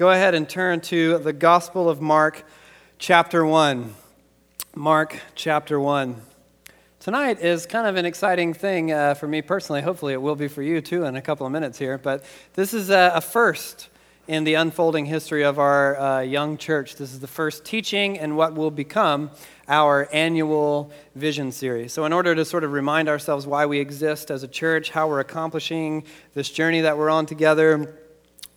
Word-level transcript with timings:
go 0.00 0.08
ahead 0.08 0.34
and 0.34 0.48
turn 0.48 0.80
to 0.80 1.18
the 1.18 1.30
Gospel 1.30 1.86
of 1.86 2.00
Mark, 2.00 2.46
chapter 2.98 3.44
1. 3.44 3.92
Mark, 4.74 5.20
chapter 5.34 5.78
1. 5.78 6.16
Tonight 7.00 7.40
is 7.40 7.66
kind 7.66 7.86
of 7.86 7.96
an 7.96 8.06
exciting 8.06 8.54
thing 8.54 8.92
uh, 8.92 9.12
for 9.12 9.28
me 9.28 9.42
personally. 9.42 9.82
Hopefully, 9.82 10.14
it 10.14 10.22
will 10.22 10.36
be 10.36 10.48
for 10.48 10.62
you 10.62 10.80
too 10.80 11.04
in 11.04 11.16
a 11.16 11.20
couple 11.20 11.44
of 11.44 11.52
minutes 11.52 11.78
here. 11.78 11.98
But 11.98 12.24
this 12.54 12.72
is 12.72 12.88
a, 12.88 13.12
a 13.16 13.20
first 13.20 13.90
in 14.26 14.44
the 14.44 14.54
unfolding 14.54 15.04
history 15.04 15.44
of 15.44 15.58
our 15.58 16.00
uh, 16.00 16.20
young 16.20 16.56
church. 16.56 16.96
This 16.96 17.12
is 17.12 17.20
the 17.20 17.26
first 17.26 17.66
teaching 17.66 18.18
and 18.18 18.38
what 18.38 18.54
will 18.54 18.70
become 18.70 19.30
our 19.68 20.08
annual 20.14 20.92
vision 21.14 21.52
series. 21.52 21.92
So, 21.92 22.06
in 22.06 22.14
order 22.14 22.34
to 22.34 22.46
sort 22.46 22.64
of 22.64 22.72
remind 22.72 23.10
ourselves 23.10 23.46
why 23.46 23.66
we 23.66 23.78
exist 23.80 24.30
as 24.30 24.44
a 24.44 24.48
church, 24.48 24.92
how 24.92 25.08
we're 25.08 25.20
accomplishing 25.20 26.04
this 26.32 26.48
journey 26.48 26.80
that 26.80 26.96
we're 26.96 27.10
on 27.10 27.26
together, 27.26 27.98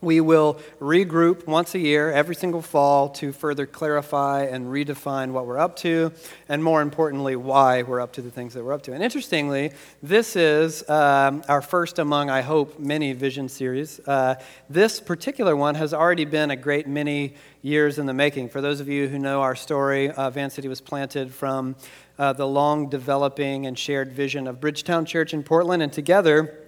we 0.04 0.22
will 0.22 0.60
regroup 0.80 1.48
once 1.48 1.74
a 1.74 1.80
year, 1.80 2.12
every 2.12 2.36
single 2.36 2.62
fall, 2.62 3.10
to 3.10 3.32
further 3.32 3.66
clarify 3.66 4.44
and 4.44 4.68
redefine 4.68 5.32
what 5.32 5.46
we're 5.46 5.58
up 5.58 5.76
to, 5.77 6.12
and 6.50 6.64
more 6.64 6.82
importantly, 6.82 7.36
why 7.36 7.84
we're 7.84 8.02
up 8.02 8.13
to 8.13 8.22
the 8.22 8.30
things 8.30 8.54
that 8.54 8.63
we're 8.63 8.74
up 8.74 8.84
to. 8.84 8.94
And 8.94 9.04
interestingly, 9.04 9.72
this 10.02 10.36
is 10.36 10.88
um, 10.90 11.44
our 11.48 11.62
first 11.62 12.00
among, 12.00 12.30
I 12.30 12.41
hope, 12.41 12.77
many 12.77 13.13
vision 13.13 13.50
series. 13.50 14.00
Uh, 14.05 14.36
this 14.70 15.00
particular 15.00 15.55
one 15.55 15.76
has 15.76 15.94
already 15.94 16.26
been 16.26 16.52
a 16.52 16.55
great 16.55 16.88
many 16.88 17.35
years 17.62 17.98
in 17.98 18.05
the 18.05 18.13
making. 18.13 18.49
For 18.49 18.62
those 18.62 18.82
of 18.82 18.90
you 18.90 19.08
who 19.08 19.18
know 19.18 19.41
our 19.41 19.55
story, 19.55 20.12
uh, 20.12 20.30
Van 20.30 20.49
City 20.49 20.68
was 20.68 20.82
planted 20.82 21.34
from 21.34 21.76
uh, 22.20 22.34
the 22.34 22.46
long 22.46 22.90
developing 22.90 23.66
and 23.66 23.80
shared 23.80 24.12
vision 24.12 24.48
of 24.48 24.60
Bridgetown 24.60 25.05
Church 25.05 25.34
in 25.34 25.44
Portland, 25.44 25.82
and 25.82 25.91
together, 25.91 26.60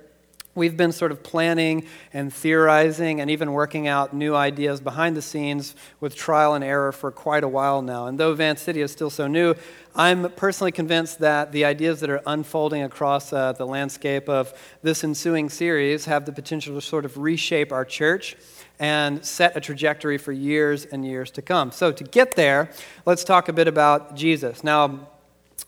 We've 0.56 0.78
been 0.78 0.94
sort 0.94 1.12
of 1.12 1.22
planning 1.22 1.86
and 2.14 2.34
theorizing 2.34 3.20
and 3.20 3.30
even 3.30 3.52
working 3.52 3.90
out 3.90 4.14
new 4.14 4.34
ideas 4.34 4.80
behind 4.80 5.18
the 5.18 5.22
scenes 5.22 5.76
with 6.00 6.16
trial 6.16 6.54
and 6.54 6.64
error 6.64 6.94
for 6.94 7.12
quite 7.12 7.44
a 7.44 7.48
while 7.48 7.82
now. 7.82 8.08
And 8.08 8.18
though 8.18 8.34
Van 8.34 8.56
City 8.56 8.80
is 8.80 8.90
still 8.90 9.10
so 9.10 9.28
new, 9.28 9.56
I'm 9.96 10.32
personally 10.32 10.72
convinced 10.72 11.20
that 11.20 11.52
the 11.52 11.66
ideas 11.66 12.00
that 12.00 12.10
are 12.10 12.22
unfolding 12.26 12.84
across 12.84 13.34
uh, 13.34 13.52
the 13.52 13.68
landscape 13.68 14.30
of 14.30 14.54
this 14.82 15.04
ensuing 15.04 15.50
series 15.50 16.06
have 16.06 16.26
the 16.26 16.32
potential 16.32 16.74
to 16.76 16.82
sort 16.82 17.04
of 17.04 17.18
reshape 17.18 17.74
our 17.74 17.84
church 17.84 18.38
and 18.80 19.26
set 19.26 19.56
a 19.58 19.60
trajectory 19.60 20.18
for 20.18 20.32
years 20.32 20.86
and 20.86 21.06
years 21.06 21.32
to 21.32 21.42
come. 21.42 21.72
So, 21.72 21.92
to 21.92 22.04
get 22.04 22.36
there, 22.36 22.70
let's 23.06 23.24
talk 23.24 23.48
a 23.50 23.54
bit 23.54 23.68
about 23.68 24.16
Jesus. 24.16 24.64
Now, 24.64 25.08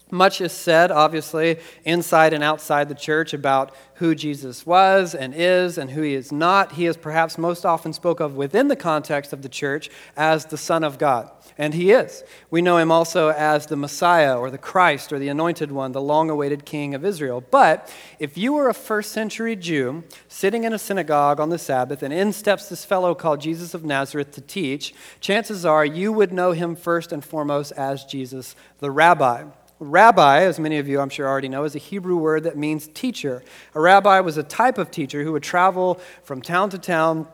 much 0.10 0.42
is 0.42 0.52
said, 0.52 0.92
obviously, 0.92 1.60
inside 1.84 2.34
and 2.34 2.44
outside 2.44 2.90
the 2.90 2.96
church 2.96 3.34
about 3.34 3.76
who 3.96 4.14
Jesus 4.16 4.66
was 4.66 5.16
and 5.16 5.34
is 5.36 5.78
and 5.78 5.92
who 5.92 6.02
he 6.02 6.14
is 6.14 6.32
not. 6.32 6.74
He 6.74 6.86
is 6.86 6.96
perhaps 6.96 7.38
most 7.38 7.66
often 7.66 7.94
spoke 7.94 8.20
of 8.20 8.36
within 8.36 8.68
the 8.68 8.76
context 8.76 9.34
of 9.34 9.42
the 9.42 9.50
church 9.50 9.90
as 10.16 10.46
the 10.46 10.58
Son 10.58 10.84
of 10.84 10.98
God. 10.98 11.32
And 11.58 11.74
he 11.74 11.92
is. 11.92 12.24
We 12.52 12.62
know 12.62 12.78
him 12.78 12.92
also 12.92 13.30
as 13.30 13.66
the 13.66 13.76
Messiah 13.76 14.38
or 14.38 14.52
the 14.52 14.60
Christ 14.60 15.12
or 15.12 15.18
the 15.18 15.30
Anointed 15.30 15.72
One, 15.72 15.92
the 15.92 16.02
long 16.02 16.30
awaited 16.30 16.66
King 16.66 16.94
of 16.94 17.04
Israel. 17.04 17.42
But 17.42 17.94
if 18.20 18.38
you 18.38 18.54
were 18.54 18.70
a 18.70 18.74
first 18.76 19.12
century 19.12 19.56
Jew 19.56 20.04
sitting 20.28 20.64
in 20.64 20.74
a 20.74 20.80
synagogue 20.80 21.40
on 21.40 21.50
the 21.50 21.58
Sabbath 21.58 22.04
and 22.04 22.14
in 22.14 22.32
steps 22.32 22.70
this 22.70 22.86
fellow 22.86 23.16
called 23.16 23.42
Jesus 23.42 23.74
of 23.74 23.84
Nazareth 23.84 24.32
to 24.34 24.42
teach, 24.42 24.94
chances 25.20 25.66
are 25.66 25.86
you 25.86 26.14
would 26.14 26.32
know 26.32 26.52
him 26.52 26.76
first 26.76 27.12
and 27.12 27.26
foremost 27.26 27.72
as 27.72 28.06
Jesus 28.06 28.56
the 28.80 28.92
Rabbi. 28.92 29.46
Rabbi, 29.80 30.42
as 30.42 30.60
many 30.60 30.80
of 30.80 30.88
you 30.88 31.00
I'm 31.00 31.10
sure 31.10 31.28
already 31.28 31.50
know, 31.50 31.64
is 31.64 31.76
a 31.76 31.80
Hebrew 31.80 32.18
word 32.18 32.44
that 32.44 32.58
means 32.58 32.88
teacher. 32.88 33.44
A 33.76 33.80
rabbi 33.80 34.20
was 34.22 34.38
a 34.38 34.44
type 34.44 34.78
of 34.78 34.90
teacher 34.90 35.24
who 35.24 35.34
would 35.34 35.44
travel 35.44 36.00
from 36.24 36.42
town 36.42 36.72
to 36.72 36.80
town 36.80 37.28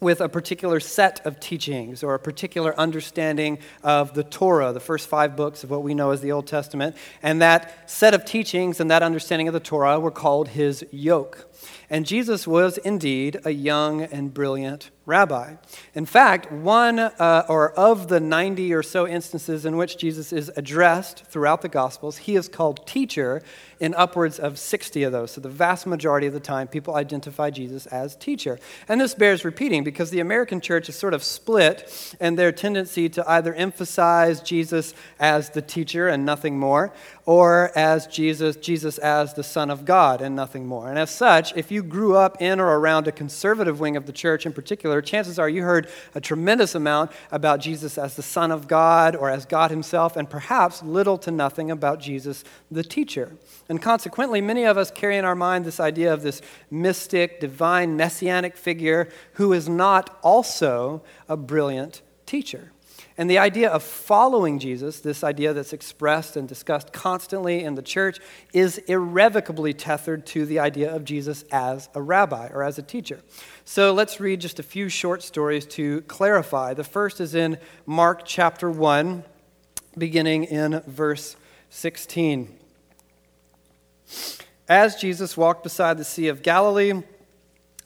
with 0.00 0.20
a 0.20 0.28
particular 0.28 0.80
set 0.80 1.24
of 1.26 1.40
teachings 1.40 2.02
or 2.02 2.14
a 2.14 2.18
particular 2.18 2.78
understanding 2.78 3.58
of 3.82 4.14
the 4.14 4.22
Torah, 4.22 4.72
the 4.72 4.80
first 4.80 5.08
five 5.08 5.36
books 5.36 5.64
of 5.64 5.70
what 5.70 5.82
we 5.82 5.94
know 5.94 6.10
as 6.10 6.20
the 6.20 6.32
Old 6.32 6.46
Testament. 6.46 6.96
And 7.22 7.42
that 7.42 7.90
set 7.90 8.14
of 8.14 8.24
teachings 8.24 8.80
and 8.80 8.90
that 8.90 9.02
understanding 9.02 9.48
of 9.48 9.54
the 9.54 9.60
Torah 9.60 9.98
were 9.98 10.12
called 10.12 10.48
his 10.48 10.84
yoke. 10.92 11.48
And 11.90 12.06
Jesus 12.06 12.46
was 12.46 12.78
indeed 12.78 13.40
a 13.44 13.50
young 13.50 14.02
and 14.02 14.32
brilliant 14.32 14.90
rabbi. 15.08 15.54
In 15.94 16.04
fact, 16.04 16.52
one 16.52 16.98
uh, 16.98 17.46
or 17.48 17.72
of 17.72 18.08
the 18.08 18.20
90 18.20 18.74
or 18.74 18.82
so 18.82 19.08
instances 19.08 19.64
in 19.64 19.78
which 19.78 19.96
Jesus 19.96 20.34
is 20.34 20.50
addressed 20.54 21.24
throughout 21.24 21.62
the 21.62 21.68
Gospels, 21.70 22.18
he 22.18 22.36
is 22.36 22.46
called 22.46 22.86
teacher 22.86 23.42
in 23.80 23.94
upwards 23.94 24.38
of 24.38 24.58
60 24.58 25.02
of 25.04 25.12
those. 25.12 25.30
So 25.30 25.40
the 25.40 25.48
vast 25.48 25.86
majority 25.86 26.26
of 26.26 26.34
the 26.34 26.40
time, 26.40 26.68
people 26.68 26.94
identify 26.94 27.48
Jesus 27.48 27.86
as 27.86 28.16
teacher. 28.16 28.58
And 28.86 29.00
this 29.00 29.14
bears 29.14 29.46
repeating 29.46 29.82
because 29.82 30.10
the 30.10 30.20
American 30.20 30.60
church 30.60 30.90
is 30.90 30.96
sort 30.96 31.14
of 31.14 31.24
split 31.24 32.14
in 32.20 32.34
their 32.34 32.52
tendency 32.52 33.08
to 33.08 33.30
either 33.30 33.54
emphasize 33.54 34.42
Jesus 34.42 34.92
as 35.18 35.48
the 35.50 35.62
teacher 35.62 36.08
and 36.08 36.26
nothing 36.26 36.58
more, 36.58 36.92
or 37.24 37.72
as 37.74 38.06
Jesus, 38.06 38.56
Jesus 38.56 38.98
as 38.98 39.32
the 39.32 39.44
Son 39.44 39.70
of 39.70 39.86
God 39.86 40.20
and 40.20 40.36
nothing 40.36 40.66
more. 40.66 40.90
And 40.90 40.98
as 40.98 41.10
such, 41.10 41.47
if 41.56 41.70
you 41.70 41.82
grew 41.82 42.16
up 42.16 42.40
in 42.40 42.60
or 42.60 42.78
around 42.78 43.08
a 43.08 43.12
conservative 43.12 43.80
wing 43.80 43.96
of 43.96 44.06
the 44.06 44.12
church 44.12 44.46
in 44.46 44.52
particular, 44.52 45.02
chances 45.02 45.38
are 45.38 45.48
you 45.48 45.62
heard 45.62 45.88
a 46.14 46.20
tremendous 46.20 46.74
amount 46.74 47.10
about 47.30 47.60
Jesus 47.60 47.98
as 47.98 48.16
the 48.16 48.22
Son 48.22 48.50
of 48.50 48.68
God 48.68 49.16
or 49.16 49.30
as 49.30 49.46
God 49.46 49.70
Himself, 49.70 50.16
and 50.16 50.28
perhaps 50.28 50.82
little 50.82 51.18
to 51.18 51.30
nothing 51.30 51.70
about 51.70 52.00
Jesus 52.00 52.44
the 52.70 52.82
teacher. 52.82 53.36
And 53.68 53.80
consequently, 53.82 54.40
many 54.40 54.64
of 54.64 54.78
us 54.78 54.90
carry 54.90 55.16
in 55.16 55.24
our 55.24 55.34
mind 55.34 55.64
this 55.64 55.80
idea 55.80 56.12
of 56.12 56.22
this 56.22 56.42
mystic, 56.70 57.40
divine, 57.40 57.96
messianic 57.96 58.56
figure 58.56 59.08
who 59.34 59.52
is 59.52 59.68
not 59.68 60.18
also 60.22 61.02
a 61.28 61.36
brilliant 61.36 62.02
teacher. 62.26 62.72
And 63.18 63.28
the 63.28 63.38
idea 63.38 63.68
of 63.68 63.82
following 63.82 64.60
Jesus, 64.60 65.00
this 65.00 65.24
idea 65.24 65.52
that's 65.52 65.72
expressed 65.72 66.36
and 66.36 66.48
discussed 66.48 66.92
constantly 66.92 67.64
in 67.64 67.74
the 67.74 67.82
church, 67.82 68.20
is 68.52 68.78
irrevocably 68.78 69.74
tethered 69.74 70.24
to 70.26 70.46
the 70.46 70.60
idea 70.60 70.94
of 70.94 71.04
Jesus 71.04 71.42
as 71.50 71.88
a 71.96 72.00
rabbi 72.00 72.48
or 72.54 72.62
as 72.62 72.78
a 72.78 72.82
teacher. 72.82 73.20
So 73.64 73.92
let's 73.92 74.20
read 74.20 74.40
just 74.40 74.60
a 74.60 74.62
few 74.62 74.88
short 74.88 75.24
stories 75.24 75.66
to 75.66 76.02
clarify. 76.02 76.74
The 76.74 76.84
first 76.84 77.20
is 77.20 77.34
in 77.34 77.58
Mark 77.86 78.22
chapter 78.24 78.70
1, 78.70 79.24
beginning 79.98 80.44
in 80.44 80.80
verse 80.86 81.34
16. 81.70 82.56
As 84.68 84.94
Jesus 84.94 85.36
walked 85.36 85.64
beside 85.64 85.98
the 85.98 86.04
Sea 86.04 86.28
of 86.28 86.44
Galilee, 86.44 87.02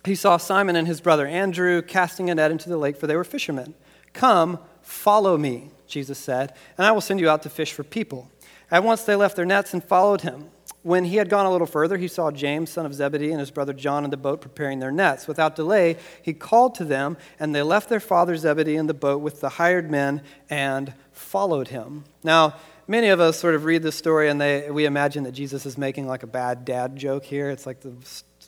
he 0.04 0.14
saw 0.14 0.37
Simon 0.37 0.76
and 0.76 0.87
his 0.87 1.00
brother 1.00 1.26
Andrew 1.26 1.81
casting 1.81 2.28
a 2.28 2.34
net 2.34 2.50
into 2.50 2.69
the 2.69 2.76
lake, 2.76 2.99
for 2.99 3.06
they 3.06 3.16
were 3.16 3.25
fishermen. 3.25 3.75
Come, 4.12 4.59
Follow 4.82 5.38
me, 5.38 5.70
Jesus 5.87 6.19
said, 6.19 6.54
and 6.76 6.87
I 6.87 6.93
will 6.93 7.00
send 7.00 7.20
you 7.20 7.28
out 7.28 7.43
to 7.43 7.50
fish 7.50 7.72
for 7.72 7.82
people. 7.84 8.31
At 8.70 8.84
once 8.84 9.03
they 9.03 9.16
left 9.16 9.37
their 9.37 9.44
nets 9.44 9.72
and 9.72 9.82
followed 9.82 10.22
him. 10.22 10.50
When 10.82 11.04
he 11.04 11.16
had 11.16 11.28
gone 11.28 11.47
a 11.47 11.50
little 11.53 11.66
further, 11.66 11.97
he 11.97 12.09
saw 12.09 12.32
James, 12.32 12.70
son 12.70 12.87
of 12.87 12.94
Zebedee, 12.94 13.31
and 13.31 13.38
his 13.38 13.53
brother 13.53 13.72
John 13.72 14.04
in 14.04 14.10
the 14.10 14.16
boat 14.16 14.41
preparing 14.41 14.81
their 14.81 14.91
nets. 14.91 15.28
Without 15.28 15.54
delay, 15.54 15.97
he 16.22 16.32
called 16.32 16.75
to 16.76 16.84
them, 16.84 17.16
and 17.38 17.54
they 17.54 17.62
left 17.62 17.88
their 17.88 18.00
father 18.00 18.37
Zebedee 18.37 18.75
in 18.75 18.88
the 18.88 18.94
boat 18.94 19.20
with 19.20 19.41
the 19.41 19.50
hired 19.50 19.91
men 19.91 20.22
and 20.50 20.93
followed 21.12 21.69
him. 21.69 22.03
Now, 22.25 22.56
many 22.88 23.09
of 23.09 23.20
us 23.20 23.38
sort 23.38 23.54
of 23.54 23.64
read 23.64 23.82
this 23.82 23.97
story 23.97 24.28
and 24.28 24.41
they, 24.41 24.70
we 24.70 24.84
imagine 24.84 25.25
that 25.25 25.32
Jesus 25.32 25.66
is 25.66 25.78
making 25.78 26.09
like 26.09 26.22
a 26.22 26.26
bad 26.26 26.64
dad 26.64 26.97
joke 26.97 27.25
here. 27.25 27.50
It's 27.50 27.66
like 27.66 27.81
the 27.81 27.94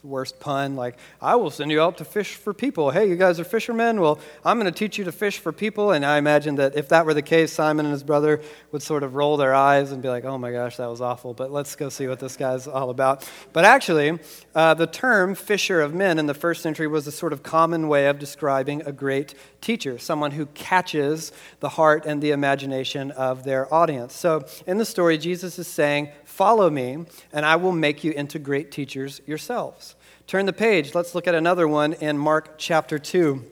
worst 0.05 0.39
pun. 0.39 0.77
Like, 0.77 0.97
I 1.21 1.37
will 1.37 1.51
send 1.51 1.71
you 1.71 1.81
out 1.81 1.99
to 1.99 2.05
fish 2.05 2.35
for 2.35 2.53
people. 2.53 2.91
Hey, 2.91 3.09
you 3.09 3.17
guys 3.17 3.41
are 3.41 3.45
fishermen? 3.45 4.01
Well, 4.01 4.21
I'm 4.45 4.61
going 4.61 4.73
to 4.73 4.79
teach 4.79 4.99
you 4.99 5.05
to 5.05 5.13
fish 5.13 5.39
for 5.39 5.53
people. 5.53 5.93
And 5.93 6.05
I 6.05 6.19
imagine 6.19 6.57
that 6.57 6.77
if 6.77 6.89
that 6.91 7.07
were 7.07 7.15
the 7.15 7.23
case, 7.23 7.53
Simon 7.53 7.87
and 7.87 7.93
his 7.93 8.03
brother 8.03 8.41
would 8.73 8.83
sort 8.83 9.03
of 9.03 9.15
roll 9.15 9.37
their 9.37 9.55
eyes 9.55 9.93
and 9.93 10.03
be 10.03 10.09
like, 10.09 10.25
oh 10.25 10.39
my 10.39 10.53
gosh, 10.53 10.77
that 10.77 10.89
was 10.89 11.01
awful. 11.01 11.35
But 11.35 11.51
let's 11.51 11.75
go 11.77 11.89
see 11.89 12.07
what 12.07 12.21
this 12.21 12.37
guy's 12.37 12.69
all 12.69 12.91
about. 12.91 13.29
But 13.53 13.65
actually, 13.65 14.19
uh, 14.55 14.75
the 14.75 14.87
term 14.87 15.35
fisher 15.35 15.81
of 15.81 15.95
men 15.95 16.19
in 16.19 16.27
the 16.27 16.35
first 16.35 16.63
century 16.63 16.87
was 16.87 17.07
a 17.07 17.13
sort 17.13 17.33
of 17.33 17.43
common 17.43 17.89
way 17.89 18.07
of 18.07 18.19
describing 18.19 18.83
a 18.83 18.93
great 18.93 19.35
teacher, 19.61 19.99
someone 19.99 20.33
who 20.33 20.47
catches 20.47 21.33
the 21.61 21.71
heart 21.71 22.05
and 22.05 22.23
the 22.23 22.31
imagination 22.31 23.11
of 23.13 23.45
their 23.45 23.73
audience. 23.73 24.15
So 24.15 24.45
in 24.67 24.79
the 24.79 24.85
story, 24.85 25.19
Jesus 25.19 25.59
is 25.59 25.67
saying, 25.67 26.11
Follow 26.25 26.69
me, 26.69 27.07
and 27.33 27.47
I 27.47 27.55
will 27.55 27.73
make 27.73 28.03
you 28.03 28.11
into 28.11 28.41
great 28.41 28.73
teachers 28.73 29.21
yourselves. 29.25 29.94
Turn 30.27 30.47
the 30.47 30.55
page. 30.55 30.95
Let's 30.95 31.15
look 31.15 31.27
at 31.27 31.35
another 31.35 31.69
one 31.69 31.93
in 31.93 32.17
Mark 32.17 32.55
chapter 32.57 32.99
2. 32.99 33.45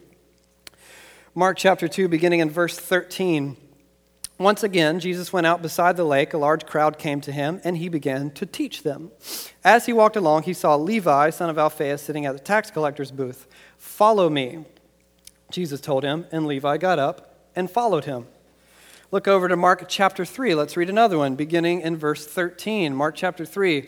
Mark 1.35 1.59
chapter 1.59 1.87
2, 1.87 2.09
beginning 2.09 2.41
in 2.41 2.49
verse 2.49 2.79
13. 2.79 3.59
Once 4.39 4.63
again, 4.63 4.99
Jesus 4.99 5.35
went 5.35 5.47
out 5.47 5.61
beside 5.61 5.99
the 5.99 6.05
lake. 6.05 6.33
A 6.33 6.39
large 6.39 6.65
crowd 6.65 6.99
came 6.99 7.21
to 7.21 7.31
him, 7.31 7.61
and 7.63 7.77
he 7.77 7.91
began 7.91 8.31
to 8.31 8.47
teach 8.47 8.85
them. 8.85 9.11
As 9.63 9.85
he 9.85 9.93
walked 9.93 10.17
along, 10.17 10.45
he 10.45 10.55
saw 10.55 10.75
Levi, 10.75 11.29
son 11.29 11.51
of 11.51 11.59
Alphaeus, 11.59 12.01
sitting 12.01 12.25
at 12.25 12.33
the 12.33 12.43
tax 12.43 12.71
collector's 12.71 13.11
booth. 13.11 13.47
Follow 13.77 14.31
me, 14.31 14.65
Jesus 15.51 15.81
told 15.81 16.05
him, 16.05 16.25
and 16.33 16.47
Levi 16.47 16.79
got 16.79 16.99
up 16.99 17.37
and 17.55 17.71
followed 17.71 18.07
him. 18.07 18.27
Look 19.11 19.29
over 19.29 19.47
to 19.47 19.57
Mark 19.57 19.85
chapter 19.89 20.25
3. 20.25 20.55
Let's 20.55 20.79
read 20.79 20.89
another 20.89 21.19
one, 21.19 21.37
beginning 21.37 21.83
in 21.83 21.99
verse 21.99 22.27
13. 22.27 22.95
Mark 22.95 23.15
chapter 23.15 23.45
3. 23.45 23.87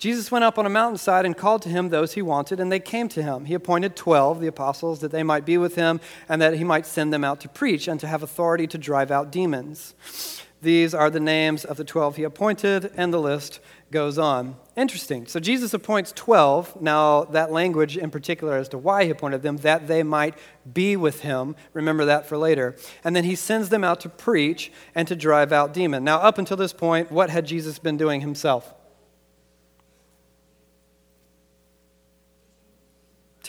Jesus 0.00 0.30
went 0.30 0.46
up 0.46 0.58
on 0.58 0.64
a 0.64 0.70
mountainside 0.70 1.26
and 1.26 1.36
called 1.36 1.60
to 1.60 1.68
him 1.68 1.90
those 1.90 2.14
he 2.14 2.22
wanted, 2.22 2.58
and 2.58 2.72
they 2.72 2.80
came 2.80 3.06
to 3.10 3.22
him. 3.22 3.44
He 3.44 3.52
appointed 3.52 3.94
12, 3.94 4.40
the 4.40 4.46
apostles, 4.46 5.00
that 5.00 5.12
they 5.12 5.22
might 5.22 5.44
be 5.44 5.58
with 5.58 5.74
him 5.74 6.00
and 6.26 6.40
that 6.40 6.54
he 6.54 6.64
might 6.64 6.86
send 6.86 7.12
them 7.12 7.22
out 7.22 7.38
to 7.40 7.50
preach 7.50 7.86
and 7.86 8.00
to 8.00 8.06
have 8.06 8.22
authority 8.22 8.66
to 8.68 8.78
drive 8.78 9.10
out 9.10 9.30
demons. 9.30 9.94
These 10.62 10.94
are 10.94 11.10
the 11.10 11.20
names 11.20 11.66
of 11.66 11.76
the 11.76 11.84
12 11.84 12.16
he 12.16 12.22
appointed, 12.22 12.90
and 12.96 13.12
the 13.12 13.20
list 13.20 13.60
goes 13.90 14.16
on. 14.16 14.56
Interesting. 14.74 15.26
So 15.26 15.38
Jesus 15.38 15.74
appoints 15.74 16.12
12. 16.12 16.80
Now, 16.80 17.24
that 17.24 17.52
language 17.52 17.98
in 17.98 18.10
particular 18.10 18.56
as 18.56 18.70
to 18.70 18.78
why 18.78 19.04
he 19.04 19.10
appointed 19.10 19.42
them, 19.42 19.58
that 19.58 19.86
they 19.86 20.02
might 20.02 20.34
be 20.72 20.96
with 20.96 21.20
him. 21.20 21.54
Remember 21.74 22.06
that 22.06 22.24
for 22.24 22.38
later. 22.38 22.74
And 23.04 23.14
then 23.14 23.24
he 23.24 23.34
sends 23.34 23.68
them 23.68 23.84
out 23.84 24.00
to 24.00 24.08
preach 24.08 24.72
and 24.94 25.06
to 25.08 25.14
drive 25.14 25.52
out 25.52 25.74
demons. 25.74 26.04
Now, 26.04 26.20
up 26.20 26.38
until 26.38 26.56
this 26.56 26.72
point, 26.72 27.12
what 27.12 27.28
had 27.28 27.44
Jesus 27.44 27.78
been 27.78 27.98
doing 27.98 28.22
himself? 28.22 28.72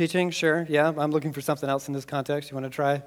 Teaching, 0.01 0.31
sure. 0.31 0.65
Yeah, 0.67 0.91
I'm 0.97 1.11
looking 1.11 1.31
for 1.31 1.41
something 1.41 1.69
else 1.69 1.87
in 1.87 1.93
this 1.93 2.05
context. 2.05 2.49
You 2.49 2.55
want 2.55 2.65
to 2.65 2.75
try 2.75 3.03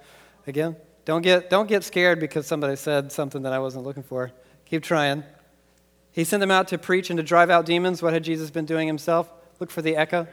again? 0.46 0.76
Don't 1.04 1.22
get, 1.22 1.50
don't 1.50 1.66
get 1.66 1.82
scared 1.82 2.20
because 2.20 2.46
somebody 2.46 2.76
said 2.76 3.10
something 3.10 3.42
that 3.42 3.52
I 3.52 3.58
wasn't 3.58 3.82
looking 3.82 4.04
for. 4.04 4.30
Keep 4.66 4.84
trying. 4.84 5.24
He 6.12 6.22
sent 6.22 6.40
them 6.40 6.52
out 6.52 6.68
to 6.68 6.78
preach 6.78 7.10
and 7.10 7.16
to 7.16 7.24
drive 7.24 7.50
out 7.50 7.66
demons. 7.66 8.00
What 8.00 8.12
had 8.12 8.22
Jesus 8.22 8.48
been 8.52 8.64
doing 8.64 8.86
himself? 8.86 9.28
Look 9.58 9.72
for 9.72 9.82
the 9.82 9.96
echo. 9.96 10.28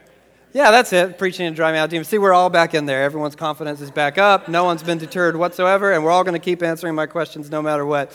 Yeah, 0.52 0.70
that's 0.70 0.92
it. 0.92 1.18
Preaching 1.18 1.46
and 1.46 1.56
driving 1.56 1.80
out 1.80 1.90
demons. 1.90 2.06
See, 2.06 2.18
we're 2.18 2.32
all 2.32 2.48
back 2.48 2.74
in 2.74 2.86
there. 2.86 3.02
Everyone's 3.02 3.34
confidence 3.34 3.80
is 3.80 3.90
back 3.90 4.16
up. 4.16 4.46
No 4.46 4.62
one's 4.62 4.84
been 4.84 4.98
deterred 4.98 5.34
whatsoever, 5.34 5.90
and 5.90 6.04
we're 6.04 6.12
all 6.12 6.22
going 6.22 6.40
to 6.40 6.44
keep 6.44 6.62
answering 6.62 6.94
my 6.94 7.06
questions 7.06 7.50
no 7.50 7.60
matter 7.60 7.84
what 7.84 8.12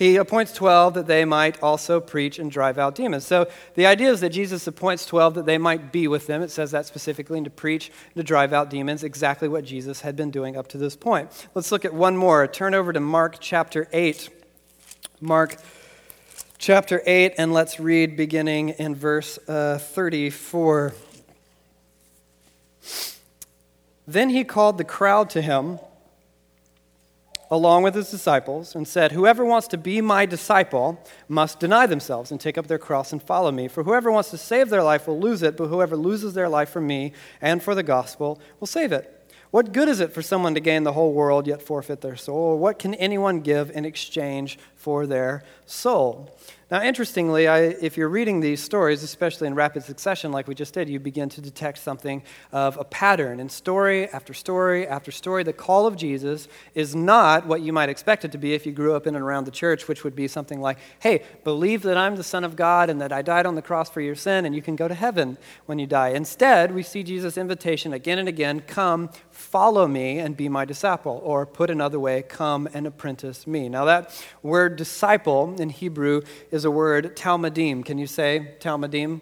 he 0.00 0.16
appoints 0.16 0.54
12 0.54 0.94
that 0.94 1.06
they 1.06 1.26
might 1.26 1.62
also 1.62 2.00
preach 2.00 2.38
and 2.38 2.50
drive 2.50 2.78
out 2.78 2.94
demons. 2.94 3.26
So 3.26 3.50
the 3.74 3.84
idea 3.84 4.10
is 4.10 4.22
that 4.22 4.30
Jesus 4.30 4.66
appoints 4.66 5.04
12 5.04 5.34
that 5.34 5.44
they 5.44 5.58
might 5.58 5.92
be 5.92 6.08
with 6.08 6.26
them. 6.26 6.40
It 6.40 6.50
says 6.50 6.70
that 6.70 6.86
specifically, 6.86 7.36
and 7.36 7.44
to 7.44 7.50
preach 7.50 7.88
and 7.88 8.14
to 8.14 8.22
drive 8.22 8.54
out 8.54 8.70
demons, 8.70 9.04
exactly 9.04 9.46
what 9.46 9.62
Jesus 9.62 10.00
had 10.00 10.16
been 10.16 10.30
doing 10.30 10.56
up 10.56 10.68
to 10.68 10.78
this 10.78 10.96
point. 10.96 11.46
Let's 11.54 11.70
look 11.70 11.84
at 11.84 11.92
one 11.92 12.16
more. 12.16 12.46
Turn 12.46 12.72
over 12.72 12.94
to 12.94 13.00
Mark 13.00 13.40
chapter 13.40 13.88
8. 13.92 14.30
Mark 15.20 15.56
chapter 16.56 17.02
8, 17.04 17.34
and 17.36 17.52
let's 17.52 17.78
read 17.78 18.16
beginning 18.16 18.70
in 18.70 18.94
verse 18.94 19.38
uh, 19.46 19.76
34. 19.76 20.94
Then 24.06 24.30
he 24.30 24.44
called 24.44 24.78
the 24.78 24.84
crowd 24.84 25.28
to 25.28 25.42
him 25.42 25.78
along 27.50 27.82
with 27.82 27.94
his 27.94 28.10
disciples 28.10 28.74
and 28.74 28.86
said, 28.86 29.12
Whoever 29.12 29.44
wants 29.44 29.66
to 29.68 29.78
be 29.78 30.00
my 30.00 30.24
disciple 30.24 31.02
must 31.28 31.58
deny 31.58 31.86
themselves 31.86 32.30
and 32.30 32.40
take 32.40 32.56
up 32.56 32.68
their 32.68 32.78
cross 32.78 33.12
and 33.12 33.22
follow 33.22 33.50
me. 33.50 33.66
For 33.68 33.82
whoever 33.82 34.12
wants 34.12 34.30
to 34.30 34.38
save 34.38 34.70
their 34.70 34.82
life 34.82 35.06
will 35.06 35.18
lose 35.18 35.42
it, 35.42 35.56
but 35.56 35.66
whoever 35.66 35.96
loses 35.96 36.34
their 36.34 36.48
life 36.48 36.70
for 36.70 36.80
me 36.80 37.12
and 37.40 37.62
for 37.62 37.74
the 37.74 37.82
gospel 37.82 38.40
will 38.60 38.66
save 38.66 38.92
it. 38.92 39.16
What 39.50 39.72
good 39.72 39.88
is 39.88 39.98
it 39.98 40.12
for 40.12 40.22
someone 40.22 40.54
to 40.54 40.60
gain 40.60 40.84
the 40.84 40.92
whole 40.92 41.12
world 41.12 41.48
yet 41.48 41.60
forfeit 41.60 42.02
their 42.02 42.14
soul? 42.14 42.36
Or 42.36 42.56
what 42.56 42.78
can 42.78 42.94
anyone 42.94 43.40
give 43.40 43.70
in 43.70 43.84
exchange 43.84 44.58
for 44.80 45.06
their 45.06 45.44
soul? 45.66 46.34
Now, 46.70 46.80
interestingly, 46.82 47.48
I, 47.48 47.62
if 47.62 47.96
you're 47.96 48.08
reading 48.08 48.38
these 48.38 48.62
stories, 48.62 49.02
especially 49.02 49.48
in 49.48 49.56
rapid 49.56 49.82
succession 49.82 50.30
like 50.30 50.46
we 50.46 50.54
just 50.54 50.72
did, 50.72 50.88
you 50.88 51.00
begin 51.00 51.28
to 51.30 51.40
detect 51.40 51.78
something 51.78 52.22
of 52.52 52.76
a 52.76 52.84
pattern. 52.84 53.40
In 53.40 53.48
story 53.48 54.06
after 54.08 54.32
story 54.32 54.86
after 54.86 55.10
story, 55.10 55.42
the 55.42 55.52
call 55.52 55.88
of 55.88 55.96
Jesus 55.96 56.46
is 56.76 56.94
not 56.94 57.44
what 57.44 57.60
you 57.62 57.72
might 57.72 57.88
expect 57.88 58.24
it 58.24 58.30
to 58.32 58.38
be 58.38 58.54
if 58.54 58.66
you 58.66 58.72
grew 58.72 58.94
up 58.94 59.08
in 59.08 59.16
and 59.16 59.24
around 59.24 59.46
the 59.46 59.50
church, 59.50 59.88
which 59.88 60.04
would 60.04 60.14
be 60.14 60.28
something 60.28 60.60
like, 60.60 60.78
hey, 61.00 61.24
believe 61.42 61.82
that 61.82 61.96
I'm 61.96 62.14
the 62.14 62.22
Son 62.22 62.44
of 62.44 62.54
God 62.54 62.88
and 62.88 63.00
that 63.00 63.12
I 63.12 63.20
died 63.20 63.46
on 63.46 63.56
the 63.56 63.62
cross 63.62 63.90
for 63.90 64.00
your 64.00 64.14
sin 64.14 64.46
and 64.46 64.54
you 64.54 64.62
can 64.62 64.76
go 64.76 64.86
to 64.86 64.94
heaven 64.94 65.38
when 65.66 65.80
you 65.80 65.88
die. 65.88 66.10
Instead, 66.10 66.72
we 66.72 66.84
see 66.84 67.02
Jesus' 67.02 67.36
invitation 67.36 67.92
again 67.92 68.20
and 68.20 68.28
again 68.28 68.60
come, 68.60 69.10
follow 69.32 69.88
me 69.88 70.20
and 70.20 70.36
be 70.36 70.48
my 70.48 70.64
disciple. 70.64 71.20
Or 71.24 71.46
put 71.46 71.68
another 71.68 71.98
way, 71.98 72.22
come 72.22 72.68
and 72.72 72.86
apprentice 72.86 73.44
me. 73.44 73.68
Now, 73.68 73.86
that 73.86 74.24
word 74.40 74.69
disciple 74.76 75.60
in 75.60 75.70
Hebrew 75.70 76.22
is 76.50 76.64
a 76.64 76.70
word, 76.70 77.16
talmidim. 77.16 77.84
Can 77.84 77.98
you 77.98 78.06
say 78.06 78.54
talmidim? 78.60 79.20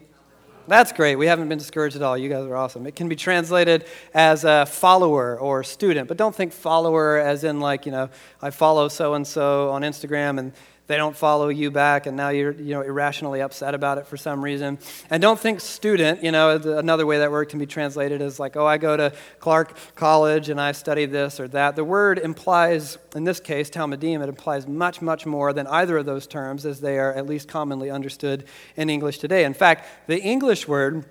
That's 0.69 0.93
great. 0.93 1.17
We 1.17 1.27
haven't 1.27 1.49
been 1.49 1.57
discouraged 1.57 1.97
at 1.97 2.03
all. 2.03 2.19
You 2.19 2.29
guys 2.29 2.45
are 2.45 2.55
awesome. 2.55 2.87
It 2.87 2.95
can 2.95 3.09
be 3.09 3.17
translated 3.17 3.87
as 4.13 4.45
a 4.45 4.67
follower 4.67 5.39
or 5.41 5.65
student, 5.65 6.09
but 6.09 6.19
don't 6.19 6.35
think 6.35 6.53
follower 6.53 7.17
as 7.17 7.43
in 7.43 7.59
like, 7.59 7.87
you 7.87 7.93
know, 7.93 8.11
I 8.43 8.51
follow 8.51 8.89
so 8.89 9.15
and 9.15 9.27
so 9.27 9.71
on 9.71 9.81
Instagram 9.81 10.39
and 10.39 10.53
they 10.89 10.97
don't 10.97 11.17
follow 11.17 11.49
you 11.49 11.71
back 11.71 12.07
and 12.07 12.17
now 12.17 12.31
you're 12.31 12.53
you 12.53 12.75
know 12.75 12.81
irrationally 12.81 13.41
upset 13.41 13.75
about 13.75 13.99
it 13.99 14.07
for 14.07 14.17
some 14.17 14.43
reason. 14.43 14.79
And 15.11 15.23
don't 15.23 15.39
think 15.39 15.61
student 15.61 16.25
you 16.25 16.33
know 16.33 16.57
another 16.57 17.07
way 17.07 17.19
that 17.19 17.31
word 17.31 17.49
can 17.51 17.59
be 17.59 17.67
translated 17.67 18.21
is 18.21 18.41
like 18.41 18.57
oh 18.57 18.67
i 18.67 18.79
go 18.79 18.97
to 18.97 19.13
clark 19.39 19.77
college 19.95 20.49
and 20.49 20.61
i 20.61 20.73
study 20.73 21.07
this 21.07 21.39
or 21.39 21.47
that. 21.49 21.77
The 21.77 21.85
word 21.85 22.19
implies 22.19 22.99
in 23.15 23.25
this 23.25 23.39
case 23.39 23.71
talmidim 23.71 24.23
it 24.23 24.29
implies 24.29 24.67
much 24.67 25.01
much 25.01 25.27
more 25.27 25.53
than 25.53 25.67
either 25.69 25.99
of 25.99 26.07
those 26.07 26.27
terms 26.27 26.67
as 26.67 26.81
they 26.81 26.99
are 26.99 27.13
at 27.13 27.27
least 27.27 27.49
commonly 27.49 27.91
understood 27.91 28.45
in 28.77 28.91
english 28.91 29.19
today. 29.19 29.45
In 29.45 29.55
fact 29.55 29.87
the 30.09 30.21
english 30.21 30.67
word 30.67 31.05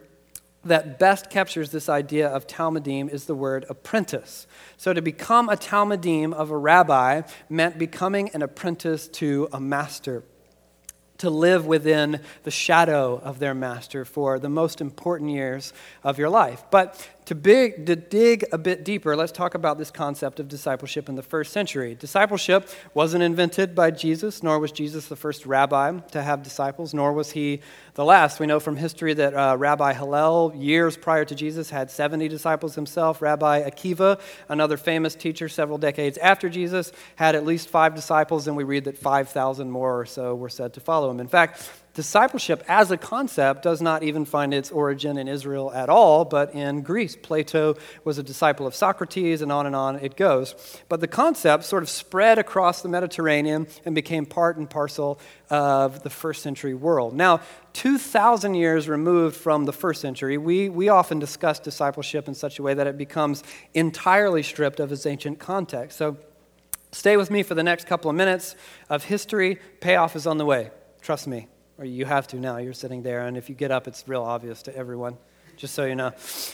that 0.67 0.99
best 0.99 1.29
captures 1.29 1.71
this 1.71 1.89
idea 1.89 2.27
of 2.27 2.47
talmidim 2.47 3.09
is 3.09 3.25
the 3.25 3.35
word 3.35 3.65
apprentice 3.69 4.47
so, 4.79 4.93
to 4.93 5.01
become 5.01 5.49
a 5.49 5.55
Talmidim 5.55 6.33
of 6.33 6.51
a 6.51 6.57
rabbi 6.57 7.23
meant 7.49 7.79
becoming 7.79 8.29
an 8.35 8.43
apprentice 8.43 9.07
to 9.09 9.49
a 9.51 9.59
master, 9.59 10.23
to 11.17 11.31
live 11.31 11.65
within 11.65 12.21
the 12.43 12.51
shadow 12.51 13.19
of 13.23 13.39
their 13.39 13.55
master 13.55 14.05
for 14.05 14.37
the 14.37 14.49
most 14.49 14.79
important 14.79 15.31
years 15.31 15.73
of 16.03 16.19
your 16.19 16.29
life. 16.29 16.63
But 16.69 17.09
to, 17.27 17.35
big, 17.35 17.85
to 17.87 17.95
dig 17.97 18.45
a 18.53 18.57
bit 18.57 18.85
deeper, 18.85 19.13
let's 19.13 19.33
talk 19.33 19.53
about 19.53 19.77
this 19.77 19.91
concept 19.91 20.39
of 20.39 20.47
discipleship 20.47 21.09
in 21.09 21.15
the 21.15 21.21
first 21.21 21.51
century. 21.51 21.93
Discipleship 21.93 22.69
wasn't 22.93 23.21
invented 23.21 23.75
by 23.75 23.91
Jesus, 23.91 24.41
nor 24.41 24.59
was 24.59 24.71
Jesus 24.71 25.07
the 25.07 25.17
first 25.17 25.45
rabbi 25.45 25.99
to 26.11 26.21
have 26.21 26.41
disciples, 26.41 26.93
nor 26.93 27.11
was 27.11 27.31
he 27.31 27.59
the 27.95 28.05
last. 28.05 28.39
We 28.39 28.47
know 28.47 28.61
from 28.61 28.77
history 28.77 29.13
that 29.15 29.33
uh, 29.33 29.57
Rabbi 29.59 29.91
Hillel, 29.91 30.53
years 30.55 30.95
prior 30.95 31.25
to 31.25 31.35
Jesus, 31.35 31.69
had 31.69 31.91
70 31.91 32.29
disciples 32.29 32.75
himself. 32.75 33.21
Rabbi 33.21 33.69
Akiva, 33.69 34.21
another 34.47 34.77
famous 34.77 35.13
teacher 35.13 35.49
several 35.49 35.77
decades 35.77 36.17
after 36.19 36.47
Jesus, 36.47 36.93
had 37.17 37.35
at 37.35 37.45
least 37.45 37.67
five 37.67 37.93
disciples, 37.93 38.47
and 38.47 38.55
we 38.55 38.63
read 38.63 38.85
that 38.85 38.97
5,000 38.97 39.69
more 39.69 39.99
or 39.99 40.05
so 40.05 40.33
were 40.33 40.47
said 40.47 40.73
to 40.75 40.79
follow 40.79 41.11
him. 41.11 41.19
In 41.19 41.27
fact, 41.27 41.69
discipleship 41.97 42.63
as 42.67 42.91
a 42.91 42.95
concept 42.95 43.63
does 43.63 43.81
not 43.81 44.03
even 44.03 44.23
find 44.23 44.53
its 44.53 44.69
origin 44.69 45.17
in 45.17 45.27
Israel 45.27 45.73
at 45.73 45.89
all, 45.89 46.25
but 46.25 46.53
in 46.53 46.83
Greece. 46.83 47.15
Plato 47.15 47.75
was 48.03 48.19
a 48.19 48.23
disciple 48.23 48.67
of 48.67 48.75
Socrates, 48.75 49.41
and 49.41 49.51
on 49.51 49.65
and 49.65 49.75
on 49.75 49.95
it 49.95 50.15
goes. 50.15 50.53
But 50.89 51.01
the 51.01 51.07
concept 51.07 51.63
sort 51.63 51.81
of 51.81 51.89
spread 51.89 52.37
across 52.37 52.83
the 52.83 52.87
Mediterranean 52.87 53.65
and 53.83 53.95
became 53.95 54.27
part 54.27 54.57
and 54.57 54.69
parcel 54.69 55.19
of 55.49 56.03
the 56.03 56.11
first 56.11 56.43
century 56.43 56.75
world. 56.75 57.15
Now, 57.15 57.41
2,000 57.73 58.53
years 58.53 58.87
removed 58.87 59.35
from 59.35 59.65
the 59.65 59.73
first 59.73 59.99
century, 59.99 60.37
we, 60.37 60.69
we 60.69 60.89
often 60.89 61.17
discuss 61.17 61.57
discipleship 61.57 62.27
in 62.27 62.35
such 62.35 62.59
a 62.59 62.61
way 62.61 62.75
that 62.75 62.85
it 62.85 62.99
becomes 62.99 63.41
entirely 63.73 64.43
stripped 64.43 64.79
of 64.79 64.91
its 64.91 65.07
ancient 65.07 65.39
context. 65.39 65.97
So, 65.97 66.17
stay 66.91 67.17
with 67.17 67.31
me 67.31 67.41
for 67.41 67.55
the 67.55 67.63
next 67.63 67.87
couple 67.87 68.11
of 68.11 68.15
minutes 68.15 68.55
of 68.87 69.05
history. 69.05 69.57
Payoff 69.81 70.15
is 70.15 70.27
on 70.27 70.37
the 70.37 70.45
way. 70.45 70.69
Trust 71.01 71.25
me 71.25 71.47
or 71.77 71.85
you 71.85 72.05
have 72.05 72.27
to 72.27 72.37
now. 72.37 72.57
You're 72.57 72.73
sitting 72.73 73.03
there, 73.03 73.25
and 73.25 73.37
if 73.37 73.49
you 73.49 73.55
get 73.55 73.71
up, 73.71 73.87
it's 73.87 74.07
real 74.07 74.23
obvious 74.23 74.61
to 74.63 74.75
everyone, 74.75 75.17
just 75.55 75.73
so 75.73 75.85
you 75.85 75.95
know. 75.95 76.11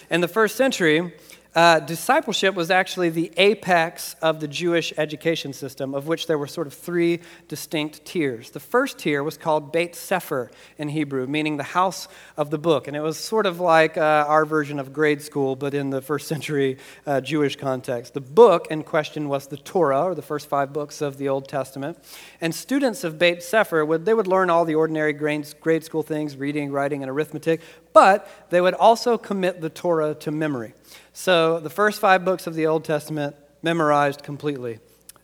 In 0.09 0.21
the 0.21 0.27
first 0.27 0.55
century, 0.55 1.13
uh, 1.55 1.79
discipleship 1.79 2.55
was 2.55 2.71
actually 2.71 3.09
the 3.09 3.31
apex 3.37 4.15
of 4.21 4.39
the 4.39 4.47
Jewish 4.47 4.91
education 4.97 5.53
system, 5.53 5.93
of 5.93 6.07
which 6.07 6.25
there 6.25 6.37
were 6.37 6.47
sort 6.47 6.65
of 6.65 6.73
three 6.73 7.19
distinct 7.47 8.03
tiers. 8.05 8.49
The 8.49 8.59
first 8.59 8.97
tier 8.97 9.21
was 9.21 9.37
called 9.37 9.71
Beit 9.71 9.95
Sefer 9.95 10.49
in 10.79 10.89
Hebrew, 10.89 11.27
meaning 11.27 11.57
the 11.57 11.63
house 11.63 12.07
of 12.37 12.49
the 12.49 12.57
book. 12.57 12.87
And 12.87 12.97
it 12.97 13.01
was 13.01 13.17
sort 13.17 13.45
of 13.45 13.59
like 13.59 13.97
uh, 13.97 14.25
our 14.27 14.45
version 14.45 14.79
of 14.79 14.93
grade 14.93 15.21
school, 15.21 15.55
but 15.55 15.75
in 15.75 15.91
the 15.91 16.01
first 16.01 16.27
century 16.33 16.77
uh, 17.05 17.21
Jewish 17.21 17.55
context. 17.55 18.15
The 18.15 18.21
book 18.21 18.67
in 18.71 18.81
question 18.83 19.29
was 19.29 19.47
the 19.47 19.57
Torah, 19.57 20.05
or 20.05 20.15
the 20.15 20.23
first 20.23 20.49
five 20.49 20.73
books 20.73 21.01
of 21.01 21.17
the 21.17 21.29
Old 21.29 21.47
Testament. 21.47 21.99
And 22.41 22.55
students 22.55 23.03
of 23.03 23.19
Beit 23.19 23.43
Sefer, 23.43 23.85
would, 23.85 24.05
they 24.05 24.13
would 24.15 24.27
learn 24.27 24.49
all 24.49 24.65
the 24.65 24.75
ordinary 24.75 25.13
grade 25.13 25.83
school 25.83 26.03
things, 26.03 26.35
reading, 26.35 26.71
writing, 26.71 27.03
and 27.03 27.11
arithmetic, 27.11 27.61
but 27.93 28.27
they 28.49 28.59
would 28.59 28.73
also 28.73 29.17
commit 29.17 29.61
the 29.61 29.69
Torah 29.69 30.15
to 30.15 30.31
memory. 30.31 30.73
So 31.13 31.59
the 31.59 31.69
first 31.69 32.01
five 32.01 32.25
books 32.25 32.47
of 32.47 32.55
the 32.55 32.65
Old 32.65 32.83
Testament 32.83 33.35
memorized 33.61 34.23
completely, 34.23 34.79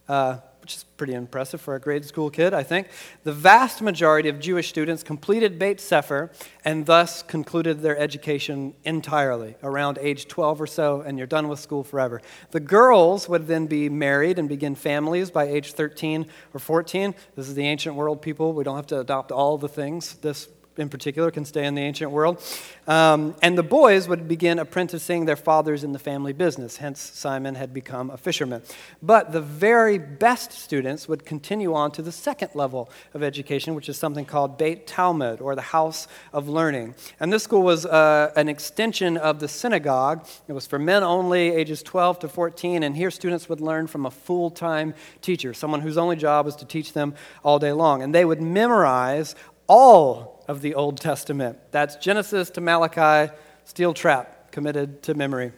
uh, 0.07 0.37
which 0.61 0.75
is 0.75 0.83
pretty 0.83 1.13
impressive 1.13 1.59
for 1.59 1.75
a 1.75 1.79
grade 1.79 2.05
school 2.05 2.29
kid, 2.29 2.53
I 2.53 2.61
think. 2.61 2.89
The 3.23 3.33
vast 3.33 3.81
majority 3.81 4.29
of 4.29 4.39
Jewish 4.39 4.69
students 4.69 5.01
completed 5.01 5.57
Beit 5.57 5.81
Sefer 5.81 6.31
and 6.63 6.85
thus 6.85 7.23
concluded 7.23 7.81
their 7.81 7.97
education 7.97 8.75
entirely 8.83 9.55
around 9.63 9.97
age 9.99 10.27
12 10.27 10.61
or 10.61 10.67
so, 10.67 11.01
and 11.01 11.17
you're 11.17 11.27
done 11.27 11.47
with 11.47 11.59
school 11.59 11.83
forever. 11.83 12.21
The 12.51 12.59
girls 12.59 13.27
would 13.27 13.47
then 13.47 13.65
be 13.65 13.89
married 13.89 14.37
and 14.37 14.47
begin 14.47 14.75
families 14.75 15.31
by 15.31 15.45
age 15.45 15.73
13 15.73 16.27
or 16.53 16.59
14. 16.59 17.15
This 17.35 17.47
is 17.47 17.55
the 17.55 17.65
ancient 17.65 17.95
world, 17.95 18.21
people. 18.21 18.53
We 18.53 18.63
don't 18.63 18.75
have 18.75 18.87
to 18.87 18.99
adopt 18.99 19.31
all 19.31 19.57
the 19.57 19.69
things 19.69 20.15
this 20.15 20.47
in 20.79 20.89
particular 20.89 21.31
can 21.31 21.45
stay 21.45 21.65
in 21.65 21.75
the 21.75 21.81
ancient 21.81 22.11
world. 22.11 22.41
Um, 22.87 23.35
and 23.41 23.57
the 23.57 23.63
boys 23.63 24.07
would 24.07 24.27
begin 24.27 24.59
apprenticing 24.59 25.25
their 25.25 25.35
fathers 25.35 25.83
in 25.83 25.91
the 25.91 25.99
family 25.99 26.33
business, 26.33 26.77
hence, 26.77 26.99
Simon 26.99 27.55
had 27.55 27.73
become 27.73 28.09
a 28.09 28.17
fisherman. 28.17 28.61
But 29.01 29.31
the 29.31 29.41
very 29.41 29.97
best 29.97 30.51
students 30.51 31.07
would 31.07 31.25
continue 31.25 31.73
on 31.73 31.91
to 31.91 32.01
the 32.01 32.11
second 32.11 32.51
level 32.55 32.89
of 33.13 33.23
education, 33.23 33.75
which 33.75 33.89
is 33.89 33.97
something 33.97 34.25
called 34.25 34.57
Beit 34.57 34.87
Talmud, 34.87 35.41
or 35.41 35.55
the 35.55 35.61
House 35.61 36.07
of 36.33 36.47
Learning. 36.47 36.95
And 37.19 37.31
this 37.31 37.43
school 37.43 37.61
was 37.61 37.85
uh, 37.85 38.31
an 38.35 38.49
extension 38.49 39.17
of 39.17 39.39
the 39.39 39.47
synagogue. 39.47 40.25
It 40.47 40.53
was 40.53 40.65
for 40.65 40.79
men 40.79 41.03
only, 41.03 41.49
ages 41.49 41.83
12 41.83 42.19
to 42.19 42.27
14, 42.29 42.83
and 42.83 42.95
here 42.95 43.11
students 43.11 43.49
would 43.49 43.61
learn 43.61 43.87
from 43.87 44.05
a 44.05 44.11
full 44.11 44.49
time 44.49 44.93
teacher, 45.21 45.53
someone 45.53 45.81
whose 45.81 45.97
only 45.97 46.15
job 46.15 46.45
was 46.45 46.55
to 46.57 46.65
teach 46.65 46.93
them 46.93 47.13
all 47.43 47.59
day 47.59 47.71
long. 47.71 48.01
And 48.01 48.13
they 48.13 48.25
would 48.25 48.41
memorize 48.41 49.35
all 49.67 50.38
of 50.49 50.61
the 50.61 50.73
Old 50.73 50.99
Testament. 50.99 51.59
That's 51.69 51.95
Genesis 51.97 52.49
to 52.49 52.61
Malachi, 52.61 53.31
steel 53.65 53.93
trap, 53.93 54.51
committed 54.51 55.03
to 55.03 55.13
memory. 55.13 55.51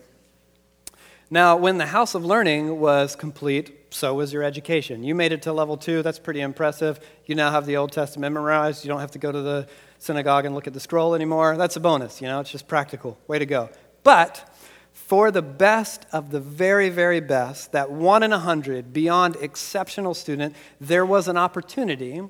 Now, 1.30 1.56
when 1.56 1.78
the 1.78 1.86
House 1.86 2.14
of 2.14 2.26
Learning 2.26 2.78
was 2.78 3.16
complete, 3.16 3.94
so 3.94 4.14
was 4.14 4.34
your 4.34 4.44
education. 4.44 5.02
You 5.06 5.16
made 5.16 5.32
it 5.32 5.44
to 5.44 5.54
level 5.54 5.78
two, 5.78 6.04
that's 6.04 6.20
pretty 6.20 6.42
impressive. 6.42 7.00
You 7.26 7.36
now 7.36 7.52
have 7.52 7.66
the 7.66 7.78
Old 7.78 7.94
Testament 7.94 8.34
memorized. 8.34 8.84
You 8.84 8.90
don't 8.90 9.00
have 9.00 9.12
to 9.12 9.20
go 9.20 9.32
to 9.32 9.42
the 9.42 9.66
synagogue 9.98 10.44
and 10.44 10.54
look 10.54 10.68
at 10.68 10.74
the 10.74 10.80
scroll 10.82 11.16
anymore. 11.16 11.56
That's 11.56 11.78
a 11.78 11.80
bonus, 11.80 12.20
you 12.20 12.28
know, 12.28 12.42
it's 12.42 12.52
just 12.52 12.68
practical. 12.68 13.18
Way 13.28 13.40
to 13.40 13.46
go. 13.46 13.70
But 14.04 14.46
for 14.92 15.32
the 15.32 15.42
best 15.42 16.06
of 16.12 16.32
the 16.32 16.42
very, 16.42 16.90
very 16.90 17.22
best, 17.22 17.72
that 17.72 17.90
one 17.90 18.24
in 18.24 18.34
a 18.34 18.40
hundred, 18.40 18.92
beyond 18.92 19.38
exceptional 19.40 20.14
student, 20.14 20.54
there 20.82 21.06
was 21.06 21.30
an 21.30 21.38
opportunity 21.38 22.22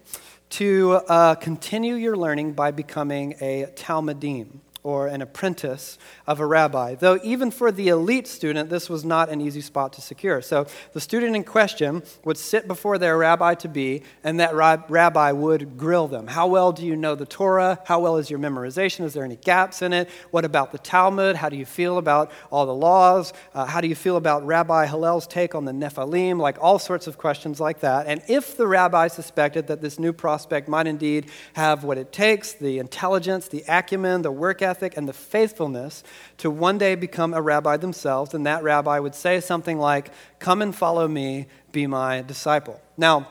to 0.51 0.93
uh, 1.07 1.35
continue 1.35 1.95
your 1.95 2.15
learning 2.15 2.53
by 2.53 2.71
becoming 2.71 3.35
a 3.41 3.67
talmidim 3.75 4.59
or 4.83 5.07
an 5.07 5.21
apprentice 5.21 5.97
of 6.25 6.39
a 6.39 6.45
rabbi. 6.45 6.95
Though, 6.95 7.19
even 7.23 7.51
for 7.51 7.71
the 7.71 7.89
elite 7.89 8.27
student, 8.27 8.69
this 8.69 8.89
was 8.89 9.05
not 9.05 9.29
an 9.29 9.39
easy 9.39 9.61
spot 9.61 9.93
to 9.93 10.01
secure. 10.01 10.41
So, 10.41 10.65
the 10.93 11.01
student 11.01 11.35
in 11.35 11.43
question 11.43 12.01
would 12.23 12.37
sit 12.37 12.67
before 12.67 12.97
their 12.97 13.17
rabbi 13.17 13.53
to 13.55 13.67
be, 13.67 14.03
and 14.23 14.39
that 14.39 14.55
rabbi 14.55 15.31
would 15.31 15.77
grill 15.77 16.07
them. 16.07 16.27
How 16.27 16.47
well 16.47 16.71
do 16.71 16.85
you 16.85 16.95
know 16.95 17.13
the 17.13 17.25
Torah? 17.25 17.79
How 17.85 17.99
well 17.99 18.17
is 18.17 18.29
your 18.29 18.39
memorization? 18.39 19.05
Is 19.05 19.13
there 19.13 19.23
any 19.23 19.35
gaps 19.35 19.81
in 19.81 19.93
it? 19.93 20.09
What 20.31 20.45
about 20.45 20.71
the 20.71 20.79
Talmud? 20.79 21.35
How 21.35 21.49
do 21.49 21.57
you 21.57 21.65
feel 21.65 21.97
about 21.97 22.31
all 22.49 22.65
the 22.65 22.73
laws? 22.73 23.33
Uh, 23.53 23.65
how 23.65 23.81
do 23.81 23.87
you 23.87 23.95
feel 23.95 24.17
about 24.17 24.45
Rabbi 24.45 24.87
Hillel's 24.87 25.27
take 25.27 25.53
on 25.53 25.65
the 25.65 25.71
Nephilim? 25.71 26.39
Like 26.39 26.57
all 26.59 26.79
sorts 26.79 27.05
of 27.05 27.17
questions 27.17 27.59
like 27.59 27.81
that. 27.81 28.07
And 28.07 28.21
if 28.27 28.57
the 28.57 28.67
rabbi 28.67 29.07
suspected 29.07 29.67
that 29.67 29.81
this 29.81 29.99
new 29.99 30.13
prospect 30.13 30.67
might 30.67 30.87
indeed 30.87 31.27
have 31.53 31.83
what 31.83 31.97
it 31.97 32.11
takes 32.11 32.53
the 32.53 32.79
intelligence, 32.79 33.47
the 33.47 33.63
acumen, 33.67 34.21
the 34.23 34.31
work 34.31 34.61
ethic, 34.61 34.70
ethic 34.71 34.97
and 34.97 35.07
the 35.07 35.13
faithfulness 35.13 36.03
to 36.37 36.49
one 36.49 36.77
day 36.77 36.95
become 36.95 37.33
a 37.33 37.41
rabbi 37.41 37.77
themselves, 37.77 38.33
and 38.33 38.45
that 38.45 38.63
rabbi 38.63 38.97
would 38.99 39.15
say 39.15 39.39
something 39.39 39.77
like, 39.77 40.11
Come 40.39 40.61
and 40.61 40.73
follow 40.73 41.07
me, 41.07 41.47
be 41.71 41.85
my 41.87 42.21
disciple. 42.21 42.81
Now, 42.97 43.27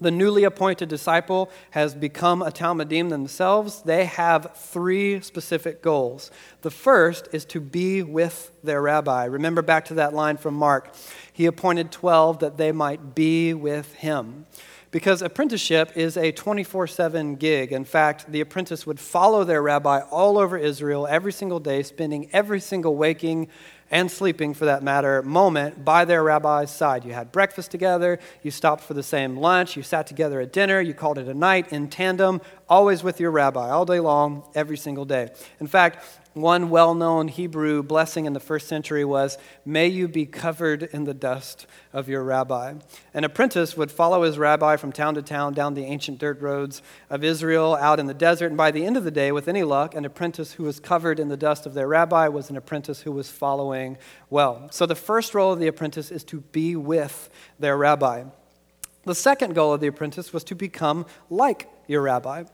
the 0.00 0.10
newly 0.12 0.44
appointed 0.44 0.88
disciple 0.88 1.50
has 1.70 1.94
become 1.94 2.40
a 2.40 2.52
talmidim 2.52 3.08
themselves. 3.08 3.82
They 3.82 4.04
have 4.04 4.52
three 4.54 5.20
specific 5.20 5.82
goals. 5.82 6.30
The 6.62 6.70
first 6.70 7.28
is 7.32 7.44
to 7.46 7.60
be 7.60 8.04
with 8.04 8.52
their 8.62 8.80
rabbi. 8.80 9.24
Remember 9.24 9.62
back 9.62 9.86
to 9.86 9.94
that 9.94 10.14
line 10.14 10.36
from 10.36 10.54
Mark. 10.54 10.94
He 11.32 11.46
appointed 11.46 11.90
12 11.90 12.38
that 12.38 12.58
they 12.58 12.70
might 12.70 13.16
be 13.16 13.54
with 13.54 13.94
him 13.94 14.46
because 14.90 15.22
apprenticeship 15.22 15.92
is 15.96 16.16
a 16.16 16.32
24 16.32 16.86
7 16.86 17.36
gig. 17.36 17.72
In 17.72 17.84
fact, 17.84 18.30
the 18.30 18.40
apprentice 18.40 18.86
would 18.86 19.00
follow 19.00 19.44
their 19.44 19.62
rabbi 19.62 20.00
all 20.10 20.38
over 20.38 20.56
Israel 20.56 21.06
every 21.06 21.32
single 21.32 21.60
day, 21.60 21.82
spending 21.82 22.28
every 22.32 22.60
single 22.60 22.96
waking 22.96 23.48
and 23.90 24.10
sleeping, 24.10 24.52
for 24.52 24.66
that 24.66 24.82
matter, 24.82 25.22
moment 25.22 25.82
by 25.84 26.04
their 26.04 26.22
rabbi's 26.22 26.70
side. 26.70 27.04
You 27.04 27.14
had 27.14 27.32
breakfast 27.32 27.70
together, 27.70 28.18
you 28.42 28.50
stopped 28.50 28.84
for 28.84 28.92
the 28.92 29.02
same 29.02 29.38
lunch, 29.38 29.76
you 29.76 29.82
sat 29.82 30.06
together 30.06 30.40
at 30.40 30.52
dinner, 30.52 30.80
you 30.80 30.92
called 30.92 31.16
it 31.16 31.26
a 31.26 31.32
night 31.32 31.72
in 31.72 31.88
tandem, 31.88 32.42
always 32.68 33.02
with 33.02 33.18
your 33.18 33.30
rabbi, 33.30 33.70
all 33.70 33.86
day 33.86 34.00
long, 34.00 34.42
every 34.54 34.76
single 34.76 35.06
day. 35.06 35.30
In 35.58 35.66
fact, 35.66 36.04
one 36.34 36.70
well 36.70 36.94
known 36.94 37.28
Hebrew 37.28 37.82
blessing 37.82 38.26
in 38.26 38.32
the 38.32 38.40
first 38.40 38.68
century 38.68 39.04
was, 39.04 39.38
May 39.64 39.88
you 39.88 40.08
be 40.08 40.26
covered 40.26 40.82
in 40.82 41.04
the 41.04 41.14
dust 41.14 41.66
of 41.92 42.08
your 42.08 42.22
rabbi. 42.22 42.74
An 43.14 43.24
apprentice 43.24 43.76
would 43.76 43.90
follow 43.90 44.22
his 44.22 44.38
rabbi 44.38 44.76
from 44.76 44.92
town 44.92 45.14
to 45.14 45.22
town 45.22 45.54
down 45.54 45.74
the 45.74 45.84
ancient 45.84 46.18
dirt 46.18 46.40
roads 46.40 46.82
of 47.10 47.24
Israel 47.24 47.76
out 47.76 47.98
in 47.98 48.06
the 48.06 48.14
desert, 48.14 48.46
and 48.46 48.56
by 48.56 48.70
the 48.70 48.84
end 48.84 48.96
of 48.96 49.04
the 49.04 49.10
day, 49.10 49.32
with 49.32 49.48
any 49.48 49.64
luck, 49.64 49.94
an 49.94 50.04
apprentice 50.04 50.52
who 50.52 50.64
was 50.64 50.80
covered 50.80 51.18
in 51.18 51.28
the 51.28 51.36
dust 51.36 51.66
of 51.66 51.74
their 51.74 51.88
rabbi 51.88 52.28
was 52.28 52.50
an 52.50 52.56
apprentice 52.56 53.02
who 53.02 53.12
was 53.12 53.30
following 53.30 53.98
well. 54.30 54.68
So 54.70 54.86
the 54.86 54.94
first 54.94 55.34
role 55.34 55.52
of 55.52 55.58
the 55.58 55.66
apprentice 55.66 56.10
is 56.10 56.24
to 56.24 56.40
be 56.40 56.76
with 56.76 57.30
their 57.58 57.76
rabbi. 57.76 58.24
The 59.04 59.14
second 59.14 59.54
goal 59.54 59.72
of 59.72 59.80
the 59.80 59.86
apprentice 59.86 60.32
was 60.32 60.44
to 60.44 60.54
become 60.54 61.06
like 61.30 61.68
your 61.86 62.02
rabbi. 62.02 62.44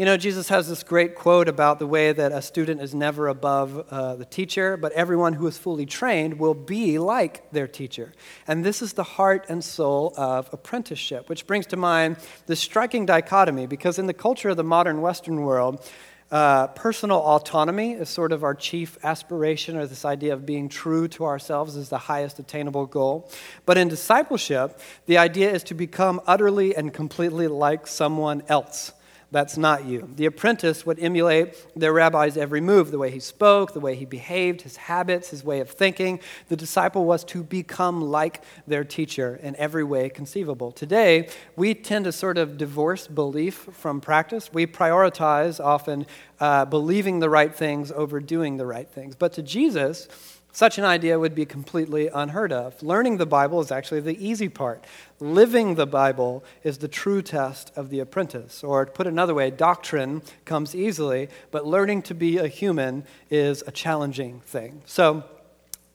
You 0.00 0.06
know, 0.06 0.16
Jesus 0.16 0.48
has 0.48 0.66
this 0.66 0.82
great 0.82 1.14
quote 1.14 1.46
about 1.46 1.78
the 1.78 1.86
way 1.86 2.10
that 2.10 2.32
a 2.32 2.40
student 2.40 2.80
is 2.80 2.94
never 2.94 3.28
above 3.28 3.86
uh, 3.90 4.16
the 4.16 4.24
teacher, 4.24 4.78
but 4.78 4.92
everyone 4.92 5.34
who 5.34 5.46
is 5.46 5.58
fully 5.58 5.84
trained 5.84 6.38
will 6.38 6.54
be 6.54 6.98
like 6.98 7.50
their 7.50 7.68
teacher. 7.68 8.14
And 8.48 8.64
this 8.64 8.80
is 8.80 8.94
the 8.94 9.02
heart 9.02 9.44
and 9.50 9.62
soul 9.62 10.14
of 10.16 10.48
apprenticeship, 10.54 11.28
which 11.28 11.46
brings 11.46 11.66
to 11.66 11.76
mind 11.76 12.16
this 12.46 12.60
striking 12.60 13.04
dichotomy 13.04 13.66
because 13.66 13.98
in 13.98 14.06
the 14.06 14.14
culture 14.14 14.48
of 14.48 14.56
the 14.56 14.64
modern 14.64 15.02
Western 15.02 15.42
world, 15.42 15.86
uh, 16.30 16.68
personal 16.68 17.18
autonomy 17.18 17.92
is 17.92 18.08
sort 18.08 18.32
of 18.32 18.42
our 18.42 18.54
chief 18.54 18.96
aspiration, 19.04 19.76
or 19.76 19.86
this 19.86 20.06
idea 20.06 20.32
of 20.32 20.46
being 20.46 20.70
true 20.70 21.08
to 21.08 21.26
ourselves 21.26 21.76
is 21.76 21.90
the 21.90 21.98
highest 21.98 22.38
attainable 22.38 22.86
goal. 22.86 23.30
But 23.66 23.76
in 23.76 23.88
discipleship, 23.88 24.80
the 25.04 25.18
idea 25.18 25.52
is 25.52 25.62
to 25.64 25.74
become 25.74 26.22
utterly 26.26 26.74
and 26.74 26.90
completely 26.90 27.48
like 27.48 27.86
someone 27.86 28.42
else. 28.48 28.94
That's 29.32 29.56
not 29.56 29.84
you. 29.84 30.08
The 30.16 30.26
apprentice 30.26 30.84
would 30.84 30.98
emulate 30.98 31.54
their 31.76 31.92
rabbi's 31.92 32.36
every 32.36 32.60
move, 32.60 32.90
the 32.90 32.98
way 32.98 33.10
he 33.10 33.20
spoke, 33.20 33.72
the 33.72 33.80
way 33.80 33.94
he 33.94 34.04
behaved, 34.04 34.62
his 34.62 34.76
habits, 34.76 35.30
his 35.30 35.44
way 35.44 35.60
of 35.60 35.70
thinking. 35.70 36.18
The 36.48 36.56
disciple 36.56 37.04
was 37.04 37.22
to 37.26 37.44
become 37.44 38.00
like 38.00 38.42
their 38.66 38.82
teacher 38.82 39.38
in 39.40 39.54
every 39.54 39.84
way 39.84 40.08
conceivable. 40.08 40.72
Today, 40.72 41.28
we 41.54 41.74
tend 41.74 42.06
to 42.06 42.12
sort 42.12 42.38
of 42.38 42.58
divorce 42.58 43.06
belief 43.06 43.68
from 43.72 44.00
practice. 44.00 44.52
We 44.52 44.66
prioritize 44.66 45.64
often 45.64 46.06
uh, 46.40 46.64
believing 46.64 47.20
the 47.20 47.30
right 47.30 47.54
things 47.54 47.92
over 47.92 48.18
doing 48.18 48.56
the 48.56 48.66
right 48.66 48.88
things. 48.88 49.14
But 49.14 49.32
to 49.34 49.42
Jesus, 49.42 50.08
such 50.52 50.78
an 50.78 50.84
idea 50.84 51.18
would 51.18 51.34
be 51.34 51.46
completely 51.46 52.08
unheard 52.08 52.52
of. 52.52 52.82
Learning 52.82 53.16
the 53.16 53.26
Bible 53.26 53.60
is 53.60 53.70
actually 53.70 54.00
the 54.00 54.24
easy 54.24 54.48
part. 54.48 54.84
Living 55.18 55.74
the 55.74 55.86
Bible 55.86 56.44
is 56.64 56.78
the 56.78 56.88
true 56.88 57.22
test 57.22 57.72
of 57.76 57.90
the 57.90 58.00
apprentice. 58.00 58.64
Or 58.64 58.86
put 58.86 59.06
another 59.06 59.34
way, 59.34 59.50
doctrine 59.50 60.22
comes 60.44 60.74
easily, 60.74 61.28
but 61.50 61.66
learning 61.66 62.02
to 62.02 62.14
be 62.14 62.38
a 62.38 62.48
human 62.48 63.04
is 63.30 63.62
a 63.66 63.70
challenging 63.70 64.40
thing. 64.40 64.82
So, 64.86 65.24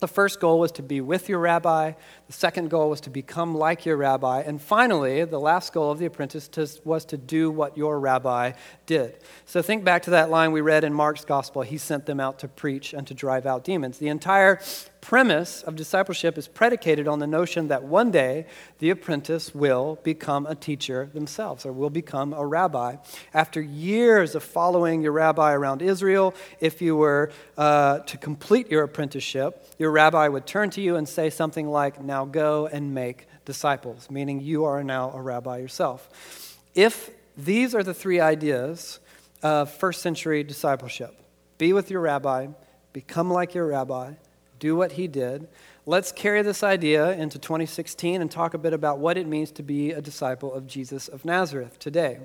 the 0.05 0.13
first 0.13 0.39
goal 0.39 0.59
was 0.59 0.71
to 0.73 0.83
be 0.83 1.01
with 1.01 1.27
your 1.29 1.39
rabbi. 1.39 1.93
The 2.27 2.33
second 2.33 2.69
goal 2.69 2.91
was 2.91 3.01
to 3.01 3.09
become 3.09 3.55
like 3.55 3.87
your 3.87 3.97
rabbi. 3.97 4.41
And 4.41 4.61
finally, 4.61 5.25
the 5.25 5.39
last 5.39 5.73
goal 5.73 5.89
of 5.89 5.97
the 5.97 6.05
apprentice 6.05 6.47
was 6.85 7.05
to 7.05 7.17
do 7.17 7.49
what 7.49 7.75
your 7.75 7.99
rabbi 7.99 8.51
did. 8.85 9.17
So 9.47 9.63
think 9.63 9.83
back 9.83 10.03
to 10.03 10.11
that 10.11 10.29
line 10.29 10.51
we 10.51 10.61
read 10.61 10.83
in 10.83 10.93
Mark's 10.93 11.25
gospel. 11.25 11.63
He 11.63 11.79
sent 11.79 12.05
them 12.05 12.19
out 12.19 12.37
to 12.37 12.47
preach 12.47 12.93
and 12.93 13.07
to 13.07 13.15
drive 13.15 13.47
out 13.47 13.63
demons. 13.63 13.97
The 13.97 14.09
entire 14.09 14.59
premise 15.05 15.61
of 15.61 15.75
discipleship 15.75 16.35
is 16.35 16.47
predicated 16.47 17.07
on 17.07 17.19
the 17.19 17.27
notion 17.27 17.67
that 17.67 17.83
one 17.83 18.09
day 18.09 18.43
the 18.79 18.89
apprentice 18.89 19.53
will 19.53 19.99
become 20.01 20.47
a 20.47 20.55
teacher 20.55 21.11
themselves 21.13 21.63
or 21.63 21.71
will 21.71 21.91
become 21.91 22.33
a 22.33 22.43
rabbi. 22.43 22.95
After 23.31 23.61
years 23.61 24.33
of 24.33 24.43
following 24.43 25.03
your 25.03 25.11
rabbi 25.11 25.53
around 25.53 25.83
Israel, 25.83 26.33
if 26.59 26.81
you 26.81 26.95
were 26.95 27.31
uh, 27.55 27.99
to 27.99 28.17
complete 28.17 28.71
your 28.71 28.81
apprenticeship, 28.81 29.63
your 29.77 29.91
rabbi 29.91 30.27
would 30.27 30.47
turn 30.47 30.71
to 30.71 30.81
you 30.81 30.95
and 30.95 31.07
say 31.07 31.29
something 31.29 31.67
like, 31.67 32.03
Now 32.03 32.25
go 32.25 32.65
and 32.65 32.95
make 32.95 33.27
disciples, 33.45 34.09
meaning 34.09 34.41
you 34.41 34.65
are 34.65 34.83
now 34.83 35.11
a 35.11 35.21
rabbi 35.21 35.59
yourself. 35.59 36.57
If 36.73 37.11
these 37.37 37.75
are 37.75 37.83
the 37.83 37.93
three 37.93 38.19
ideas 38.19 38.99
of 39.43 39.71
first 39.71 40.01
century 40.01 40.43
discipleship 40.43 41.15
be 41.59 41.73
with 41.73 41.91
your 41.91 42.01
rabbi, 42.01 42.47
become 42.91 43.29
like 43.29 43.53
your 43.53 43.67
rabbi, 43.67 44.13
do 44.59 44.75
what 44.75 44.93
he 44.93 45.07
did. 45.07 45.47
Let's 45.85 46.11
carry 46.11 46.41
this 46.41 46.63
idea 46.63 47.11
into 47.11 47.37
2016 47.37 48.21
and 48.21 48.31
talk 48.31 48.53
a 48.53 48.57
bit 48.57 48.73
about 48.73 48.99
what 48.99 49.17
it 49.17 49.27
means 49.27 49.51
to 49.51 49.63
be 49.63 49.91
a 49.91 50.01
disciple 50.01 50.53
of 50.53 50.67
Jesus 50.67 51.07
of 51.07 51.25
Nazareth 51.25 51.77
today. 51.79 52.19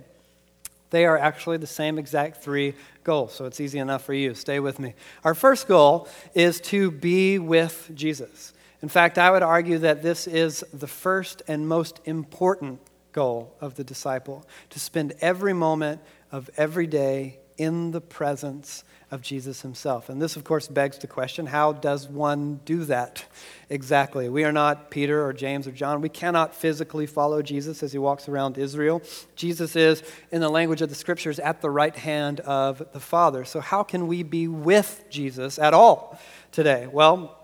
They 0.91 1.07
are 1.07 1.19
actually 1.19 1.59
the 1.59 1.67
same 1.67 1.99
exact 1.99 2.43
three 2.43 2.75
goals, 3.05 3.33
so 3.33 3.45
it's 3.45 3.61
easy 3.61 3.79
enough 3.79 4.05
for 4.05 4.15
you. 4.15 4.35
Stay 4.35 4.61
with 4.61 4.79
me. 4.79 4.95
Our 5.25 5.35
first 5.35 5.69
goal 5.69 6.09
is 6.35 6.61
to 6.63 6.91
be 6.91 7.39
with 7.39 7.91
Jesus. 7.95 8.53
In 8.83 8.89
fact, 8.89 9.19
I 9.19 9.31
would 9.31 9.43
argue 9.43 9.79
that 9.79 10.03
this 10.03 10.27
is 10.27 10.65
the 10.73 10.89
first 10.89 11.43
and 11.47 11.69
most 11.69 12.01
important 12.07 12.81
goal 13.13 13.55
of 13.61 13.75
the 13.75 13.85
disciple 13.85 14.47
to 14.71 14.81
spend 14.81 15.15
every 15.21 15.53
moment 15.53 16.01
of 16.33 16.51
every 16.57 16.87
day 16.87 17.39
in 17.59 17.91
the 17.91 18.01
presence 18.01 18.85
of 19.11 19.23
Jesus 19.23 19.63
himself. 19.63 20.09
And 20.09 20.23
this, 20.23 20.37
of 20.37 20.45
course, 20.45 20.69
begs 20.69 20.99
the 20.99 21.07
question 21.07 21.47
how 21.47 21.73
does 21.73 22.09
one 22.09 22.61
do 22.65 22.85
that 22.85 23.25
exactly? 23.69 24.29
We 24.29 24.45
are 24.45 24.53
not 24.53 24.91
Peter 24.91 25.25
or 25.25 25.33
James 25.33 25.67
or 25.67 25.73
John. 25.73 26.01
We 26.01 26.09
cannot 26.09 26.55
physically 26.55 27.07
follow 27.07 27.43
Jesus 27.43 27.83
as 27.83 27.93
he 27.93 27.99
walks 27.99 28.29
around 28.29 28.59
Israel. 28.59 29.03
Jesus 29.35 29.75
is, 29.75 30.03
in 30.31 30.41
the 30.41 30.49
language 30.49 30.83
of 30.83 30.89
the 30.89 30.95
scriptures, 30.95 31.39
at 31.39 31.61
the 31.61 31.71
right 31.71 31.97
hand 31.97 32.41
of 32.41 32.83
the 32.93 33.01
Father. 33.01 33.45
So, 33.45 33.61
how 33.61 33.83
can 33.83 34.07
we 34.07 34.23
be 34.23 34.47
with 34.47 35.05
Jesus 35.11 35.59
at 35.59 35.75
all 35.75 36.19
today? 36.53 36.87
Well, 36.87 37.40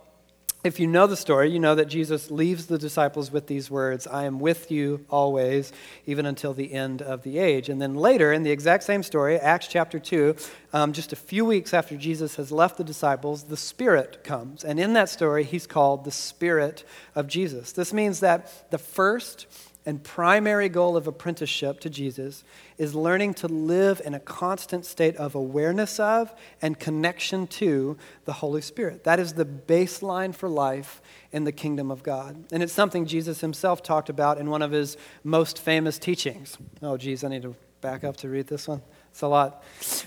if 0.67 0.81
you 0.81 0.87
know 0.89 1.07
the 1.07 1.17
story, 1.17 1.49
you 1.49 1.61
know 1.61 1.77
that 1.77 1.87
Jesus 1.87 2.29
leaves 2.29 2.67
the 2.67 2.77
disciples 2.77 3.31
with 3.31 3.47
these 3.47 3.71
words 3.71 4.09
I 4.09 4.25
am 4.25 4.41
with 4.41 4.71
you 4.71 5.07
always, 5.09 5.73
even 6.07 6.27
until 6.27 6.55
the 6.55 6.73
end 6.73 7.03
of 7.03 7.23
the 7.23 7.39
age. 7.39 7.69
And 7.69 7.81
then 7.81 7.95
later, 7.95 8.33
in 8.33 8.43
the 8.43 8.51
exact 8.51 8.83
same 8.83 9.05
story, 9.05 9.39
Acts 9.39 9.69
chapter 9.69 10.01
2, 10.01 10.35
um, 10.73 10.93
just 10.93 11.13
a 11.13 11.17
few 11.17 11.45
weeks 11.45 11.73
after 11.73 11.97
Jesus 11.97 12.35
has 12.35 12.51
left 12.51 12.79
the 12.79 12.85
disciples, 12.85 13.45
the 13.45 13.57
Spirit 13.57 14.25
comes. 14.25 14.65
And 14.65 14.81
in 14.81 14.95
that 14.95 15.09
story, 15.09 15.45
he's 15.45 15.69
called 15.69 16.05
the 16.05 16.11
Spirit 16.11 16.83
of 17.15 17.29
Jesus. 17.29 17.71
This 17.71 17.93
means 17.93 18.19
that 18.21 18.71
the 18.73 18.79
first 18.79 19.47
and 19.87 20.03
primary 20.03 20.69
goal 20.69 20.97
of 20.97 21.07
apprenticeship 21.07 21.81
to 21.81 21.89
Jesus 21.89 22.43
is 22.77 22.95
learning 22.95 23.35
to 23.35 23.47
live 23.47 24.03
in 24.05 24.15
a 24.15 24.21
constant 24.21 24.85
state 24.85 25.17
of 25.17 25.35
awareness 25.35 26.01
of 26.01 26.35
and 26.61 26.79
connection 26.79 27.47
to 27.47 27.97
the 28.25 28.35
Holy 28.35 28.61
Spirit. 28.61 29.05
That 29.05 29.21
is 29.21 29.35
the 29.35 29.47
baseline 29.47 30.35
for 30.35 30.49
life 30.49 31.01
in 31.31 31.45
the 31.45 31.53
kingdom 31.53 31.91
of 31.91 32.03
God. 32.03 32.45
And 32.53 32.63
it's 32.63 32.73
something 32.73 33.07
Jesus 33.07 33.41
himself 33.41 33.83
talked 33.83 34.09
about 34.09 34.39
in 34.39 34.51
one 34.51 34.63
of 34.63 34.73
his 34.73 34.97
most 35.23 35.59
famous 35.59 35.99
teachings. 35.99 36.59
Oh, 36.83 36.97
geez, 36.97 37.23
I 37.23 37.29
need 37.29 37.43
to 37.43 37.55
back 37.81 38.03
up 38.03 38.17
to 38.17 38.29
read 38.29 38.49
this 38.49 38.67
one. 38.67 38.83
It's 39.13 39.23
a 39.23 39.29
lot. 39.29 39.63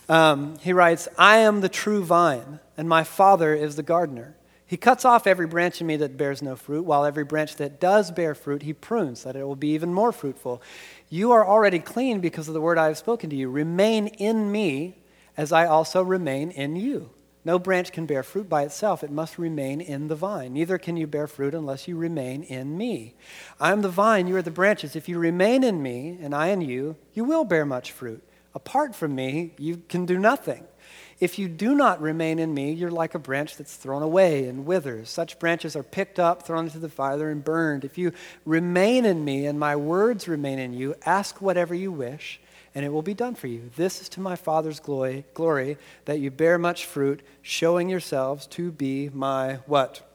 Um, 0.10 0.58
he 0.60 0.74
writes, 0.74 1.08
I 1.18 1.38
am 1.38 1.62
the 1.62 1.70
true 1.70 2.04
vine, 2.04 2.60
and 2.78 2.90
my 2.90 3.04
Father 3.04 3.54
is 3.54 3.76
the 3.76 3.84
gardener. 3.84 4.36
He 4.70 4.78
cuts 4.78 5.04
off 5.04 5.26
every 5.26 5.48
branch 5.48 5.82
in 5.82 5.88
me 5.88 5.96
that 5.96 6.16
bears 6.16 6.44
no 6.44 6.56
fruit, 6.56 6.86
while 6.86 7.04
every 7.04 7.24
branch 7.24 7.56
that 7.56 7.80
does 7.80 8.12
bear 8.12 8.36
fruit, 8.36 8.62
he 8.62 8.72
prunes, 8.72 9.24
that 9.24 9.36
it 9.36 9.44
will 9.44 9.56
be 9.56 9.70
even 9.70 9.92
more 9.92 10.12
fruitful. 10.12 10.62
You 11.10 11.32
are 11.32 11.44
already 11.44 11.80
clean 11.80 12.20
because 12.20 12.48
of 12.48 12.54
the 12.54 12.62
word 12.62 12.78
I 12.78 12.86
have 12.86 12.98
spoken 13.00 13.32
to 13.32 13.36
you. 13.36 13.50
Remain 13.50 14.06
in 14.06 14.52
me, 14.52 15.00
as 15.36 15.52
I 15.52 15.66
also 15.66 16.04
remain 16.04 16.52
in 16.52 16.76
you. 16.76 17.10
No 17.44 17.58
branch 17.58 17.92
can 17.92 18.06
bear 18.06 18.22
fruit 18.22 18.48
by 18.48 18.62
itself, 18.62 19.04
it 19.04 19.10
must 19.10 19.40
remain 19.40 19.82
in 19.82 20.08
the 20.08 20.16
vine. 20.16 20.54
Neither 20.54 20.78
can 20.78 20.98
you 20.98 21.08
bear 21.08 21.26
fruit 21.26 21.56
unless 21.56 21.88
you 21.88 21.98
remain 21.98 22.44
in 22.44 22.78
me. 22.78 23.16
I 23.60 23.72
am 23.72 23.82
the 23.82 23.90
vine, 23.90 24.28
you 24.28 24.36
are 24.36 24.44
the 24.44 24.52
branches. 24.52 24.96
If 24.96 25.10
you 25.10 25.18
remain 25.18 25.64
in 25.64 25.82
me, 25.82 26.20
and 26.22 26.36
I 26.36 26.50
in 26.50 26.62
you, 26.62 26.96
you 27.16 27.24
will 27.24 27.44
bear 27.44 27.66
much 27.66 27.92
fruit. 27.92 28.22
Apart 28.54 28.94
from 28.94 29.16
me, 29.16 29.56
you 29.58 29.82
can 29.90 30.06
do 30.06 30.20
nothing. 30.20 30.64
If 31.20 31.38
you 31.38 31.50
do 31.50 31.76
not 31.76 32.02
remain 32.02 32.40
in 32.40 32.54
me, 32.54 32.72
you're 32.72 32.90
like 32.90 33.14
a 33.14 33.20
branch 33.20 33.58
that's 33.58 33.76
thrown 33.76 34.02
away 34.02 34.48
and 34.48 34.66
withers. 34.66 35.10
Such 35.10 35.38
branches 35.38 35.76
are 35.76 35.84
picked 35.84 36.18
up, 36.18 36.44
thrown 36.44 36.66
into 36.66 36.80
the 36.80 36.88
fire, 36.88 37.30
and 37.30 37.44
burned. 37.44 37.84
If 37.84 37.98
you 37.98 38.14
remain 38.46 39.04
in 39.04 39.26
me 39.26 39.46
and 39.46 39.60
my 39.60 39.76
words 39.76 40.30
remain 40.30 40.60
in 40.60 40.74
you, 40.74 40.96
ask 41.06 41.42
whatever 41.42 41.76
you 41.76 41.92
wish, 41.92 42.40
and 42.74 42.86
it 42.86 42.94
will 42.94 43.02
be 43.02 43.14
done 43.14 43.36
for 43.36 43.48
you. 43.48 43.70
This 43.76 44.02
is 44.02 44.08
to 44.10 44.22
my 44.22 44.38
Father's 44.38 44.80
glory, 44.80 45.26
glory 45.34 45.78
that 46.06 46.20
you 46.20 46.32
bear 46.32 46.58
much 46.58 46.86
fruit, 46.86 47.22
showing 47.42 47.90
yourselves 47.90 48.48
to 48.48 48.72
be 48.72 49.10
my 49.10 49.56
what? 49.66 50.06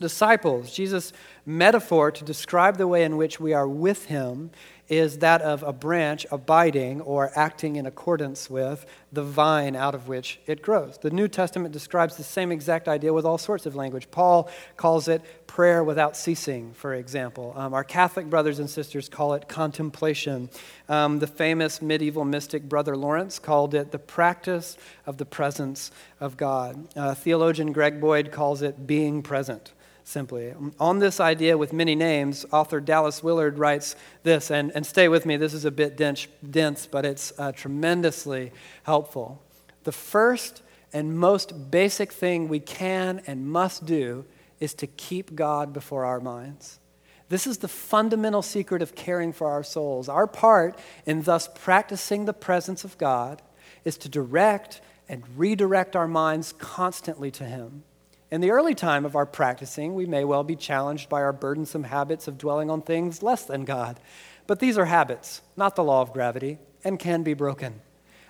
Disciples. 0.00 0.72
Jesus' 0.72 1.12
metaphor 1.44 2.10
to 2.10 2.24
describe 2.24 2.78
the 2.78 2.88
way 2.88 3.04
in 3.04 3.18
which 3.18 3.38
we 3.38 3.52
are 3.52 3.68
with 3.68 4.06
him 4.06 4.50
is 4.90 5.18
that 5.18 5.40
of 5.40 5.62
a 5.62 5.72
branch 5.72 6.26
abiding 6.32 7.00
or 7.02 7.30
acting 7.36 7.76
in 7.76 7.86
accordance 7.86 8.50
with 8.50 8.84
the 9.12 9.22
vine 9.22 9.76
out 9.76 9.94
of 9.94 10.08
which 10.08 10.40
it 10.46 10.60
grows. 10.60 10.98
The 10.98 11.10
New 11.10 11.28
Testament 11.28 11.72
describes 11.72 12.16
the 12.16 12.24
same 12.24 12.50
exact 12.50 12.88
idea 12.88 13.12
with 13.12 13.24
all 13.24 13.38
sorts 13.38 13.66
of 13.66 13.76
language. 13.76 14.10
Paul 14.10 14.50
calls 14.76 15.06
it 15.06 15.46
prayer 15.46 15.84
without 15.84 16.16
ceasing, 16.16 16.72
for 16.74 16.94
example. 16.94 17.54
Um, 17.56 17.72
our 17.72 17.84
Catholic 17.84 18.28
brothers 18.28 18.58
and 18.58 18.68
sisters 18.68 19.08
call 19.08 19.34
it 19.34 19.48
contemplation. 19.48 20.50
Um, 20.88 21.20
the 21.20 21.28
famous 21.28 21.80
medieval 21.80 22.24
mystic 22.24 22.68
Brother 22.68 22.96
Lawrence 22.96 23.38
called 23.38 23.74
it 23.74 23.92
the 23.92 23.98
practice 23.98 24.76
of 25.06 25.18
the 25.18 25.24
presence 25.24 25.92
of 26.18 26.36
God. 26.36 26.88
Uh, 26.96 27.14
theologian 27.14 27.72
Greg 27.72 28.00
Boyd 28.00 28.32
calls 28.32 28.60
it 28.60 28.88
being 28.88 29.22
present 29.22 29.72
simply. 30.10 30.52
On 30.78 30.98
this 30.98 31.20
idea 31.20 31.56
with 31.56 31.72
many 31.72 31.94
names, 31.94 32.44
author 32.52 32.80
Dallas 32.80 33.22
Willard 33.22 33.58
writes 33.58 33.96
this, 34.22 34.50
and, 34.50 34.72
and 34.74 34.84
stay 34.84 35.08
with 35.08 35.24
me, 35.24 35.36
this 35.36 35.54
is 35.54 35.64
a 35.64 35.70
bit 35.70 35.96
dense, 35.96 36.26
dense 36.48 36.86
but 36.86 37.04
it's 37.04 37.32
uh, 37.38 37.52
tremendously 37.52 38.52
helpful. 38.82 39.42
The 39.84 39.92
first 39.92 40.62
and 40.92 41.16
most 41.16 41.70
basic 41.70 42.12
thing 42.12 42.48
we 42.48 42.60
can 42.60 43.22
and 43.26 43.46
must 43.46 43.86
do 43.86 44.24
is 44.58 44.74
to 44.74 44.86
keep 44.86 45.34
God 45.34 45.72
before 45.72 46.04
our 46.04 46.20
minds. 46.20 46.80
This 47.28 47.46
is 47.46 47.58
the 47.58 47.68
fundamental 47.68 48.42
secret 48.42 48.82
of 48.82 48.96
caring 48.96 49.32
for 49.32 49.48
our 49.48 49.62
souls. 49.62 50.08
Our 50.08 50.26
part 50.26 50.76
in 51.06 51.22
thus 51.22 51.48
practicing 51.48 52.24
the 52.24 52.32
presence 52.32 52.82
of 52.82 52.98
God 52.98 53.40
is 53.84 53.96
to 53.98 54.08
direct 54.08 54.80
and 55.08 55.22
redirect 55.36 55.94
our 55.94 56.08
minds 56.08 56.52
constantly 56.58 57.30
to 57.32 57.44
Him. 57.44 57.84
In 58.30 58.40
the 58.40 58.52
early 58.52 58.76
time 58.76 59.04
of 59.04 59.16
our 59.16 59.26
practicing, 59.26 59.94
we 59.94 60.06
may 60.06 60.24
well 60.24 60.44
be 60.44 60.54
challenged 60.54 61.08
by 61.08 61.20
our 61.20 61.32
burdensome 61.32 61.84
habits 61.84 62.28
of 62.28 62.38
dwelling 62.38 62.70
on 62.70 62.80
things 62.80 63.24
less 63.24 63.44
than 63.44 63.64
God. 63.64 63.98
But 64.46 64.60
these 64.60 64.78
are 64.78 64.84
habits, 64.84 65.42
not 65.56 65.74
the 65.74 65.82
law 65.82 66.00
of 66.00 66.12
gravity, 66.12 66.58
and 66.84 66.98
can 66.98 67.24
be 67.24 67.34
broken. 67.34 67.80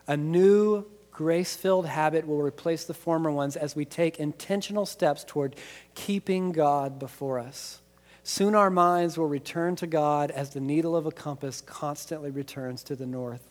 A 0.06 0.16
new, 0.16 0.86
grace 1.12 1.54
filled 1.54 1.84
habit 1.84 2.26
will 2.26 2.40
replace 2.40 2.84
the 2.84 2.94
former 2.94 3.30
ones 3.30 3.56
as 3.56 3.76
we 3.76 3.84
take 3.84 4.18
intentional 4.18 4.86
steps 4.86 5.22
toward 5.22 5.54
keeping 5.94 6.52
God 6.52 6.98
before 6.98 7.38
us. 7.38 7.80
Soon 8.22 8.54
our 8.54 8.70
minds 8.70 9.18
will 9.18 9.28
return 9.28 9.76
to 9.76 9.86
God 9.86 10.30
as 10.30 10.50
the 10.50 10.60
needle 10.60 10.96
of 10.96 11.04
a 11.04 11.12
compass 11.12 11.60
constantly 11.60 12.30
returns 12.30 12.82
to 12.84 12.96
the 12.96 13.06
north. 13.06 13.50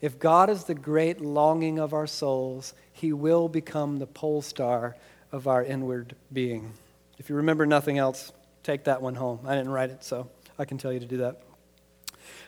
If 0.00 0.18
God 0.18 0.50
is 0.50 0.64
the 0.64 0.74
great 0.74 1.20
longing 1.20 1.78
of 1.78 1.94
our 1.94 2.06
souls, 2.08 2.74
He 2.92 3.12
will 3.12 3.48
become 3.48 3.98
the 3.98 4.06
pole 4.06 4.42
star 4.42 4.96
of 5.34 5.48
our 5.48 5.64
inward 5.64 6.14
being. 6.32 6.72
If 7.18 7.28
you 7.28 7.34
remember 7.34 7.66
nothing 7.66 7.98
else, 7.98 8.30
take 8.62 8.84
that 8.84 9.02
one 9.02 9.16
home. 9.16 9.40
I 9.44 9.56
didn't 9.56 9.72
write 9.72 9.90
it, 9.90 10.04
so 10.04 10.30
I 10.60 10.64
can 10.64 10.78
tell 10.78 10.92
you 10.92 11.00
to 11.00 11.06
do 11.06 11.16
that. 11.18 11.42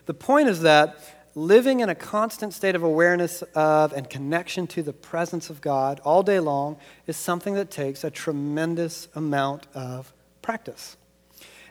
The 0.06 0.14
point 0.14 0.48
is 0.48 0.60
that 0.60 1.00
living 1.34 1.80
in 1.80 1.88
a 1.88 1.96
constant 1.96 2.54
state 2.54 2.76
of 2.76 2.84
awareness 2.84 3.42
of 3.56 3.92
and 3.92 4.08
connection 4.08 4.68
to 4.68 4.84
the 4.84 4.92
presence 4.92 5.50
of 5.50 5.60
God 5.60 6.00
all 6.04 6.22
day 6.22 6.38
long 6.38 6.76
is 7.08 7.16
something 7.16 7.54
that 7.54 7.72
takes 7.72 8.04
a 8.04 8.10
tremendous 8.10 9.08
amount 9.16 9.66
of 9.74 10.14
practice. 10.40 10.96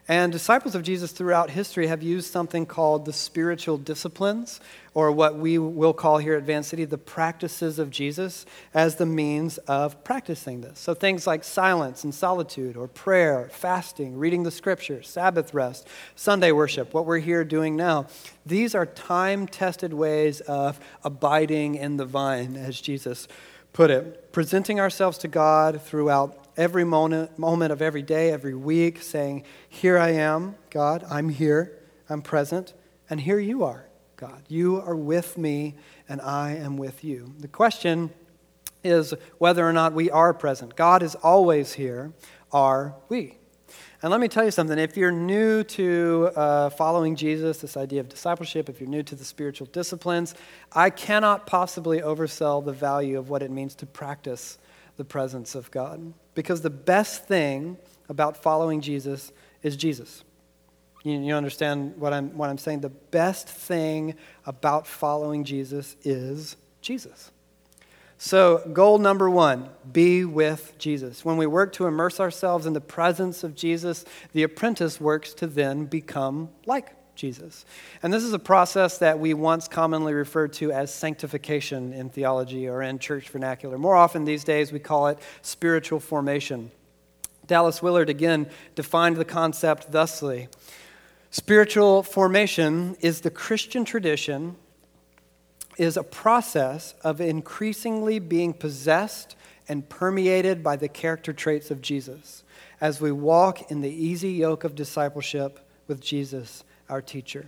And 0.08 0.32
disciples 0.32 0.76
of 0.76 0.84
Jesus 0.84 1.12
throughout 1.12 1.50
history 1.50 1.88
have 1.88 2.04
used 2.04 2.32
something 2.32 2.68
called 2.68 3.06
the 3.06 3.14
spiritual 3.14 3.80
disciplines, 3.80 4.62
or 4.94 5.12
what 5.12 5.36
we 5.40 5.58
will 5.58 5.94
call 5.94 6.20
here 6.20 6.36
at 6.36 6.44
Van 6.44 6.62
City 6.62 6.86
the 6.86 6.98
practices 6.98 7.80
of 7.80 7.90
Jesus, 7.90 8.46
as 8.72 8.98
the 8.98 9.06
means 9.08 9.58
of 9.60 10.04
practicing 10.04 10.62
this. 10.62 10.78
So 10.78 10.94
things 10.94 11.26
like 11.26 11.44
silence 11.44 12.04
and 12.04 12.14
solitude, 12.14 12.78
or 12.78 12.88
prayer, 12.88 13.50
fasting, 13.52 14.16
reading 14.16 14.44
the 14.44 14.52
scriptures, 14.52 15.10
Sabbath 15.10 15.56
rest, 15.56 15.88
Sunday 16.16 16.52
worship, 16.52 16.94
what 16.94 17.08
we're 17.08 17.18
here 17.18 17.44
doing 17.44 17.76
now. 17.76 18.06
These 18.46 18.76
are 18.76 18.86
time 18.86 19.48
tested 19.48 19.92
ways 19.92 20.40
of 20.42 20.80
abiding 21.04 21.76
in 21.76 21.98
the 21.98 22.06
vine, 22.06 22.56
as 22.56 22.80
Jesus 22.80 23.28
put 23.74 23.90
it, 23.90 24.32
presenting 24.32 24.80
ourselves 24.80 25.18
to 25.18 25.28
God 25.28 25.82
throughout 25.82 26.45
every 26.58 26.84
moment, 26.84 27.38
moment 27.38 27.72
of 27.72 27.82
every 27.82 28.02
day, 28.02 28.32
every 28.32 28.56
week, 28.56 29.02
saying, 29.02 29.44
Here 29.70 29.98
I 29.98 30.10
am, 30.12 30.56
God, 30.70 31.06
I'm 31.10 31.30
here, 31.30 31.78
I'm 32.10 32.22
present, 32.22 32.74
and 33.10 33.20
here 33.20 33.40
you 33.40 33.64
are, 33.64 33.88
God. 34.18 34.44
You 34.48 34.82
are 34.82 34.96
with 34.96 35.38
me, 35.38 35.76
and 36.08 36.22
I 36.22 36.54
am 36.54 36.78
with 36.78 37.04
you. 37.04 37.34
The 37.40 37.48
question 37.48 38.12
is 38.84 39.14
whether 39.38 39.68
or 39.68 39.74
not 39.74 39.94
we 39.94 40.10
are 40.12 40.34
present. 40.34 40.76
God 40.76 41.04
is 41.04 41.16
always 41.16 41.74
here. 41.74 42.14
Are 42.52 42.96
we? 43.10 43.38
And 44.02 44.12
let 44.12 44.22
me 44.22 44.28
tell 44.28 44.46
you 44.46 44.52
something. 44.52 44.78
If 44.78 44.96
you're 44.96 45.12
new 45.12 45.64
to 45.64 46.32
uh, 46.36 46.70
following 46.70 47.16
Jesus, 47.16 47.58
this 47.58 47.76
idea 47.76 48.02
of 48.02 48.10
discipleship, 48.10 48.70
if 48.70 48.80
you're 48.80 48.90
new 48.90 49.02
to 49.04 49.16
the 49.16 49.26
spiritual 49.26 49.68
disciplines, 49.68 50.36
I 50.72 50.92
cannot 50.92 51.48
possibly 51.48 52.02
oversell 52.02 52.64
the 52.64 52.72
value 52.72 53.18
of 53.18 53.30
what 53.30 53.42
it 53.42 53.50
means 53.50 53.74
to 53.76 53.88
practice 53.88 54.60
the 54.98 55.06
presence 55.06 55.56
of 55.56 55.72
God. 55.72 56.14
Because 56.36 56.62
the 56.62 56.70
best 56.70 57.26
thing 57.26 57.78
about 58.08 58.38
following 58.38 58.82
Jesus 58.82 59.32
is 59.64 59.76
Jesus. 59.76 60.24
You, 61.04 61.20
you 61.20 61.34
understand 61.34 61.98
what 61.98 62.14
I'm, 62.14 62.38
what 62.38 62.50
I'm 62.50 62.58
saying? 62.58 62.82
The 62.82 62.90
best 62.90 63.48
thing 63.48 64.16
about 64.46 64.86
following 64.86 65.44
Jesus 65.44 65.96
is 66.04 66.58
Jesus. 66.82 67.32
So, 68.18 68.68
goal 68.72 68.98
number 68.98 69.30
one 69.30 69.70
be 69.92 70.24
with 70.24 70.74
Jesus. 70.78 71.26
When 71.26 71.38
we 71.38 71.48
work 71.48 71.74
to 71.74 71.86
immerse 71.86 72.20
ourselves 72.20 72.66
in 72.66 72.74
the 72.74 72.82
presence 72.82 73.44
of 73.44 73.56
Jesus, 73.56 74.06
the 74.32 74.44
apprentice 74.44 75.02
works 75.02 75.34
to 75.36 75.48
then 75.48 75.86
become 75.86 76.50
like 76.66 76.94
Jesus. 77.16 77.66
And 78.04 78.14
this 78.14 78.24
is 78.24 78.34
a 78.34 78.40
process 78.40 78.98
that 79.00 79.20
we 79.20 79.34
once 79.34 79.68
commonly 79.68 80.14
referred 80.14 80.54
to 80.54 80.72
as 80.72 80.94
sanctification 80.94 81.94
in 81.94 82.10
theology 82.10 82.68
or 82.68 82.82
in 82.82 83.00
church 83.00 83.30
vernacular. 83.30 83.78
More 83.78 83.96
often 83.96 84.26
these 84.26 84.44
days, 84.44 84.72
we 84.72 84.80
call 84.80 85.08
it 85.08 85.20
spiritual 85.42 86.00
formation. 86.00 86.72
Dallas 87.48 87.82
Willard 87.82 88.10
again 88.10 88.50
defined 88.76 89.18
the 89.18 89.26
concept 89.26 89.92
thusly 89.92 90.50
Spiritual 91.36 92.02
formation 92.02 92.96
is 93.02 93.20
the 93.20 93.30
Christian 93.30 93.84
tradition, 93.84 94.56
is 95.78 95.98
a 95.98 96.04
process 96.04 96.94
of 97.04 97.20
increasingly 97.20 98.20
being 98.20 98.54
possessed 98.54 99.36
and 99.68 99.90
permeated 99.90 100.64
by 100.64 100.78
the 100.78 100.88
character 100.88 101.34
traits 101.34 101.70
of 101.70 101.82
Jesus 101.82 102.46
as 102.80 103.02
we 103.02 103.12
walk 103.12 103.70
in 103.70 103.82
the 103.82 103.90
easy 103.90 104.32
yoke 104.32 104.64
of 104.64 104.76
discipleship 104.76 105.60
with 105.88 106.00
Jesus 106.00 106.64
our 106.90 107.02
teacher. 107.02 107.48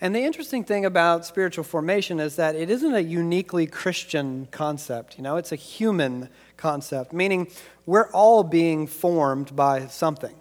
And 0.00 0.14
the 0.14 0.20
interesting 0.20 0.64
thing 0.64 0.86
about 0.86 1.26
spiritual 1.26 1.64
formation 1.64 2.20
is 2.20 2.36
that 2.36 2.56
it 2.56 2.70
isn't 2.70 2.94
a 2.94 3.00
uniquely 3.00 3.66
Christian 3.66 4.48
concept. 4.50 5.18
You 5.18 5.24
know, 5.24 5.36
it's 5.36 5.52
a 5.52 5.56
human 5.56 6.30
concept, 6.56 7.12
meaning 7.12 7.50
we're 7.84 8.10
all 8.10 8.42
being 8.42 8.86
formed 8.86 9.54
by 9.54 9.86
something. 9.88 10.34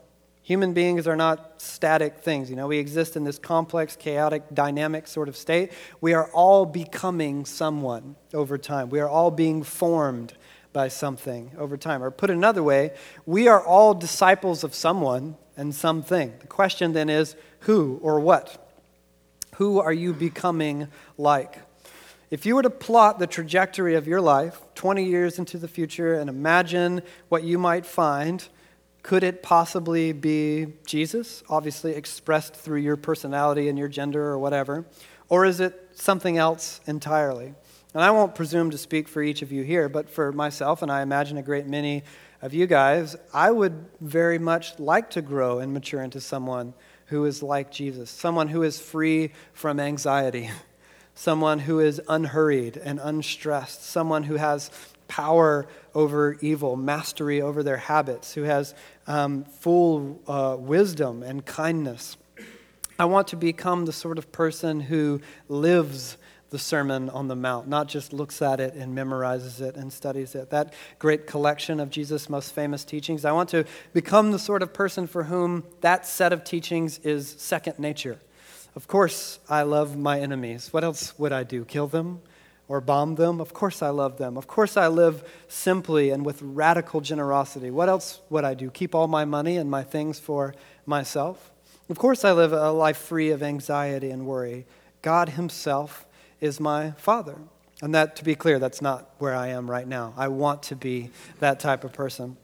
Human 0.44 0.74
beings 0.74 1.08
are 1.08 1.16
not 1.16 1.62
static 1.62 2.20
things. 2.20 2.50
You 2.50 2.56
know, 2.56 2.68
we 2.68 2.80
exist 2.80 3.16
in 3.16 3.24
this 3.24 3.38
complex, 3.38 3.96
chaotic, 3.96 4.44
dynamic 4.54 5.08
sort 5.08 5.28
of 5.28 5.36
state. 5.36 5.72
We 6.02 6.14
are 6.14 6.28
all 6.32 6.66
becoming 6.66 7.46
someone 7.46 8.16
over 8.34 8.58
time. 8.58 8.90
We 8.90 9.00
are 9.00 9.10
all 9.10 9.30
being 9.30 9.62
formed 9.62 10.34
by 10.74 10.88
something 10.88 11.52
over 11.58 11.78
time. 11.78 12.02
Or 12.02 12.12
put 12.12 12.30
another 12.30 12.64
way, 12.64 12.94
we 13.26 13.48
are 13.48 13.64
all 13.64 13.94
disciples 13.94 14.64
of 14.64 14.74
someone 14.74 15.36
and 15.60 15.76
something. 15.76 16.34
The 16.40 16.48
question 16.48 16.94
then 16.94 17.10
is 17.10 17.36
who 17.62 18.00
or 18.02 18.20
what? 18.20 18.72
Who 19.56 19.80
are 19.80 19.94
you 19.94 20.14
becoming 20.14 20.88
like? 21.18 21.60
If 22.32 22.46
you 22.46 22.56
were 22.56 22.62
to 22.62 22.70
plot 22.70 23.20
the 23.20 23.28
trajectory 23.28 23.96
of 23.96 24.08
your 24.08 24.22
life 24.22 24.62
20 24.76 25.04
years 25.04 25.38
into 25.38 25.58
the 25.58 25.68
future 25.68 26.14
and 26.14 26.30
imagine 26.30 27.02
what 27.28 27.44
you 27.44 27.58
might 27.58 27.86
find, 27.86 28.48
could 29.04 29.24
it 29.24 29.44
possibly 29.44 30.14
be 30.14 30.68
Jesus, 30.86 31.44
obviously 31.50 31.94
expressed 31.94 32.54
through 32.54 32.80
your 32.80 32.96
personality 32.96 33.68
and 33.68 33.78
your 33.78 33.90
gender 33.90 34.24
or 34.28 34.40
whatever? 34.40 34.86
Or 35.28 35.46
is 35.46 35.60
it 35.60 35.90
something 35.94 36.38
else 36.38 36.80
entirely? 36.88 37.54
And 37.94 38.04
I 38.04 38.12
won't 38.12 38.36
presume 38.36 38.72
to 38.72 38.78
speak 38.78 39.10
for 39.10 39.22
each 39.22 39.42
of 39.42 39.52
you 39.52 39.64
here, 39.64 39.90
but 39.90 40.10
for 40.10 40.32
myself, 40.32 40.82
and 40.82 40.92
I 40.92 41.02
imagine 41.02 41.38
a 41.38 41.42
great 41.42 41.68
many 41.68 42.04
of 42.42 42.54
you 42.54 42.68
guys, 42.68 43.16
I 43.34 43.52
would 43.52 43.86
very 44.00 44.40
much 44.40 44.80
like 44.80 45.10
to 45.12 45.22
grow 45.22 45.60
and 45.60 45.74
mature 45.74 46.02
into 46.02 46.22
someone 46.22 46.74
who 47.08 47.26
is 47.26 47.44
like 47.44 47.72
Jesus, 47.72 48.10
someone 48.10 48.48
who 48.48 48.64
is 48.64 48.80
free 48.80 49.32
from 49.54 49.80
anxiety, 49.80 50.50
someone 51.16 51.60
who 51.60 51.80
is 51.80 52.02
unhurried 52.08 52.78
and 52.78 53.00
unstressed, 53.02 53.84
someone 53.84 54.24
who 54.24 54.36
has 54.36 54.72
power 55.08 55.68
over 55.94 56.38
evil, 56.40 56.78
mastery 56.78 57.42
over 57.42 57.64
their 57.64 57.78
habits, 57.78 58.34
who 58.34 58.44
has 58.44 58.74
um, 59.08 59.44
full 59.44 60.22
uh, 60.28 60.56
wisdom 60.58 61.24
and 61.24 61.46
kindness. 61.46 62.16
I 62.98 63.06
want 63.06 63.28
to 63.30 63.36
become 63.36 63.86
the 63.86 63.94
sort 63.94 64.18
of 64.18 64.32
person 64.32 64.80
who 64.80 65.20
lives 65.48 66.18
the 66.50 66.60
Sermon 66.60 67.10
on 67.10 67.28
the 67.28 67.36
Mount, 67.36 67.68
not 67.68 67.88
just 67.88 68.12
looks 68.12 68.42
at 68.42 68.60
it 68.60 68.74
and 68.74 68.98
memorizes 68.98 69.62
it 69.62 69.76
and 69.76 69.94
studies 69.94 70.36
it. 70.36 70.50
That 70.50 70.74
great 70.98 71.28
collection 71.28 71.80
of 71.80 71.90
Jesus' 71.90 72.30
most 72.30 72.54
famous 72.54 72.84
teachings. 72.84 73.26
I 73.26 73.32
want 73.32 73.50
to 73.50 73.66
become 73.94 74.32
the 74.32 74.40
sort 74.40 74.64
of 74.64 74.74
person 74.74 75.08
for 75.08 75.24
whom 75.24 75.64
that 75.82 76.06
set 76.06 76.34
of 76.34 76.44
teachings 76.44 77.00
is 77.00 77.36
second 77.38 77.78
nature. 77.78 78.20
Of 78.76 78.88
course, 78.88 79.40
I 79.50 79.64
love 79.64 79.98
my 79.98 80.20
enemies. 80.20 80.72
What 80.72 80.84
else 80.84 81.18
would 81.20 81.32
I 81.32 81.44
do? 81.44 81.66
Kill 81.66 81.88
them 81.88 82.22
or 82.68 82.82
bomb 82.82 83.16
them? 83.16 83.42
Of 83.42 83.54
course, 83.54 83.82
I 83.82 83.90
love 83.90 84.18
them. 84.18 84.38
Of 84.38 84.48
course, 84.48 84.78
I 84.78 84.88
live 84.88 85.24
simply 85.48 86.12
and 86.12 86.26
with 86.26 86.42
radical 86.42 87.02
generosity. 87.02 87.72
What 87.72 87.90
else 87.90 88.22
would 88.30 88.44
I 88.44 88.54
do? 88.54 88.70
Keep 88.72 88.96
all 88.96 89.08
my 89.08 89.26
money 89.26 89.58
and 89.58 89.70
my 89.70 89.84
things 89.84 90.20
for 90.20 90.54
myself? 90.86 91.52
Of 91.90 91.98
course, 91.98 92.24
I 92.24 92.32
live 92.32 92.54
a 92.54 92.72
life 92.72 92.98
free 92.98 93.32
of 93.32 93.42
anxiety 93.42 94.12
and 94.12 94.26
worry. 94.26 94.66
God 95.02 95.30
Himself 95.30 96.06
is 96.42 96.60
my 96.60 96.92
father. 96.92 97.38
And 97.82 97.96
that, 97.96 98.16
to 98.18 98.24
be 98.24 98.36
clear, 98.36 98.60
that's 98.60 98.82
not 98.82 99.10
where 99.20 99.34
I 99.34 99.48
am 99.48 99.70
right 99.70 99.88
now. 99.88 100.14
I 100.18 100.28
want 100.28 100.64
to 100.64 100.76
be 100.76 101.12
that 101.40 101.60
type 101.60 101.84
of 101.84 101.94
person. 101.94 102.38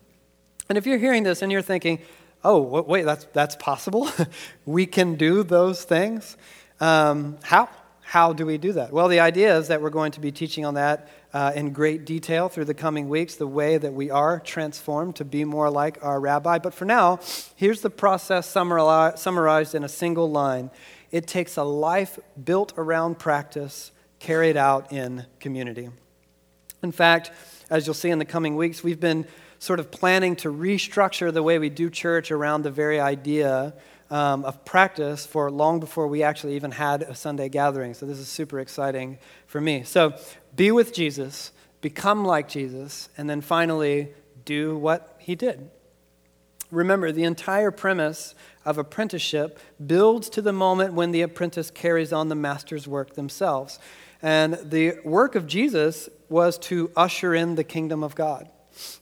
And 0.69 0.77
if 0.77 0.87
you're 0.87 0.97
hearing 0.97 1.23
this 1.23 1.41
and 1.41 1.51
you're 1.51 1.61
thinking, 1.61 1.99
oh, 2.43 2.61
wait, 2.81 3.03
that's, 3.03 3.25
that's 3.33 3.55
possible? 3.55 4.09
we 4.65 4.85
can 4.85 5.15
do 5.15 5.43
those 5.43 5.83
things? 5.83 6.37
Um, 6.79 7.37
how? 7.43 7.69
How 8.07 8.33
do 8.33 8.45
we 8.45 8.59
do 8.59 8.73
that? 8.73 8.93
Well, 8.93 9.07
the 9.07 9.19
idea 9.19 9.57
is 9.57 9.69
that 9.69 9.81
we're 9.81 9.89
going 9.89 10.11
to 10.11 10.19
be 10.19 10.31
teaching 10.31 10.63
on 10.63 10.75
that 10.75 11.09
uh, 11.33 11.53
in 11.55 11.73
great 11.73 12.05
detail 12.05 12.49
through 12.49 12.65
the 12.65 12.75
coming 12.75 13.09
weeks, 13.09 13.35
the 13.35 13.47
way 13.47 13.79
that 13.79 13.93
we 13.93 14.11
are 14.11 14.39
transformed 14.39 15.15
to 15.15 15.25
be 15.25 15.43
more 15.43 15.71
like 15.71 15.97
our 16.03 16.19
rabbi. 16.19 16.59
But 16.59 16.75
for 16.75 16.85
now, 16.85 17.19
here's 17.55 17.81
the 17.81 17.89
process 17.89 18.47
summarized 18.47 19.73
in 19.75 19.83
a 19.83 19.89
single 19.89 20.29
line 20.29 20.69
it 21.15 21.27
takes 21.27 21.55
a 21.55 21.63
life 21.63 22.19
built 22.43 22.73
around 22.75 23.17
practice, 23.17 23.93
carried 24.19 24.57
out 24.57 24.91
in 24.91 25.25
community. 25.39 25.89
In 26.83 26.91
fact, 26.91 27.31
as 27.69 27.87
you'll 27.87 27.93
see 27.93 28.09
in 28.09 28.19
the 28.19 28.25
coming 28.25 28.57
weeks, 28.57 28.83
we've 28.83 28.99
been 28.99 29.25
sort 29.57 29.79
of 29.79 29.91
planning 29.91 30.35
to 30.35 30.51
restructure 30.51 31.33
the 31.33 31.41
way 31.41 31.57
we 31.57 31.69
do 31.69 31.89
church 31.89 32.31
around 32.31 32.63
the 32.63 32.69
very 32.69 32.99
idea 32.99 33.73
um, 34.11 34.43
of 34.43 34.65
practice 34.65 35.25
for 35.25 35.49
long 35.49 35.79
before 35.79 36.05
we 36.05 36.21
actually 36.21 36.57
even 36.57 36.71
had 36.71 37.03
a 37.03 37.15
Sunday 37.15 37.47
gathering. 37.47 37.93
So 37.93 38.05
this 38.05 38.19
is 38.19 38.27
super 38.27 38.59
exciting 38.59 39.17
for 39.47 39.61
me. 39.61 39.83
So 39.83 40.15
be 40.53 40.73
with 40.73 40.93
Jesus, 40.93 41.53
become 41.79 42.25
like 42.25 42.49
Jesus, 42.49 43.07
and 43.17 43.29
then 43.29 43.39
finally 43.39 44.09
do 44.43 44.77
what 44.77 45.15
he 45.17 45.35
did. 45.35 45.69
Remember, 46.71 47.11
the 47.11 47.23
entire 47.23 47.71
premise 47.71 48.35
of 48.65 48.77
apprenticeship 48.77 49.59
builds 49.85 50.29
to 50.29 50.41
the 50.41 50.53
moment 50.53 50.93
when 50.93 51.11
the 51.11 51.21
apprentice 51.21 51.69
carries 51.69 52.11
on 52.11 52.29
the 52.29 52.35
master's 52.35 52.87
work 52.87 53.13
themselves. 53.13 53.79
And 54.21 54.55
the 54.63 54.99
work 55.03 55.35
of 55.35 55.45
Jesus 55.45 56.09
was 56.29 56.57
to 56.59 56.91
usher 56.95 57.35
in 57.35 57.55
the 57.55 57.63
kingdom 57.63 58.03
of 58.03 58.15
God. 58.15 58.49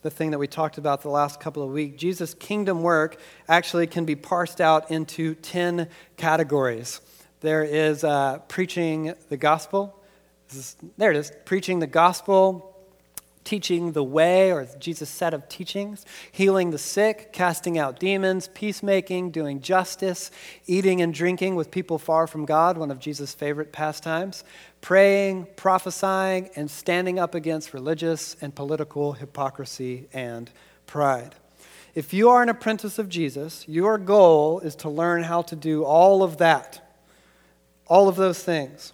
The 0.01 0.09
thing 0.09 0.31
that 0.31 0.39
we 0.39 0.47
talked 0.47 0.77
about 0.77 1.01
the 1.01 1.09
last 1.09 1.39
couple 1.39 1.63
of 1.63 1.71
weeks. 1.71 1.99
Jesus' 1.99 2.33
kingdom 2.33 2.83
work 2.83 3.17
actually 3.47 3.87
can 3.87 4.05
be 4.05 4.15
parsed 4.15 4.61
out 4.61 4.91
into 4.91 5.33
10 5.35 5.87
categories. 6.17 7.01
There 7.39 7.63
is 7.63 8.03
uh, 8.03 8.39
preaching 8.47 9.13
the 9.29 9.37
gospel. 9.37 9.99
Is, 10.51 10.75
there 10.97 11.11
it 11.11 11.17
is 11.17 11.31
preaching 11.45 11.79
the 11.79 11.87
gospel, 11.87 12.72
teaching 13.43 13.91
the 13.91 14.03
way, 14.03 14.51
or 14.51 14.67
Jesus' 14.79 15.09
set 15.09 15.33
of 15.33 15.47
teachings, 15.49 16.05
healing 16.31 16.71
the 16.71 16.77
sick, 16.77 17.33
casting 17.33 17.77
out 17.77 17.99
demons, 17.99 18.47
peacemaking, 18.53 19.31
doing 19.31 19.61
justice, 19.61 20.31
eating 20.65 21.01
and 21.01 21.13
drinking 21.13 21.55
with 21.55 21.71
people 21.71 21.97
far 21.97 22.27
from 22.27 22.45
God, 22.45 22.77
one 22.77 22.91
of 22.91 22.99
Jesus' 22.99 23.33
favorite 23.33 23.71
pastimes, 23.71 24.43
praying, 24.81 25.47
prophesying, 25.55 26.49
and 26.55 26.69
standing 26.69 27.19
up 27.19 27.35
against 27.35 27.73
religious 27.73 28.35
and 28.41 28.55
political 28.55 29.13
hypocrisy 29.13 30.07
and 30.13 30.51
pride. 30.87 31.35
If 31.95 32.13
you 32.13 32.29
are 32.29 32.41
an 32.41 32.49
apprentice 32.49 32.97
of 32.97 33.07
Jesus, 33.07 33.67
your 33.67 33.97
goal 33.97 34.59
is 34.61 34.75
to 34.77 34.89
learn 34.89 35.23
how 35.23 35.43
to 35.43 35.55
do 35.55 35.83
all 35.83 36.23
of 36.23 36.37
that, 36.37 36.81
all 37.87 38.07
of 38.07 38.15
those 38.15 38.43
things. 38.43 38.93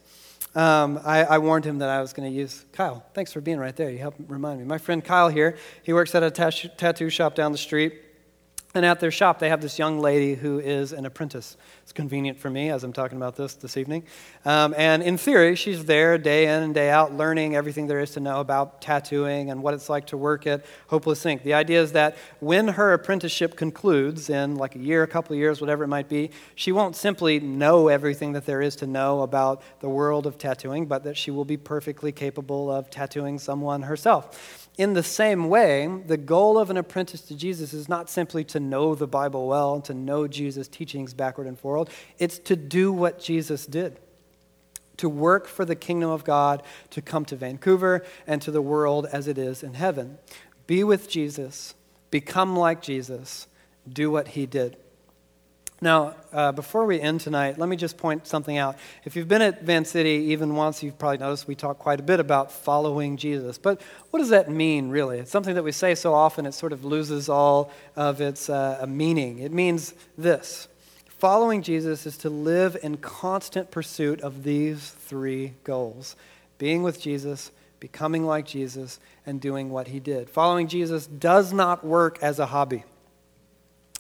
Um, 0.55 0.99
I, 1.05 1.23
I, 1.23 1.37
warned 1.37 1.65
him 1.65 1.77
that 1.79 1.89
I 1.89 2.01
was 2.01 2.11
going 2.11 2.29
to 2.29 2.35
use 2.35 2.65
Kyle. 2.71 3.05
Thanks 3.13 3.31
for 3.31 3.39
being 3.39 3.59
right 3.59 3.75
there. 3.75 3.91
You 3.91 3.99
helped 3.99 4.19
remind 4.27 4.59
me. 4.59 4.65
My 4.65 4.79
friend 4.79 5.03
Kyle 5.03 5.29
here, 5.29 5.57
he 5.83 5.93
works 5.93 6.15
at 6.15 6.23
a 6.23 6.31
tattoo 6.31 7.09
shop 7.11 7.35
down 7.35 7.51
the 7.51 7.57
street. 7.57 8.01
And 8.75 8.85
at 8.85 8.99
their 8.99 9.09
shop, 9.09 9.39
they 9.39 9.49
have 9.49 9.61
this 9.61 9.79
young 9.79 9.99
lady 9.99 10.35
who 10.35 10.59
is 10.59 10.93
an 10.93 11.07
apprentice. 11.07 11.57
It's 11.81 11.91
convenient 11.91 12.39
for 12.39 12.51
me 12.51 12.69
as 12.69 12.83
I'm 12.83 12.93
talking 12.93 13.17
about 13.17 13.35
this 13.35 13.55
this 13.55 13.77
evening. 13.77 14.03
Um, 14.45 14.75
and 14.77 15.01
in 15.01 15.17
theory, 15.17 15.55
she's 15.55 15.85
there 15.85 16.19
day 16.19 16.45
in 16.45 16.61
and 16.61 16.73
day 16.75 16.91
out 16.91 17.11
learning 17.11 17.55
everything 17.55 17.87
there 17.87 17.99
is 17.99 18.11
to 18.11 18.19
know 18.19 18.39
about 18.39 18.79
tattooing 18.79 19.49
and 19.49 19.63
what 19.63 19.73
it's 19.73 19.89
like 19.89 20.05
to 20.07 20.17
work 20.17 20.45
at 20.45 20.65
Hopeless 20.85 21.25
Ink. 21.25 21.41
The 21.41 21.55
idea 21.55 21.81
is 21.81 21.93
that 21.93 22.15
when 22.41 22.67
her 22.67 22.93
apprenticeship 22.93 23.55
concludes 23.55 24.29
in 24.29 24.55
like 24.55 24.75
a 24.75 24.79
year, 24.79 25.01
a 25.01 25.07
couple 25.07 25.33
of 25.33 25.39
years, 25.39 25.59
whatever 25.59 25.83
it 25.83 25.87
might 25.87 26.07
be, 26.07 26.29
she 26.53 26.71
won't 26.71 26.95
simply 26.95 27.39
know 27.39 27.87
everything 27.87 28.33
that 28.33 28.45
there 28.45 28.61
is 28.61 28.75
to 28.77 28.87
know 28.87 29.23
about 29.23 29.63
the 29.79 29.89
world 29.89 30.27
of 30.27 30.37
tattooing, 30.37 30.85
but 30.85 31.03
that 31.05 31.17
she 31.17 31.31
will 31.31 31.43
be 31.43 31.57
perfectly 31.57 32.11
capable 32.11 32.71
of 32.71 32.91
tattooing 32.91 33.39
someone 33.39 33.81
herself. 33.81 34.58
In 34.79 34.93
the 34.93 35.03
same 35.03 35.49
way, 35.49 35.87
the 35.87 36.15
goal 36.15 36.57
of 36.57 36.69
an 36.69 36.77
apprentice 36.77 37.19
to 37.23 37.35
Jesus 37.35 37.73
is 37.73 37.89
not 37.89 38.09
simply 38.09 38.45
to 38.45 38.61
know 38.61 38.95
the 38.95 39.07
Bible 39.07 39.45
well 39.45 39.73
and 39.73 39.83
to 39.83 39.93
know 39.93 40.25
Jesus' 40.25 40.69
teachings 40.69 41.13
backward 41.13 41.47
and 41.47 41.59
forward, 41.59 41.89
it's 42.17 42.39
to 42.39 42.55
do 42.55 42.93
what 42.93 43.19
Jesus 43.19 43.65
did 43.65 43.99
to 44.95 45.09
work 45.09 45.47
for 45.47 45.65
the 45.65 45.75
kingdom 45.75 46.09
of 46.09 46.23
God 46.23 46.63
to 46.91 47.01
come 47.01 47.25
to 47.25 47.35
Vancouver 47.35 48.05
and 48.25 48.41
to 48.41 48.51
the 48.51 48.61
world 48.61 49.05
as 49.11 49.27
it 49.27 49.37
is 49.37 49.63
in 49.63 49.73
heaven. 49.73 50.17
Be 50.65 50.83
with 50.85 51.09
Jesus, 51.09 51.73
become 52.09 52.55
like 52.55 52.81
Jesus, 52.81 53.47
do 53.87 54.09
what 54.09 54.29
he 54.29 54.45
did. 54.45 54.77
Now, 55.81 56.15
uh, 56.33 56.51
before 56.51 56.85
we 56.85 56.99
end 56.99 57.21
tonight, 57.21 57.57
let 57.57 57.69
me 57.69 57.77
just 57.77 57.97
point 57.97 58.27
something 58.27 58.57
out. 58.57 58.77
If 59.05 59.15
you've 59.15 59.29
been 59.29 59.41
at 59.41 59.63
Van 59.63 59.85
City 59.85 60.25
even 60.31 60.55
once, 60.55 60.83
you've 60.83 60.99
probably 60.99 61.19
noticed 61.19 61.47
we 61.47 61.55
talk 61.55 61.79
quite 61.79 62.01
a 62.01 62.03
bit 62.03 62.19
about 62.19 62.51
following 62.51 63.15
Jesus. 63.15 63.57
But 63.57 63.81
what 64.09 64.19
does 64.19 64.29
that 64.29 64.49
mean, 64.49 64.89
really? 64.89 65.19
It's 65.19 65.31
something 65.31 65.55
that 65.55 65.63
we 65.63 65.71
say 65.71 65.95
so 65.95 66.13
often, 66.13 66.45
it 66.45 66.53
sort 66.53 66.73
of 66.73 66.83
loses 66.83 67.29
all 67.29 67.71
of 67.95 68.19
its 68.19 68.49
uh, 68.49 68.85
meaning. 68.89 69.39
It 69.39 69.53
means 69.53 69.93
this 70.17 70.67
following 71.07 71.61
Jesus 71.61 72.05
is 72.05 72.17
to 72.17 72.29
live 72.29 72.77
in 72.81 72.97
constant 72.97 73.71
pursuit 73.71 74.21
of 74.21 74.43
these 74.43 74.89
three 74.89 75.53
goals 75.63 76.15
being 76.57 76.83
with 76.83 77.01
Jesus, 77.01 77.51
becoming 77.79 78.25
like 78.25 78.45
Jesus, 78.45 78.99
and 79.25 79.39
doing 79.39 79.69
what 79.69 79.87
he 79.87 79.99
did. 79.99 80.29
Following 80.29 80.67
Jesus 80.67 81.07
does 81.07 81.53
not 81.53 81.85
work 81.85 82.19
as 82.21 82.37
a 82.37 82.47
hobby. 82.47 82.83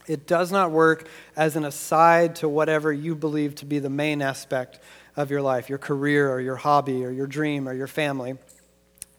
It 0.09 0.25
does 0.25 0.51
not 0.51 0.71
work 0.71 1.07
as 1.35 1.55
an 1.55 1.63
aside 1.63 2.37
to 2.37 2.49
whatever 2.49 2.91
you 2.91 3.13
believe 3.13 3.53
to 3.55 3.65
be 3.65 3.77
the 3.77 3.91
main 3.91 4.23
aspect 4.23 4.79
of 5.15 5.29
your 5.29 5.43
life, 5.43 5.69
your 5.69 5.77
career 5.77 6.31
or 6.31 6.41
your 6.41 6.55
hobby 6.55 7.05
or 7.05 7.11
your 7.11 7.27
dream 7.27 7.69
or 7.69 7.73
your 7.73 7.85
family. 7.85 8.33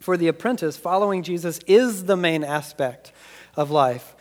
For 0.00 0.16
the 0.16 0.26
apprentice, 0.26 0.76
following 0.76 1.22
Jesus 1.22 1.61
is 1.68 2.07
the 2.07 2.16
main 2.16 2.42
aspect 2.42 3.12
of 3.55 3.70
life. 3.70 4.16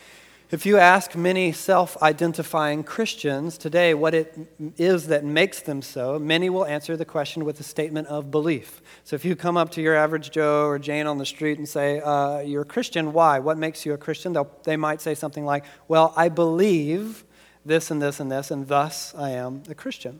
If 0.52 0.66
you 0.66 0.80
ask 0.80 1.16
many 1.16 1.52
self 1.52 1.96
identifying 2.02 2.84
Christians 2.84 3.56
today 3.56 3.94
what 3.94 4.16
it 4.16 4.36
is 4.78 5.06
that 5.06 5.24
makes 5.24 5.62
them 5.62 5.84
so, 5.84 6.18
many 6.18 6.50
will 6.50 6.66
answer 6.66 6.98
the 6.98 7.06
question 7.06 7.46
with 7.46 7.60
a 7.60 7.64
statement 7.64 8.08
of 8.08 8.32
belief. 8.32 8.82
So 9.04 9.16
if 9.16 9.24
you 9.24 9.36
come 9.36 9.58
up 9.58 9.70
to 9.74 9.82
your 9.82 9.96
average 9.96 10.32
Joe 10.32 10.66
or 10.66 10.80
Jane 10.80 11.06
on 11.06 11.20
the 11.20 11.26
street 11.26 11.60
and 11.60 11.70
say, 11.70 12.00
uh, 12.00 12.40
You're 12.40 12.64
a 12.64 12.66
Christian, 12.66 13.14
why? 13.14 13.38
What 13.38 13.60
makes 13.60 13.86
you 13.86 13.94
a 13.94 13.98
Christian? 14.00 14.34
They'll, 14.34 14.52
they 14.64 14.76
might 14.76 15.02
say 15.02 15.14
something 15.14 15.46
like, 15.46 15.66
Well, 15.88 16.16
I 16.18 16.30
believe 16.30 17.26
this 17.64 17.92
and 17.92 18.02
this 18.02 18.20
and 18.20 18.32
this, 18.32 18.50
and 18.50 18.68
thus 18.68 19.14
I 19.14 19.30
am 19.32 19.62
a 19.70 19.76
Christian. 19.76 20.20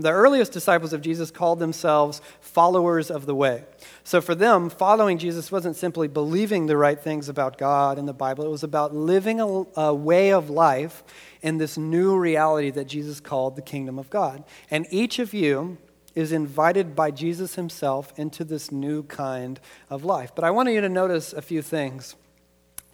The 0.00 0.12
earliest 0.12 0.52
disciples 0.52 0.92
of 0.92 1.02
Jesus 1.02 1.30
called 1.30 1.58
themselves 1.58 2.22
followers 2.40 3.10
of 3.10 3.26
the 3.26 3.34
way. 3.34 3.64
So 4.02 4.20
for 4.20 4.34
them, 4.34 4.70
following 4.70 5.18
Jesus 5.18 5.52
wasn't 5.52 5.76
simply 5.76 6.08
believing 6.08 6.66
the 6.66 6.76
right 6.76 6.98
things 6.98 7.28
about 7.28 7.58
God 7.58 7.98
and 7.98 8.08
the 8.08 8.14
Bible, 8.14 8.44
it 8.44 8.50
was 8.50 8.62
about 8.62 8.94
living 8.94 9.40
a, 9.40 9.46
a, 9.78 9.94
way 9.94 10.32
of 10.32 10.48
life 10.48 11.04
in 11.42 11.58
this 11.58 11.76
new 11.76 12.16
reality 12.16 12.70
that 12.70 12.86
Jesus 12.86 13.20
called 13.20 13.56
the 13.56 13.62
kingdom 13.62 13.98
of 13.98 14.08
God. 14.08 14.44
And 14.70 14.86
each 14.90 15.18
of 15.18 15.34
you 15.34 15.76
is 16.14 16.32
invited 16.32 16.96
by 16.96 17.10
Jesus 17.10 17.56
himself 17.56 18.12
into 18.16 18.42
this 18.42 18.72
new 18.72 19.02
kind 19.02 19.60
of 19.90 20.02
life. 20.02 20.34
But 20.34 20.44
I 20.44 20.50
want 20.50 20.70
you 20.70 20.80
to 20.80 20.88
notice 20.88 21.32
a 21.32 21.42
few 21.42 21.60
things. 21.60 22.16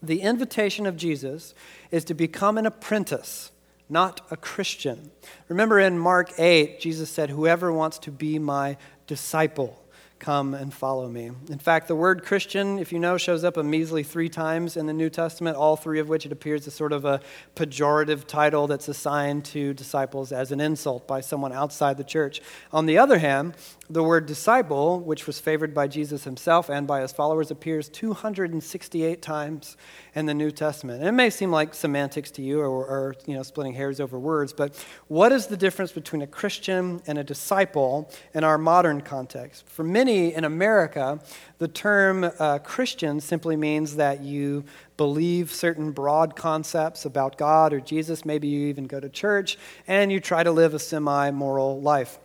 The 0.02 0.22
invitation 0.22 0.86
of 0.86 0.96
Jesus 0.96 1.54
is 1.90 2.04
to 2.04 2.14
become 2.14 2.58
an 2.58 2.66
apprentice 2.66 3.52
not 3.88 4.20
a 4.30 4.36
Christian. 4.36 5.10
Remember 5.48 5.78
in 5.78 5.98
Mark 5.98 6.32
8, 6.38 6.80
Jesus 6.80 7.10
said, 7.10 7.30
Whoever 7.30 7.72
wants 7.72 7.98
to 8.00 8.10
be 8.10 8.38
my 8.38 8.76
disciple 9.06 9.86
Come 10.18 10.54
and 10.54 10.72
follow 10.72 11.08
me. 11.08 11.30
In 11.50 11.58
fact, 11.58 11.88
the 11.88 11.94
word 11.94 12.24
Christian, 12.24 12.78
if 12.78 12.90
you 12.90 12.98
know, 12.98 13.18
shows 13.18 13.44
up 13.44 13.58
a 13.58 13.62
measly 13.62 14.02
three 14.02 14.30
times 14.30 14.76
in 14.76 14.86
the 14.86 14.94
New 14.94 15.10
Testament, 15.10 15.58
all 15.58 15.76
three 15.76 16.00
of 16.00 16.08
which 16.08 16.24
it 16.24 16.32
appears 16.32 16.66
as 16.66 16.72
sort 16.72 16.92
of 16.92 17.04
a 17.04 17.20
pejorative 17.54 18.26
title 18.26 18.66
that's 18.66 18.88
assigned 18.88 19.44
to 19.46 19.74
disciples 19.74 20.32
as 20.32 20.52
an 20.52 20.60
insult 20.60 21.06
by 21.06 21.20
someone 21.20 21.52
outside 21.52 21.98
the 21.98 22.04
church. 22.04 22.40
On 22.72 22.86
the 22.86 22.96
other 22.96 23.18
hand, 23.18 23.56
the 23.88 24.02
word 24.02 24.26
disciple, 24.26 25.00
which 25.00 25.26
was 25.26 25.38
favored 25.38 25.72
by 25.72 25.86
Jesus 25.86 26.24
himself 26.24 26.68
and 26.68 26.86
by 26.86 27.00
his 27.00 27.12
followers, 27.12 27.50
appears 27.50 27.88
268 27.88 29.22
times 29.22 29.76
in 30.14 30.26
the 30.26 30.34
New 30.34 30.50
Testament. 30.50 31.00
And 31.00 31.08
it 31.08 31.12
may 31.12 31.30
seem 31.30 31.50
like 31.50 31.74
semantics 31.74 32.30
to 32.32 32.42
you 32.42 32.60
or, 32.60 32.66
or 32.66 33.14
you 33.26 33.34
know, 33.34 33.42
splitting 33.42 33.74
hairs 33.74 34.00
over 34.00 34.18
words, 34.18 34.52
but 34.52 34.74
what 35.08 35.32
is 35.32 35.46
the 35.46 35.56
difference 35.56 35.92
between 35.92 36.22
a 36.22 36.26
Christian 36.26 37.00
and 37.06 37.18
a 37.18 37.24
disciple 37.24 38.10
in 38.34 38.44
our 38.44 38.58
modern 38.58 39.00
context? 39.00 39.68
For 39.68 39.84
many 39.84 40.34
in 40.34 40.44
America, 40.44 41.20
the 41.58 41.68
term 41.68 42.24
uh, 42.24 42.58
Christian 42.58 43.20
simply 43.20 43.56
means 43.56 43.96
that 43.96 44.22
you 44.22 44.64
believe 44.96 45.52
certain 45.52 45.92
broad 45.92 46.36
concepts 46.36 47.04
about 47.04 47.38
God 47.38 47.72
or 47.72 47.80
Jesus. 47.80 48.24
Maybe 48.24 48.48
you 48.48 48.66
even 48.66 48.86
go 48.86 48.98
to 48.98 49.08
church 49.08 49.58
and 49.86 50.10
you 50.10 50.20
try 50.20 50.42
to 50.42 50.50
live 50.50 50.74
a 50.74 50.78
semi 50.78 51.30
moral 51.30 51.80
life. 51.80 52.18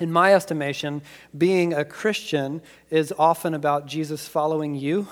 In 0.00 0.10
my 0.10 0.34
estimation, 0.34 1.02
being 1.36 1.74
a 1.74 1.84
Christian 1.84 2.62
is 2.88 3.12
often 3.18 3.52
about 3.52 3.84
Jesus 3.84 4.26
following 4.26 4.74
you 4.74 5.06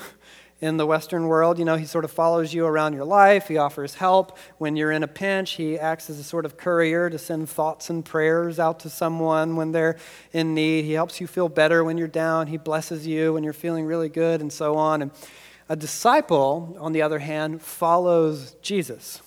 in 0.62 0.78
the 0.78 0.86
Western 0.86 1.26
world. 1.26 1.58
You 1.58 1.66
know, 1.66 1.76
he 1.76 1.84
sort 1.84 2.06
of 2.06 2.10
follows 2.10 2.54
you 2.54 2.64
around 2.64 2.94
your 2.94 3.04
life. 3.04 3.48
He 3.48 3.58
offers 3.58 3.94
help 3.94 4.38
when 4.56 4.76
you're 4.76 4.90
in 4.90 5.02
a 5.02 5.06
pinch. 5.06 5.52
He 5.52 5.78
acts 5.78 6.08
as 6.08 6.18
a 6.18 6.24
sort 6.24 6.46
of 6.46 6.56
courier 6.56 7.10
to 7.10 7.18
send 7.18 7.50
thoughts 7.50 7.90
and 7.90 8.02
prayers 8.02 8.58
out 8.58 8.80
to 8.80 8.88
someone 8.88 9.56
when 9.56 9.72
they're 9.72 9.98
in 10.32 10.54
need. 10.54 10.86
He 10.86 10.92
helps 10.92 11.20
you 11.20 11.26
feel 11.26 11.50
better 11.50 11.84
when 11.84 11.98
you're 11.98 12.08
down. 12.08 12.46
He 12.46 12.56
blesses 12.56 13.06
you 13.06 13.34
when 13.34 13.44
you're 13.44 13.52
feeling 13.52 13.84
really 13.84 14.08
good, 14.08 14.40
and 14.40 14.50
so 14.50 14.76
on. 14.76 15.02
And 15.02 15.10
a 15.68 15.76
disciple, 15.76 16.78
on 16.80 16.92
the 16.92 17.02
other 17.02 17.18
hand, 17.18 17.60
follows 17.60 18.56
Jesus. 18.62 19.20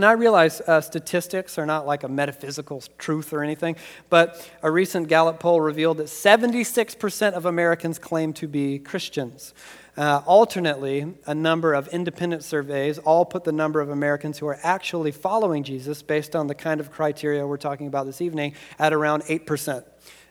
And 0.00 0.06
I 0.06 0.12
realize 0.12 0.62
uh, 0.62 0.80
statistics 0.80 1.58
are 1.58 1.66
not 1.66 1.86
like 1.86 2.04
a 2.04 2.08
metaphysical 2.08 2.82
truth 2.96 3.34
or 3.34 3.44
anything, 3.44 3.76
but 4.08 4.50
a 4.62 4.70
recent 4.70 5.08
Gallup 5.08 5.38
poll 5.38 5.60
revealed 5.60 5.98
that 5.98 6.06
76% 6.06 7.32
of 7.34 7.44
Americans 7.44 7.98
claim 7.98 8.32
to 8.32 8.48
be 8.48 8.78
Christians. 8.78 9.52
Uh, 9.98 10.22
alternately, 10.24 11.12
a 11.26 11.34
number 11.34 11.74
of 11.74 11.86
independent 11.88 12.42
surveys 12.42 12.96
all 12.96 13.26
put 13.26 13.44
the 13.44 13.52
number 13.52 13.78
of 13.78 13.90
Americans 13.90 14.38
who 14.38 14.46
are 14.46 14.58
actually 14.62 15.12
following 15.12 15.64
Jesus, 15.64 16.00
based 16.00 16.34
on 16.34 16.46
the 16.46 16.54
kind 16.54 16.80
of 16.80 16.90
criteria 16.90 17.46
we're 17.46 17.58
talking 17.58 17.86
about 17.86 18.06
this 18.06 18.22
evening, 18.22 18.54
at 18.78 18.94
around 18.94 19.24
8%. 19.24 19.84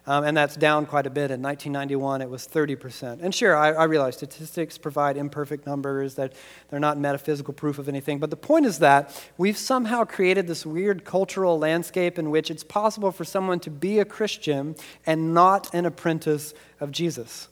Um, 0.08 0.24
and 0.24 0.36
that's 0.36 0.56
down 0.56 0.86
quite 0.86 1.06
a 1.06 1.10
bit. 1.10 1.32
In 1.32 1.42
1991, 1.42 2.22
it 2.22 2.30
was 2.30 2.48
30%. 2.48 3.22
And 3.22 3.34
sure, 3.34 3.56
I, 3.56 3.72
I 3.72 3.84
realize 3.84 4.16
statistics 4.16 4.78
provide 4.78 5.18
imperfect 5.18 5.66
numbers, 5.66 6.16
that 6.16 6.34
they're 6.70 6.80
not 6.80 6.98
metaphysical 6.98 7.54
proof 7.54 7.78
of 7.78 7.88
anything. 7.88 8.20
But 8.20 8.30
the 8.30 8.38
point 8.38 8.66
is 8.66 8.80
that 8.80 9.22
we've 9.38 9.58
somehow 9.58 10.06
created 10.06 10.48
this 10.48 10.66
weird 10.66 11.06
cultural 11.06 11.60
landscape 11.60 12.18
in 12.18 12.32
which 12.32 12.50
it's 12.50 12.64
possible 12.64 13.12
for 13.12 13.24
someone 13.24 13.60
to 13.62 13.70
be 13.70 14.00
a 14.00 14.06
Christian 14.06 14.76
and 15.06 15.34
not 15.34 15.74
an 15.74 15.86
apprentice 15.86 16.54
of 16.80 16.92
Jesus. 16.92 17.50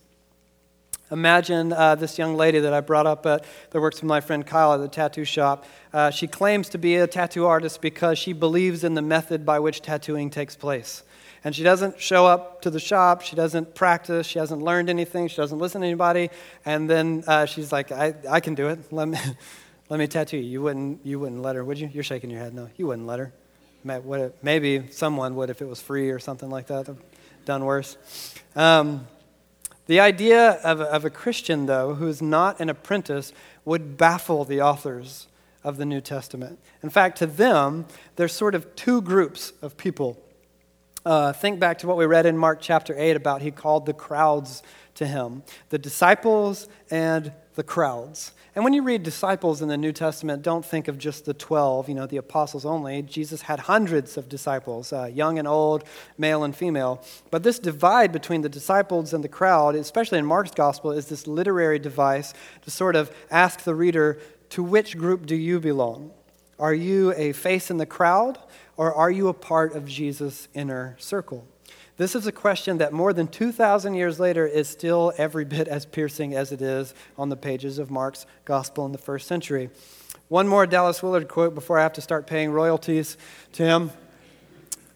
Imagine 1.10 1.72
uh, 1.72 1.96
this 1.96 2.18
young 2.18 2.36
lady 2.36 2.60
that 2.60 2.74
I 2.74 2.82
brought 2.82 3.08
up 3.08 3.26
at, 3.26 3.46
that 3.70 3.80
works 3.80 3.98
with 3.98 4.10
my 4.10 4.20
friend 4.20 4.46
Kyle 4.46 4.74
at 4.74 4.82
the 4.82 4.90
tattoo 4.90 5.24
shop. 5.24 5.66
Uh, 5.94 6.10
she 6.12 6.28
claims 6.28 6.68
to 6.70 6.78
be 6.78 6.98
a 6.98 7.08
tattoo 7.08 7.46
artist 7.46 7.82
because 7.82 8.20
she 8.20 8.34
believes 8.34 8.84
in 8.84 8.94
the 8.94 9.02
method 9.02 9.46
by 9.46 9.60
which 9.60 9.82
tattooing 9.82 10.30
takes 10.30 10.58
place. 10.58 11.04
And 11.44 11.56
she 11.56 11.64
doesn't 11.64 12.00
show 12.00 12.26
up 12.26 12.62
to 12.64 12.70
the 12.70 12.80
shop, 12.80 13.22
she 13.22 13.36
doesn't 13.36 13.76
practice, 13.76 14.28
she 14.28 14.40
hasn't 14.40 14.62
learned 14.62 14.90
anything, 14.90 15.28
she 15.28 15.38
doesn't 15.38 15.60
listen 15.60 15.82
to 15.82 15.88
anybody. 15.88 16.30
And 16.66 16.90
then 16.90 17.24
uh, 17.28 17.46
she's 17.46 17.72
like, 17.72 17.92
I, 17.92 18.16
I 18.30 18.40
can 18.40 18.56
do 18.56 18.70
it. 18.70 18.80
Let 18.92 19.08
me, 19.08 19.18
let 19.90 20.00
me 20.00 20.08
tattoo 20.08 20.38
you. 20.38 20.44
You 20.44 20.62
wouldn't, 20.62 21.06
you 21.06 21.20
wouldn't 21.20 21.42
let 21.42 21.56
her, 21.56 21.64
would 21.64 21.80
you? 21.80 21.90
You're 21.94 22.04
shaking 22.04 22.30
your 22.30 22.42
head. 22.42 22.54
No, 22.54 22.70
you 22.76 22.88
wouldn't 22.88 23.08
let 23.08 23.20
her. 23.20 23.32
Maybe 24.42 24.92
someone 24.92 25.36
would 25.36 25.50
if 25.50 25.62
it 25.62 25.68
was 25.68 25.82
free 25.82 26.10
or 26.10 26.20
something 26.20 26.50
like 26.50 26.68
that. 26.68 26.94
Done 27.46 27.64
worse. 27.64 27.98
Um, 28.54 29.08
the 29.86 30.02
idea 30.02 30.52
of 30.64 30.82
of 30.82 31.06
a 31.06 31.10
Christian, 31.10 31.66
though, 31.66 31.96
who 31.96 32.08
is 32.08 32.22
not 32.22 32.60
an 32.60 32.70
apprentice, 32.70 33.32
would 33.64 33.98
baffle 33.98 34.44
the 34.44 34.62
authors 34.62 35.28
of 35.64 35.78
the 35.78 35.86
New 35.86 36.02
Testament. 36.02 36.60
In 36.84 36.90
fact, 36.90 37.18
to 37.20 37.26
them, 37.26 37.86
there's 38.16 38.34
sort 38.34 38.56
of 38.56 38.76
two 38.76 39.02
groups 39.02 39.54
of 39.62 39.78
people. 39.78 40.22
Uh, 41.08 41.32
think 41.32 41.58
back 41.58 41.78
to 41.78 41.88
what 41.88 41.96
we 41.96 42.06
read 42.06 42.26
in 42.26 42.38
Mark 42.38 42.60
chapter 42.60 42.94
8 42.98 43.16
about 43.16 43.42
he 43.42 43.50
called 43.50 43.86
the 43.86 43.94
crowds 43.94 44.62
to 44.96 45.08
him 45.08 45.42
the 45.70 45.78
disciples 45.78 46.68
and 46.92 47.32
the 47.56 47.64
crowds. 47.64 48.34
And 48.54 48.66
when 48.66 48.74
you 48.74 48.82
read 48.82 49.04
disciples 49.04 49.62
in 49.62 49.70
the 49.70 49.78
New 49.78 49.94
Testament, 49.94 50.42
don't 50.42 50.66
think 50.66 50.90
of 50.90 50.98
just 50.98 51.24
the 51.24 51.34
12, 51.34 51.88
you 51.88 51.96
know, 51.96 52.08
the 52.08 52.18
apostles 52.18 52.66
only. 52.66 53.04
Jesus 53.04 53.44
had 53.44 53.58
hundreds 53.58 54.18
of 54.18 54.28
disciples, 54.28 54.92
uh, 54.92 55.06
young 55.06 55.40
and 55.40 55.48
old, 55.48 55.86
male 56.18 56.44
and 56.44 56.54
female. 56.54 57.02
But 57.32 57.42
this 57.42 57.58
divide 57.58 58.12
between 58.12 58.42
the 58.42 58.50
disciples 58.50 59.14
and 59.14 59.24
the 59.24 59.30
crowd, 59.30 59.76
especially 59.76 60.20
in 60.20 60.26
Mark's 60.26 60.52
gospel, 60.52 60.92
is 60.92 61.06
this 61.06 61.26
literary 61.26 61.80
device 61.80 62.34
to 62.64 62.70
sort 62.70 62.98
of 62.98 63.16
ask 63.32 63.62
the 63.62 63.76
reader, 63.76 64.20
to 64.50 64.62
which 64.62 64.98
group 64.98 65.26
do 65.26 65.38
you 65.38 65.62
belong? 65.62 66.12
Are 66.60 66.74
you 66.74 67.14
a 67.16 67.32
face 67.32 67.70
in 67.70 67.78
the 67.78 67.86
crowd, 67.86 68.40
or 68.78 68.94
are 68.94 69.12
you 69.12 69.28
a 69.28 69.34
part 69.34 69.76
of 69.76 69.86
Jesus' 69.86 70.48
inner 70.54 70.96
circle? 71.00 71.46
This 71.98 72.16
is 72.16 72.28
a 72.28 72.32
question 72.32 72.78
that 72.78 72.94
more 72.94 73.12
than 73.12 73.28
2,000 73.28 73.96
years 73.96 74.20
later 74.20 74.46
is 74.46 74.70
still 74.70 75.12
every 75.18 75.46
bit 75.58 75.68
as 75.68 75.86
piercing 75.86 76.36
as 76.36 76.52
it 76.52 76.62
is 76.62 76.94
on 77.18 77.30
the 77.30 77.36
pages 77.36 77.80
of 77.80 77.90
Mark's 77.90 78.26
gospel 78.46 78.86
in 78.86 78.92
the 78.92 78.98
first 78.98 79.28
century. 79.28 79.72
One 80.30 80.48
more 80.48 80.68
Dallas 80.68 81.02
Willard 81.02 81.28
quote 81.28 81.56
before 81.56 81.80
I 81.80 81.84
have 81.84 81.94
to 81.94 82.02
start 82.02 82.28
paying 82.28 82.52
royalties 82.52 83.18
to 83.54 83.64
him. 83.64 83.92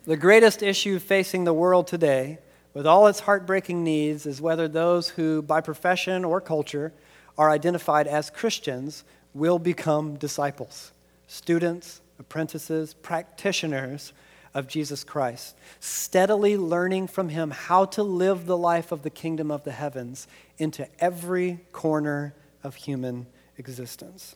The 0.04 0.17
greatest 0.17 0.62
issue 0.62 1.00
facing 1.00 1.44
the 1.44 1.54
world 1.54 1.88
today, 1.88 2.39
with 2.74 2.86
all 2.86 3.08
its 3.08 3.22
heartbreaking 3.22 3.84
needs, 3.84 4.26
is 4.26 4.41
whether 4.41 4.67
those 4.67 5.10
who, 5.10 5.41
by 5.41 5.62
profession 5.62 6.26
or 6.26 6.41
culture, 6.41 6.94
are 7.38 7.50
identified 7.50 8.08
as 8.08 8.30
Christians 8.30 9.04
will 9.34 9.58
become 9.58 10.15
disciples, 10.15 10.91
students, 11.28 12.01
apprentices, 12.22 12.94
practitioners 12.94 14.14
of 14.54 14.68
Jesus 14.68 15.04
Christ, 15.04 15.58
steadily 15.80 16.56
learning 16.58 17.08
from 17.08 17.30
him 17.30 17.52
how 17.52 17.86
to 17.86 18.04
live 18.04 18.46
the 18.46 18.58
life 18.58 18.92
of 18.92 19.04
the 19.04 19.10
kingdom 19.10 19.50
of 19.50 19.64
the 19.64 19.72
heavens 19.72 20.28
into 20.58 20.88
every 21.00 21.60
corner 21.72 22.34
of 22.64 22.76
human 22.76 23.28
existence. 23.58 24.36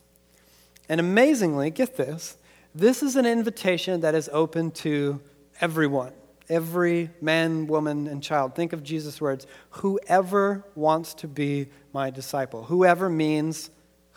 And 0.90 1.00
amazingly, 1.00 1.70
get 1.70 1.98
this, 1.98 2.38
this 2.74 3.04
is 3.04 3.16
an 3.16 3.26
invitation 3.26 4.02
that 4.02 4.16
is 4.16 4.30
open 4.32 4.72
to 4.72 5.22
everyone, 5.62 6.14
every 6.50 7.10
man, 7.22 7.68
woman, 7.68 8.08
and 8.08 8.22
child. 8.22 8.56
Think 8.56 8.74
of 8.74 8.84
Jesus' 8.84 9.20
words 9.20 9.48
whoever 9.70 10.64
wants 10.76 11.14
to 11.16 11.28
be 11.28 11.68
my 11.94 12.10
disciple. 12.10 12.64
Whoever 12.66 13.10
means 13.10 13.70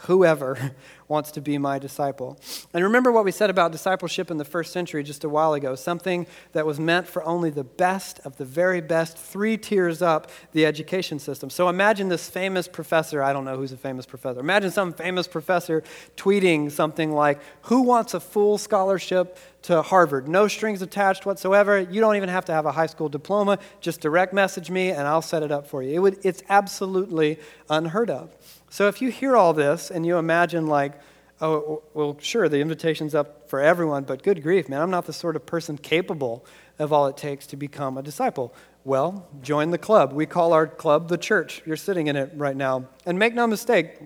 whoever 0.02 0.72
wants 1.08 1.30
to 1.32 1.40
be 1.40 1.56
my 1.58 1.78
disciple. 1.78 2.38
And 2.72 2.84
remember 2.84 3.10
what 3.10 3.24
we 3.24 3.32
said 3.32 3.50
about 3.50 3.72
discipleship 3.72 4.30
in 4.30 4.36
the 4.36 4.44
first 4.44 4.72
century 4.72 5.02
just 5.02 5.24
a 5.24 5.28
while 5.28 5.54
ago 5.54 5.74
something 5.74 6.26
that 6.52 6.66
was 6.66 6.78
meant 6.78 7.08
for 7.08 7.24
only 7.24 7.50
the 7.50 7.64
best 7.64 8.20
of 8.24 8.36
the 8.36 8.44
very 8.44 8.80
best, 8.80 9.16
three 9.16 9.56
tiers 9.56 10.02
up 10.02 10.30
the 10.52 10.66
education 10.66 11.18
system. 11.18 11.50
So 11.50 11.68
imagine 11.68 12.08
this 12.08 12.28
famous 12.28 12.68
professor, 12.68 13.22
I 13.22 13.32
don't 13.32 13.44
know 13.44 13.56
who's 13.56 13.72
a 13.72 13.76
famous 13.76 14.06
professor. 14.06 14.38
Imagine 14.40 14.70
some 14.70 14.92
famous 14.92 15.26
professor 15.26 15.82
tweeting 16.16 16.70
something 16.70 17.12
like, 17.12 17.40
Who 17.62 17.82
wants 17.82 18.14
a 18.14 18.20
full 18.20 18.58
scholarship 18.58 19.38
to 19.62 19.82
Harvard? 19.82 20.28
No 20.28 20.46
strings 20.46 20.82
attached 20.82 21.26
whatsoever. 21.26 21.80
You 21.80 22.00
don't 22.00 22.16
even 22.16 22.28
have 22.28 22.44
to 22.46 22.52
have 22.52 22.66
a 22.66 22.72
high 22.72 22.86
school 22.86 23.08
diploma. 23.08 23.58
Just 23.80 24.00
direct 24.00 24.32
message 24.32 24.70
me 24.70 24.90
and 24.90 25.08
I'll 25.08 25.22
set 25.22 25.42
it 25.42 25.50
up 25.50 25.66
for 25.66 25.82
you. 25.82 25.94
It 25.94 25.98
would, 25.98 26.18
it's 26.22 26.42
absolutely 26.48 27.38
unheard 27.68 28.10
of. 28.10 28.30
So 28.70 28.88
if 28.88 29.00
you 29.00 29.10
hear 29.10 29.36
all 29.36 29.52
this 29.52 29.90
and 29.90 30.04
you 30.04 30.18
imagine, 30.18 30.66
like, 30.66 30.92
oh, 31.40 31.82
well, 31.94 32.16
sure, 32.20 32.48
the 32.48 32.60
invitation's 32.60 33.14
up 33.14 33.48
for 33.48 33.60
everyone, 33.60 34.04
but 34.04 34.22
good 34.22 34.42
grief, 34.42 34.68
man, 34.68 34.80
I'm 34.82 34.90
not 34.90 35.06
the 35.06 35.12
sort 35.12 35.36
of 35.36 35.46
person 35.46 35.78
capable 35.78 36.44
of 36.78 36.92
all 36.92 37.06
it 37.06 37.16
takes 37.16 37.46
to 37.48 37.56
become 37.56 37.96
a 37.96 38.02
disciple. 38.02 38.54
Well, 38.84 39.28
join 39.42 39.70
the 39.70 39.78
club. 39.78 40.12
We 40.12 40.26
call 40.26 40.52
our 40.52 40.66
club 40.66 41.08
the 41.08 41.18
church. 41.18 41.62
You're 41.66 41.76
sitting 41.76 42.06
in 42.06 42.16
it 42.16 42.32
right 42.34 42.56
now. 42.56 42.86
And 43.06 43.18
make 43.18 43.34
no 43.34 43.46
mistake, 43.46 43.98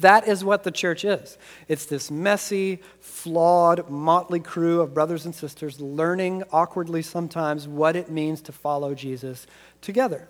that 0.00 0.26
is 0.26 0.44
what 0.44 0.64
the 0.64 0.70
church 0.70 1.04
is. 1.04 1.38
It's 1.68 1.86
this 1.86 2.10
messy, 2.10 2.80
flawed, 3.00 3.88
motley 3.88 4.40
crew 4.40 4.80
of 4.80 4.92
brothers 4.92 5.24
and 5.24 5.34
sisters 5.34 5.80
learning 5.80 6.42
awkwardly 6.50 7.02
sometimes 7.02 7.68
what 7.68 7.96
it 7.96 8.10
means 8.10 8.40
to 8.42 8.52
follow 8.52 8.94
Jesus 8.94 9.46
together. 9.80 10.28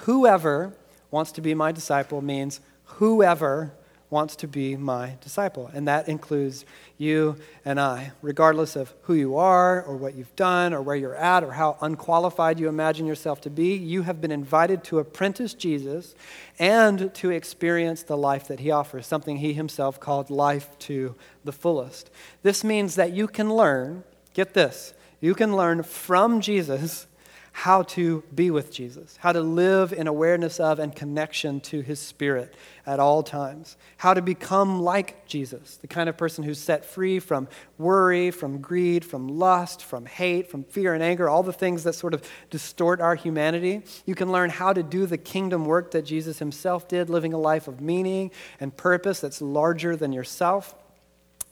Whoever 0.00 0.74
wants 1.10 1.32
to 1.32 1.40
be 1.40 1.54
my 1.54 1.72
disciple 1.72 2.20
means 2.20 2.60
whoever 2.96 3.72
wants 4.10 4.36
to 4.36 4.48
be 4.48 4.76
my 4.76 5.14
disciple. 5.20 5.70
And 5.74 5.86
that 5.86 6.08
includes 6.08 6.64
you 6.96 7.36
and 7.64 7.78
I, 7.78 8.12
regardless 8.22 8.74
of 8.74 8.94
who 9.02 9.14
you 9.14 9.36
are 9.36 9.82
or 9.82 9.96
what 9.96 10.14
you've 10.14 10.34
done 10.34 10.72
or 10.72 10.80
where 10.80 10.96
you're 10.96 11.14
at 11.14 11.44
or 11.44 11.52
how 11.52 11.76
unqualified 11.82 12.58
you 12.58 12.68
imagine 12.68 13.06
yourself 13.06 13.40
to 13.42 13.50
be. 13.50 13.74
You 13.74 14.02
have 14.02 14.20
been 14.20 14.30
invited 14.30 14.82
to 14.84 14.98
apprentice 14.98 15.52
Jesus 15.52 16.14
and 16.58 17.12
to 17.16 17.30
experience 17.30 18.02
the 18.02 18.16
life 18.16 18.48
that 18.48 18.60
he 18.60 18.70
offers, 18.70 19.06
something 19.06 19.36
he 19.36 19.52
himself 19.52 20.00
called 20.00 20.30
life 20.30 20.78
to 20.80 21.14
the 21.44 21.52
fullest. 21.52 22.10
This 22.42 22.64
means 22.64 22.94
that 22.94 23.12
you 23.12 23.28
can 23.28 23.54
learn, 23.54 24.04
get 24.32 24.54
this, 24.54 24.94
you 25.20 25.34
can 25.34 25.54
learn 25.54 25.82
from 25.82 26.40
Jesus 26.40 27.07
how 27.58 27.82
to 27.82 28.22
be 28.32 28.52
with 28.52 28.72
Jesus, 28.72 29.16
how 29.18 29.32
to 29.32 29.40
live 29.40 29.92
in 29.92 30.06
awareness 30.06 30.60
of 30.60 30.78
and 30.78 30.94
connection 30.94 31.58
to 31.58 31.80
his 31.80 31.98
spirit 31.98 32.54
at 32.86 33.00
all 33.00 33.20
times, 33.20 33.76
how 33.96 34.14
to 34.14 34.22
become 34.22 34.80
like 34.80 35.26
Jesus, 35.26 35.76
the 35.78 35.88
kind 35.88 36.08
of 36.08 36.16
person 36.16 36.44
who's 36.44 36.60
set 36.60 36.84
free 36.84 37.18
from 37.18 37.48
worry, 37.76 38.30
from 38.30 38.60
greed, 38.60 39.04
from 39.04 39.26
lust, 39.26 39.82
from 39.82 40.06
hate, 40.06 40.48
from 40.48 40.62
fear 40.62 40.94
and 40.94 41.02
anger, 41.02 41.28
all 41.28 41.42
the 41.42 41.52
things 41.52 41.82
that 41.82 41.94
sort 41.94 42.14
of 42.14 42.22
distort 42.48 43.00
our 43.00 43.16
humanity. 43.16 43.82
You 44.06 44.14
can 44.14 44.30
learn 44.30 44.50
how 44.50 44.72
to 44.72 44.84
do 44.84 45.06
the 45.06 45.18
kingdom 45.18 45.64
work 45.64 45.90
that 45.90 46.02
Jesus 46.02 46.38
himself 46.38 46.86
did, 46.86 47.10
living 47.10 47.32
a 47.32 47.38
life 47.38 47.66
of 47.66 47.80
meaning 47.80 48.30
and 48.60 48.76
purpose 48.76 49.18
that's 49.18 49.42
larger 49.42 49.96
than 49.96 50.12
yourself. 50.12 50.76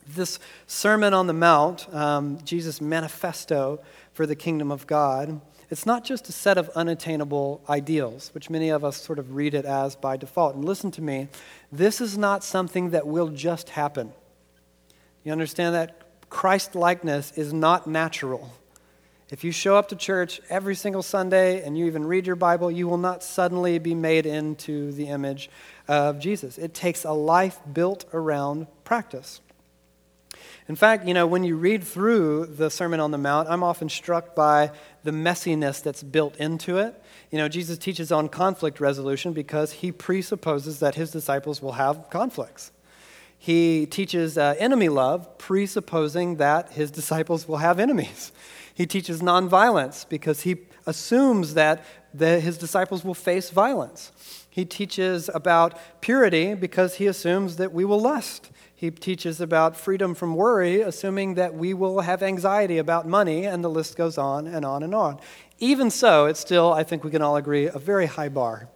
This 0.06 0.38
Sermon 0.68 1.12
on 1.14 1.26
the 1.26 1.32
Mount, 1.32 1.92
um, 1.92 2.38
Jesus' 2.44 2.80
manifesto 2.80 3.80
for 4.12 4.24
the 4.24 4.36
kingdom 4.36 4.70
of 4.70 4.86
God, 4.86 5.40
it's 5.70 5.86
not 5.86 6.04
just 6.04 6.28
a 6.28 6.32
set 6.32 6.58
of 6.58 6.68
unattainable 6.70 7.62
ideals, 7.68 8.30
which 8.34 8.50
many 8.50 8.68
of 8.68 8.84
us 8.84 8.96
sort 8.96 9.18
of 9.18 9.34
read 9.34 9.54
it 9.54 9.64
as 9.64 9.96
by 9.96 10.16
default. 10.16 10.54
And 10.54 10.64
listen 10.64 10.90
to 10.92 11.02
me, 11.02 11.28
this 11.72 12.00
is 12.00 12.16
not 12.16 12.44
something 12.44 12.90
that 12.90 13.06
will 13.06 13.28
just 13.28 13.70
happen. 13.70 14.12
You 15.24 15.32
understand 15.32 15.74
that? 15.74 16.00
Christ 16.30 16.74
likeness 16.74 17.32
is 17.32 17.52
not 17.52 17.86
natural. 17.86 18.52
If 19.28 19.42
you 19.42 19.50
show 19.50 19.76
up 19.76 19.88
to 19.88 19.96
church 19.96 20.40
every 20.48 20.76
single 20.76 21.02
Sunday 21.02 21.64
and 21.64 21.76
you 21.76 21.86
even 21.86 22.04
read 22.04 22.28
your 22.28 22.36
Bible, 22.36 22.70
you 22.70 22.86
will 22.86 22.98
not 22.98 23.24
suddenly 23.24 23.80
be 23.80 23.94
made 23.94 24.24
into 24.24 24.92
the 24.92 25.08
image 25.08 25.50
of 25.88 26.20
Jesus. 26.20 26.58
It 26.58 26.74
takes 26.74 27.04
a 27.04 27.12
life 27.12 27.58
built 27.72 28.04
around 28.12 28.68
practice. 28.84 29.40
In 30.68 30.76
fact, 30.76 31.06
you 31.06 31.14
know, 31.14 31.26
when 31.26 31.42
you 31.44 31.56
read 31.56 31.82
through 31.82 32.46
the 32.46 32.70
Sermon 32.70 33.00
on 33.00 33.10
the 33.10 33.18
Mount, 33.18 33.48
I'm 33.48 33.62
often 33.62 33.88
struck 33.88 34.34
by 34.34 34.70
the 35.06 35.12
messiness 35.12 35.82
that's 35.82 36.02
built 36.02 36.36
into 36.36 36.78
it. 36.78 37.00
You 37.30 37.38
know, 37.38 37.48
Jesus 37.48 37.78
teaches 37.78 38.10
on 38.10 38.28
conflict 38.28 38.80
resolution 38.80 39.32
because 39.32 39.72
he 39.72 39.92
presupposes 39.92 40.80
that 40.80 40.96
his 40.96 41.12
disciples 41.12 41.62
will 41.62 41.72
have 41.72 42.10
conflicts. 42.10 42.72
He 43.38 43.86
teaches 43.86 44.36
uh, 44.36 44.56
enemy 44.58 44.88
love, 44.88 45.38
presupposing 45.38 46.36
that 46.36 46.72
his 46.72 46.90
disciples 47.00 47.46
will 47.46 47.58
have 47.58 47.78
enemies. 47.78 48.32
He 48.74 48.84
teaches 48.84 49.22
nonviolence 49.22 50.06
because 50.08 50.40
he 50.40 50.56
assumes 50.86 51.54
that 51.54 51.84
the, 52.12 52.40
his 52.40 52.58
disciples 52.58 53.04
will 53.04 53.14
face 53.14 53.50
violence. 53.50 54.12
He 54.56 54.64
teaches 54.64 55.28
about 55.34 55.78
purity 56.00 56.54
because 56.54 56.94
he 56.94 57.06
assumes 57.06 57.56
that 57.56 57.74
we 57.74 57.84
will 57.84 58.00
lust. 58.00 58.50
He 58.74 58.90
teaches 58.90 59.38
about 59.38 59.76
freedom 59.76 60.14
from 60.14 60.34
worry, 60.34 60.80
assuming 60.80 61.34
that 61.34 61.52
we 61.52 61.74
will 61.74 62.00
have 62.00 62.22
anxiety 62.22 62.78
about 62.78 63.06
money, 63.06 63.44
and 63.44 63.62
the 63.62 63.68
list 63.68 63.98
goes 63.98 64.16
on 64.16 64.46
and 64.46 64.64
on 64.64 64.82
and 64.82 64.94
on. 64.94 65.20
Even 65.58 65.90
so, 65.90 66.24
it's 66.24 66.40
still, 66.40 66.72
I 66.72 66.84
think 66.84 67.04
we 67.04 67.10
can 67.10 67.20
all 67.20 67.36
agree, 67.36 67.66
a 67.66 67.78
very 67.78 68.06
high 68.06 68.30
bar 68.30 68.70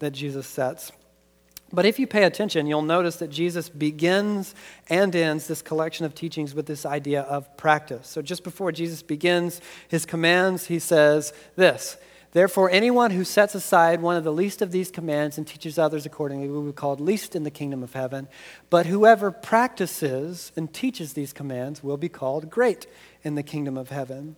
that 0.00 0.10
Jesus 0.10 0.48
sets. 0.48 0.90
But 1.72 1.86
if 1.86 2.00
you 2.00 2.08
pay 2.08 2.24
attention, 2.24 2.66
you'll 2.66 2.82
notice 2.82 3.14
that 3.18 3.30
Jesus 3.30 3.68
begins 3.68 4.56
and 4.88 5.14
ends 5.14 5.46
this 5.46 5.62
collection 5.62 6.04
of 6.04 6.16
teachings 6.16 6.52
with 6.52 6.66
this 6.66 6.84
idea 6.84 7.22
of 7.22 7.56
practice. 7.56 8.08
So 8.08 8.22
just 8.22 8.42
before 8.42 8.72
Jesus 8.72 9.04
begins 9.04 9.60
his 9.86 10.04
commands, 10.04 10.66
he 10.66 10.80
says 10.80 11.32
this 11.54 11.96
Therefore, 12.32 12.70
anyone 12.70 13.10
who 13.10 13.24
sets 13.24 13.54
aside 13.54 14.00
one 14.00 14.16
of 14.16 14.24
the 14.24 14.32
least 14.32 14.62
of 14.62 14.72
these 14.72 14.90
commands 14.90 15.36
and 15.36 15.46
teaches 15.46 15.78
others 15.78 16.06
accordingly 16.06 16.48
will 16.48 16.62
be 16.62 16.72
called 16.72 16.98
least 16.98 17.36
in 17.36 17.42
the 17.42 17.50
kingdom 17.50 17.82
of 17.82 17.92
heaven. 17.92 18.26
But 18.70 18.86
whoever 18.86 19.30
practices 19.30 20.50
and 20.56 20.72
teaches 20.72 21.12
these 21.12 21.34
commands 21.34 21.82
will 21.84 21.98
be 21.98 22.08
called 22.08 22.50
great 22.50 22.86
in 23.22 23.34
the 23.34 23.42
kingdom 23.42 23.76
of 23.76 23.90
heaven. 23.90 24.36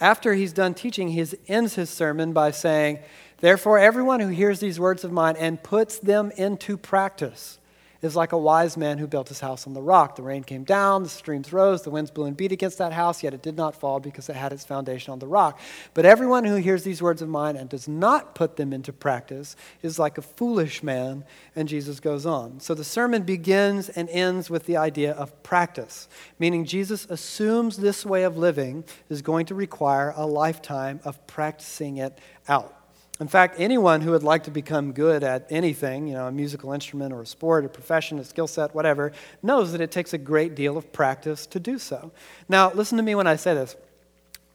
After 0.00 0.34
he's 0.34 0.52
done 0.52 0.74
teaching, 0.74 1.08
he 1.08 1.26
ends 1.48 1.74
his 1.74 1.90
sermon 1.90 2.32
by 2.32 2.52
saying, 2.52 3.00
Therefore, 3.38 3.78
everyone 3.80 4.20
who 4.20 4.28
hears 4.28 4.60
these 4.60 4.78
words 4.78 5.02
of 5.02 5.10
mine 5.10 5.36
and 5.36 5.62
puts 5.62 5.98
them 5.98 6.30
into 6.36 6.76
practice 6.76 7.58
is 8.04 8.14
like 8.14 8.32
a 8.32 8.38
wise 8.38 8.76
man 8.76 8.98
who 8.98 9.06
built 9.06 9.28
his 9.28 9.40
house 9.40 9.66
on 9.66 9.72
the 9.72 9.80
rock. 9.82 10.16
The 10.16 10.22
rain 10.22 10.44
came 10.44 10.64
down, 10.64 11.02
the 11.02 11.08
streams 11.08 11.52
rose, 11.52 11.82
the 11.82 11.90
winds 11.90 12.10
blew 12.10 12.26
and 12.26 12.36
beat 12.36 12.52
against 12.52 12.78
that 12.78 12.92
house, 12.92 13.22
yet 13.22 13.34
it 13.34 13.42
did 13.42 13.56
not 13.56 13.74
fall 13.74 14.00
because 14.00 14.28
it 14.28 14.36
had 14.36 14.52
its 14.52 14.64
foundation 14.64 15.12
on 15.12 15.18
the 15.18 15.26
rock. 15.26 15.58
But 15.94 16.04
everyone 16.04 16.44
who 16.44 16.56
hears 16.56 16.84
these 16.84 17.00
words 17.00 17.22
of 17.22 17.28
mine 17.28 17.56
and 17.56 17.68
does 17.68 17.88
not 17.88 18.34
put 18.34 18.56
them 18.56 18.72
into 18.72 18.92
practice 18.92 19.56
is 19.82 19.98
like 19.98 20.18
a 20.18 20.22
foolish 20.22 20.82
man. 20.82 21.24
And 21.56 21.68
Jesus 21.68 22.00
goes 22.00 22.26
on. 22.26 22.60
So 22.60 22.74
the 22.74 22.84
sermon 22.84 23.22
begins 23.22 23.88
and 23.88 24.08
ends 24.10 24.50
with 24.50 24.66
the 24.66 24.76
idea 24.76 25.12
of 25.12 25.42
practice, 25.42 26.08
meaning 26.38 26.64
Jesus 26.64 27.06
assumes 27.08 27.78
this 27.78 28.04
way 28.04 28.24
of 28.24 28.36
living 28.36 28.84
is 29.08 29.22
going 29.22 29.46
to 29.46 29.54
require 29.54 30.12
a 30.16 30.26
lifetime 30.26 31.00
of 31.04 31.26
practicing 31.26 31.96
it 31.96 32.18
out. 32.48 32.83
In 33.20 33.28
fact, 33.28 33.56
anyone 33.58 34.00
who 34.00 34.10
would 34.10 34.24
like 34.24 34.42
to 34.44 34.50
become 34.50 34.92
good 34.92 35.22
at 35.22 35.46
anything, 35.48 36.08
you 36.08 36.14
know, 36.14 36.26
a 36.26 36.32
musical 36.32 36.72
instrument 36.72 37.12
or 37.12 37.22
a 37.22 37.26
sport, 37.26 37.64
a 37.64 37.68
profession, 37.68 38.18
a 38.18 38.24
skill 38.24 38.48
set, 38.48 38.74
whatever, 38.74 39.12
knows 39.40 39.70
that 39.70 39.80
it 39.80 39.92
takes 39.92 40.12
a 40.12 40.18
great 40.18 40.56
deal 40.56 40.76
of 40.76 40.92
practice 40.92 41.46
to 41.46 41.60
do 41.60 41.78
so. 41.78 42.10
Now, 42.48 42.72
listen 42.72 42.96
to 42.96 43.04
me 43.04 43.14
when 43.14 43.28
I 43.28 43.36
say 43.36 43.54
this. 43.54 43.76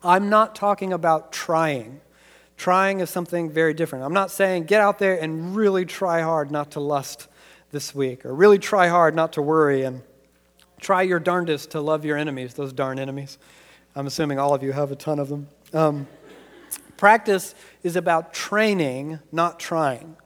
I'm 0.04 0.30
not 0.30 0.56
talking 0.56 0.92
about 0.92 1.32
trying. 1.32 2.02
Trying 2.58 3.00
is 3.00 3.10
something 3.10 3.50
very 3.50 3.74
different. 3.74 4.04
I'm 4.04 4.14
not 4.14 4.30
saying 4.30 4.66
get 4.66 4.82
out 4.82 5.00
there 5.00 5.18
and 5.18 5.56
really 5.56 5.86
try 5.86 6.22
hard 6.22 6.52
not 6.52 6.72
to 6.72 6.82
lust 6.82 7.30
this 7.72 7.96
week, 7.96 8.26
or 8.26 8.34
really 8.34 8.60
try 8.60 8.90
hard 8.90 9.16
not 9.16 9.34
to 9.34 9.42
worry, 9.42 9.84
and 9.84 10.02
try 10.82 11.02
your 11.04 11.20
darndest 11.20 11.72
to 11.72 11.82
love 11.82 12.04
your 12.04 12.18
enemies, 12.18 12.56
those 12.56 12.74
darn 12.74 13.00
enemies. 13.00 13.38
I'm 13.96 14.08
assuming 14.08 14.38
all 14.38 14.54
of 14.54 14.64
you 14.64 14.74
have 14.74 14.92
a 14.92 14.96
ton 14.98 15.20
of 15.20 15.30
them. 15.30 15.48
Um, 15.72 16.08
Practice 17.00 17.56
is 17.82 17.96
about 17.96 18.34
training, 18.34 19.20
not 19.32 19.58
trying. 19.58 20.18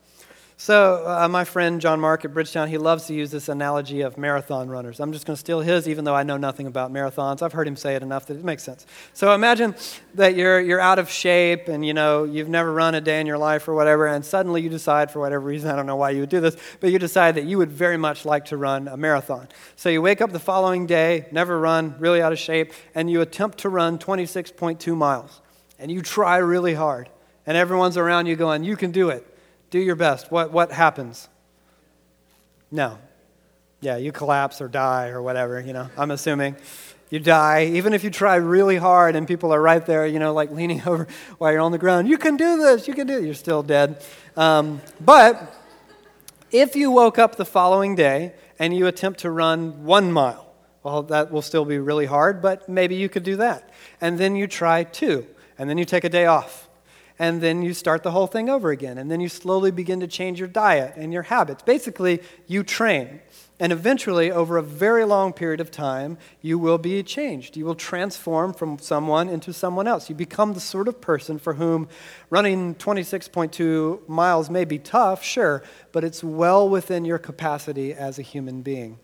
So, 0.57 1.05
uh, 1.05 1.27
my 1.27 1.43
friend 1.43 1.79
John 1.79 1.99
Mark 1.99 2.25
at 2.25 2.33
Bridgetown, 2.33 2.67
he 2.67 2.79
loves 2.79 3.05
to 3.05 3.13
use 3.13 3.29
this 3.29 3.47
analogy 3.47 4.01
of 4.01 4.17
marathon 4.17 4.69
runners. 4.69 4.99
I'm 4.99 5.13
just 5.13 5.27
going 5.27 5.35
to 5.35 5.39
steal 5.39 5.59
his, 5.59 5.87
even 5.87 6.03
though 6.03 6.15
I 6.15 6.23
know 6.23 6.37
nothing 6.37 6.65
about 6.65 6.91
marathons. 6.91 7.43
I've 7.43 7.53
heard 7.53 7.67
him 7.67 7.75
say 7.75 7.95
it 7.95 8.01
enough 8.01 8.25
that 8.25 8.37
it 8.37 8.43
makes 8.43 8.63
sense. 8.63 8.87
So, 9.13 9.35
imagine 9.35 9.75
that 10.15 10.35
you're, 10.35 10.59
you're 10.59 10.79
out 10.79 10.97
of 10.97 11.11
shape 11.11 11.67
and, 11.67 11.85
you 11.85 11.93
know, 11.93 12.23
you've 12.23 12.49
never 12.49 12.73
run 12.73 12.95
a 12.95 13.01
day 13.01 13.21
in 13.21 13.27
your 13.27 13.37
life 13.37 13.67
or 13.67 13.75
whatever, 13.75 14.07
and 14.07 14.25
suddenly 14.25 14.63
you 14.63 14.69
decide, 14.69 15.11
for 15.11 15.19
whatever 15.19 15.45
reason, 15.45 15.69
I 15.69 15.75
don't 15.75 15.85
know 15.85 15.97
why 15.97 16.09
you 16.09 16.21
would 16.21 16.29
do 16.29 16.39
this, 16.39 16.57
but 16.79 16.89
you 16.89 16.97
decide 16.97 17.35
that 17.35 17.45
you 17.45 17.59
would 17.59 17.71
very 17.71 17.97
much 17.97 18.25
like 18.25 18.45
to 18.45 18.57
run 18.57 18.87
a 18.87 18.97
marathon. 18.97 19.47
So, 19.75 19.89
you 19.89 20.01
wake 20.01 20.21
up 20.21 20.31
the 20.31 20.39
following 20.39 20.87
day, 20.87 21.27
never 21.31 21.59
run, 21.59 21.93
really 21.99 22.19
out 22.19 22.33
of 22.33 22.39
shape, 22.39 22.73
and 22.95 23.11
you 23.11 23.21
attempt 23.21 23.59
to 23.59 23.69
run 23.69 23.99
26.2 23.99 24.97
miles. 24.97 25.39
And 25.83 25.91
you 25.91 26.01
try 26.01 26.37
really 26.37 26.73
hard. 26.73 27.09
And 27.45 27.55
everyone's 27.55 27.97
around 27.97 28.25
you 28.25 28.35
going, 28.35 28.63
You 28.63 28.75
can 28.75 28.89
do 28.89 29.09
it 29.09 29.27
do 29.73 29.79
your 29.79 29.95
best. 29.95 30.29
What, 30.29 30.51
what 30.51 30.71
happens? 30.71 31.27
No. 32.69 32.99
Yeah, 33.81 33.97
you 33.97 34.11
collapse 34.11 34.61
or 34.61 34.67
die 34.67 35.09
or 35.09 35.19
whatever, 35.19 35.59
you 35.59 35.73
know, 35.73 35.89
I'm 35.97 36.11
assuming. 36.11 36.57
You 37.09 37.19
die, 37.19 37.65
even 37.65 37.93
if 37.93 38.03
you 38.03 38.11
try 38.11 38.35
really 38.35 38.77
hard 38.77 39.15
and 39.15 39.27
people 39.27 39.51
are 39.51 39.59
right 39.59 39.83
there, 39.83 40.05
you 40.05 40.19
know, 40.19 40.31
like 40.31 40.51
leaning 40.51 40.83
over 40.85 41.07
while 41.39 41.51
you're 41.51 41.61
on 41.61 41.71
the 41.71 41.79
ground. 41.79 42.07
You 42.07 42.19
can 42.19 42.37
do 42.37 42.57
this, 42.57 42.87
you 42.87 42.93
can 42.93 43.07
do 43.07 43.17
it. 43.17 43.23
You're 43.23 43.33
still 43.33 43.63
dead. 43.63 44.05
Um, 44.37 44.79
but 45.01 45.55
if 46.51 46.75
you 46.75 46.91
woke 46.91 47.17
up 47.17 47.35
the 47.35 47.45
following 47.45 47.95
day 47.95 48.33
and 48.59 48.77
you 48.77 48.85
attempt 48.85 49.21
to 49.21 49.31
run 49.31 49.85
one 49.85 50.11
mile, 50.11 50.53
well, 50.83 51.01
that 51.01 51.31
will 51.31 51.41
still 51.41 51.65
be 51.65 51.79
really 51.79 52.05
hard, 52.05 52.43
but 52.43 52.69
maybe 52.69 52.93
you 52.93 53.09
could 53.09 53.23
do 53.23 53.37
that. 53.37 53.71
And 53.99 54.19
then 54.19 54.35
you 54.35 54.45
try 54.45 54.83
two, 54.83 55.25
and 55.57 55.69
then 55.69 55.77
you 55.77 55.85
take 55.85 56.03
a 56.03 56.09
day 56.09 56.25
off 56.25 56.69
and 57.19 57.41
then 57.41 57.61
you 57.61 57.73
start 57.73 58.03
the 58.03 58.11
whole 58.11 58.27
thing 58.27 58.49
over 58.49 58.71
again. 58.71 58.97
And 58.97 59.09
then 59.09 59.21
you 59.21 59.29
slowly 59.29 59.71
begin 59.71 59.99
to 59.99 60.07
change 60.07 60.39
your 60.39 60.47
diet 60.47 60.93
and 60.95 61.13
your 61.13 61.23
habits. 61.23 61.61
Basically, 61.61 62.21
you 62.47 62.63
train. 62.63 63.21
And 63.59 63.71
eventually, 63.71 64.31
over 64.31 64.57
a 64.57 64.63
very 64.63 65.05
long 65.05 65.31
period 65.31 65.61
of 65.61 65.69
time, 65.69 66.17
you 66.41 66.57
will 66.57 66.79
be 66.79 67.03
changed. 67.03 67.55
You 67.55 67.65
will 67.65 67.75
transform 67.75 68.53
from 68.53 68.79
someone 68.79 69.29
into 69.29 69.53
someone 69.53 69.87
else. 69.87 70.09
You 70.09 70.15
become 70.15 70.53
the 70.53 70.59
sort 70.59 70.87
of 70.87 70.99
person 70.99 71.37
for 71.37 71.53
whom 71.53 71.87
running 72.31 72.75
26.2 72.75 74.07
miles 74.09 74.49
may 74.49 74.65
be 74.65 74.79
tough, 74.79 75.23
sure, 75.23 75.63
but 75.91 76.03
it's 76.03 76.23
well 76.23 76.67
within 76.67 77.05
your 77.05 77.19
capacity 77.19 77.93
as 77.93 78.17
a 78.17 78.23
human 78.23 78.63
being. 78.63 78.97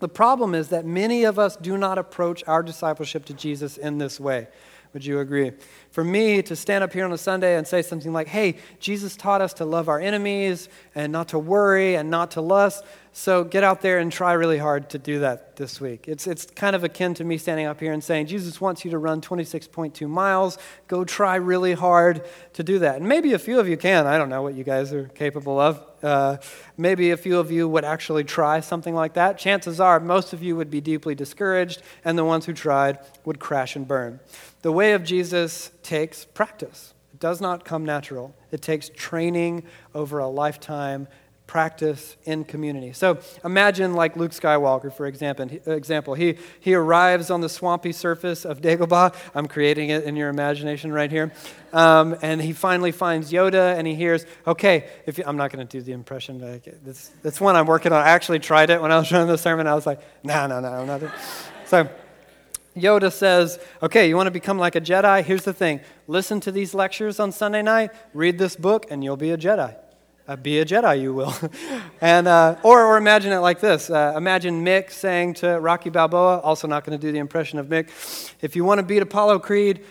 The 0.00 0.08
problem 0.08 0.54
is 0.54 0.68
that 0.68 0.84
many 0.84 1.24
of 1.24 1.38
us 1.38 1.56
do 1.56 1.78
not 1.78 1.96
approach 1.96 2.42
our 2.46 2.62
discipleship 2.62 3.24
to 3.26 3.34
Jesus 3.34 3.76
in 3.76 3.98
this 3.98 4.18
way. 4.18 4.48
Would 4.92 5.04
you 5.04 5.20
agree? 5.20 5.52
For 5.90 6.04
me 6.04 6.40
to 6.42 6.54
stand 6.54 6.84
up 6.84 6.92
here 6.92 7.04
on 7.04 7.12
a 7.12 7.18
Sunday 7.18 7.56
and 7.56 7.66
say 7.66 7.82
something 7.82 8.12
like, 8.12 8.28
hey, 8.28 8.56
Jesus 8.78 9.16
taught 9.16 9.40
us 9.40 9.52
to 9.54 9.64
love 9.64 9.88
our 9.88 9.98
enemies 9.98 10.68
and 10.94 11.12
not 11.12 11.28
to 11.28 11.38
worry 11.38 11.96
and 11.96 12.10
not 12.10 12.32
to 12.32 12.40
lust, 12.40 12.84
so 13.12 13.42
get 13.42 13.64
out 13.64 13.80
there 13.80 13.98
and 13.98 14.12
try 14.12 14.32
really 14.34 14.58
hard 14.58 14.90
to 14.90 14.98
do 14.98 15.20
that 15.20 15.56
this 15.56 15.80
week. 15.80 16.06
It's, 16.06 16.28
it's 16.28 16.46
kind 16.46 16.76
of 16.76 16.84
akin 16.84 17.14
to 17.14 17.24
me 17.24 17.38
standing 17.38 17.66
up 17.66 17.80
here 17.80 17.92
and 17.92 18.02
saying, 18.02 18.26
Jesus 18.26 18.60
wants 18.60 18.84
you 18.84 18.92
to 18.92 18.98
run 18.98 19.20
26.2 19.20 20.08
miles. 20.08 20.58
Go 20.86 21.04
try 21.04 21.34
really 21.34 21.72
hard 21.72 22.24
to 22.52 22.62
do 22.62 22.78
that. 22.78 22.96
And 22.96 23.08
maybe 23.08 23.32
a 23.32 23.38
few 23.38 23.58
of 23.58 23.68
you 23.68 23.76
can. 23.76 24.06
I 24.06 24.16
don't 24.16 24.28
know 24.28 24.42
what 24.42 24.54
you 24.54 24.62
guys 24.62 24.92
are 24.92 25.08
capable 25.08 25.58
of. 25.58 25.84
Uh, 26.04 26.36
maybe 26.76 27.10
a 27.10 27.16
few 27.16 27.38
of 27.38 27.50
you 27.50 27.68
would 27.68 27.84
actually 27.84 28.24
try 28.24 28.60
something 28.60 28.94
like 28.94 29.14
that. 29.14 29.38
Chances 29.38 29.80
are 29.80 29.98
most 29.98 30.32
of 30.32 30.42
you 30.42 30.56
would 30.56 30.70
be 30.70 30.80
deeply 30.80 31.14
discouraged, 31.14 31.82
and 32.04 32.16
the 32.16 32.24
ones 32.24 32.46
who 32.46 32.52
tried 32.52 32.98
would 33.24 33.38
crash 33.38 33.76
and 33.76 33.86
burn. 33.86 34.20
The 34.62 34.72
way 34.72 34.92
of 34.92 35.02
Jesus 35.02 35.72
takes 35.82 36.24
practice. 36.24 36.94
It 37.12 37.20
does 37.20 37.40
not 37.40 37.64
come 37.64 37.84
natural. 37.84 38.34
It 38.50 38.62
takes 38.62 38.90
training 38.94 39.64
over 39.94 40.18
a 40.18 40.28
lifetime 40.28 41.08
practice 41.50 42.16
in 42.26 42.44
community. 42.44 42.92
So 42.92 43.18
imagine 43.44 43.94
like 43.94 44.14
Luke 44.14 44.30
Skywalker, 44.30 44.94
for 44.94 45.06
example. 45.06 46.14
He, 46.14 46.36
he 46.60 46.74
arrives 46.74 47.28
on 47.28 47.40
the 47.40 47.48
swampy 47.48 47.90
surface 47.90 48.44
of 48.44 48.60
Dagobah. 48.60 49.12
I'm 49.34 49.48
creating 49.48 49.90
it 49.90 50.04
in 50.04 50.14
your 50.14 50.28
imagination 50.28 50.92
right 50.92 51.10
here. 51.10 51.32
Um, 51.72 52.16
and 52.22 52.40
he 52.40 52.52
finally 52.52 52.92
finds 52.92 53.32
Yoda 53.32 53.76
and 53.76 53.84
he 53.84 53.96
hears, 53.96 54.26
okay, 54.46 54.88
if 55.06 55.18
you, 55.18 55.24
I'm 55.26 55.36
not 55.36 55.50
going 55.50 55.66
to 55.66 55.78
do 55.78 55.82
the 55.82 55.90
impression. 55.90 56.38
That's, 56.84 57.08
that's 57.20 57.40
one 57.40 57.56
I'm 57.56 57.66
working 57.66 57.90
on. 57.90 58.00
I 58.00 58.10
actually 58.10 58.38
tried 58.38 58.70
it 58.70 58.80
when 58.80 58.92
I 58.92 58.98
was 58.98 59.10
running 59.10 59.26
the 59.26 59.36
sermon. 59.36 59.66
I 59.66 59.74
was 59.74 59.86
like, 59.86 60.00
no, 60.22 60.46
no, 60.46 60.60
no, 60.60 60.68
I'm 60.68 60.86
not. 60.86 61.02
So 61.66 61.88
Yoda 62.76 63.12
says, 63.12 63.58
okay, 63.82 64.08
you 64.08 64.16
want 64.16 64.28
to 64.28 64.32
become 64.32 64.58
like 64.58 64.76
a 64.76 64.80
Jedi? 64.80 65.24
Here's 65.24 65.44
the 65.44 65.52
thing 65.52 65.80
listen 66.06 66.40
to 66.40 66.52
these 66.52 66.74
lectures 66.74 67.20
on 67.20 67.32
Sunday 67.32 67.62
night, 67.62 67.90
read 68.14 68.38
this 68.38 68.56
book, 68.56 68.86
and 68.90 69.02
you'll 69.02 69.16
be 69.16 69.30
a 69.30 69.38
Jedi 69.38 69.76
uh, 70.30 70.36
be 70.36 70.60
a 70.60 70.64
Jedi, 70.64 71.02
you 71.02 71.12
will. 71.12 71.34
and, 72.00 72.28
uh, 72.28 72.54
or, 72.62 72.84
or 72.84 72.96
imagine 72.96 73.32
it 73.32 73.38
like 73.38 73.58
this 73.58 73.90
uh, 73.90 74.14
Imagine 74.16 74.64
Mick 74.64 74.92
saying 74.92 75.34
to 75.34 75.58
Rocky 75.58 75.90
Balboa, 75.90 76.38
also 76.38 76.68
not 76.68 76.84
going 76.84 76.96
to 76.98 77.04
do 77.04 77.10
the 77.10 77.18
impression 77.18 77.58
of 77.58 77.66
Mick, 77.66 77.90
if 78.40 78.54
you 78.54 78.64
want 78.64 78.78
to 78.78 78.84
beat 78.84 79.02
Apollo 79.02 79.40
Creed, 79.40 79.84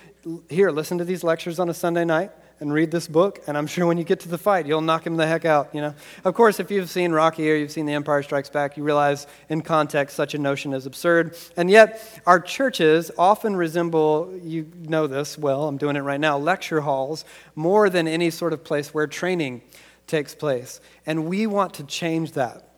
here, 0.50 0.72
listen 0.72 0.98
to 0.98 1.06
these 1.06 1.24
lectures 1.24 1.60
on 1.60 1.70
a 1.70 1.74
Sunday 1.74 2.06
night 2.06 2.32
and 2.60 2.74
read 2.74 2.91
this 2.91 3.07
book, 3.07 3.41
and 3.47 3.57
I'm 3.57 3.68
sure 3.74 3.86
when 3.86 3.97
you 3.97 4.03
get 4.03 4.20
to 4.22 4.30
the 4.30 4.38
fight, 4.38 4.66
you'll 4.66 4.82
knock 4.82 5.05
him 5.05 5.18
the 5.18 5.28
heck 5.28 5.45
out, 5.45 5.74
you 5.74 5.82
know. 5.82 5.93
Of 6.24 6.34
course, 6.34 6.60
if 6.60 6.72
you've 6.72 6.89
seen 6.89 7.12
Rocky 7.12 7.51
or 7.51 7.55
you've 7.55 7.72
seen 7.72 7.86
The 7.86 7.93
Empire 7.93 8.24
Strikes 8.24 8.49
Back, 8.49 8.78
you 8.78 8.84
realize 8.84 9.28
in 9.49 9.62
context 9.62 10.16
such 10.16 10.34
a 10.34 10.38
notion 10.38 10.74
is 10.74 10.86
absurd. 10.86 11.38
And 11.57 11.70
yet, 11.70 12.22
our 12.26 12.39
churches 12.39 13.12
often 13.18 13.55
resemble, 13.55 14.38
you 14.43 14.72
know 14.82 15.07
this 15.07 15.38
well, 15.38 15.68
I'm 15.68 15.78
doing 15.78 15.95
it 15.95 16.01
right 16.01 16.20
now, 16.20 16.38
lecture 16.38 16.82
halls 16.82 17.26
more 17.55 17.89
than 17.89 18.07
any 18.07 18.30
sort 18.30 18.53
of 18.53 18.64
place 18.64 18.93
where 18.93 19.07
training 19.07 19.62
takes 20.07 20.36
place. 20.36 20.82
And 21.05 21.26
we 21.26 21.47
want 21.47 21.76
to 21.76 21.84
change 21.84 22.34
that. 22.34 22.69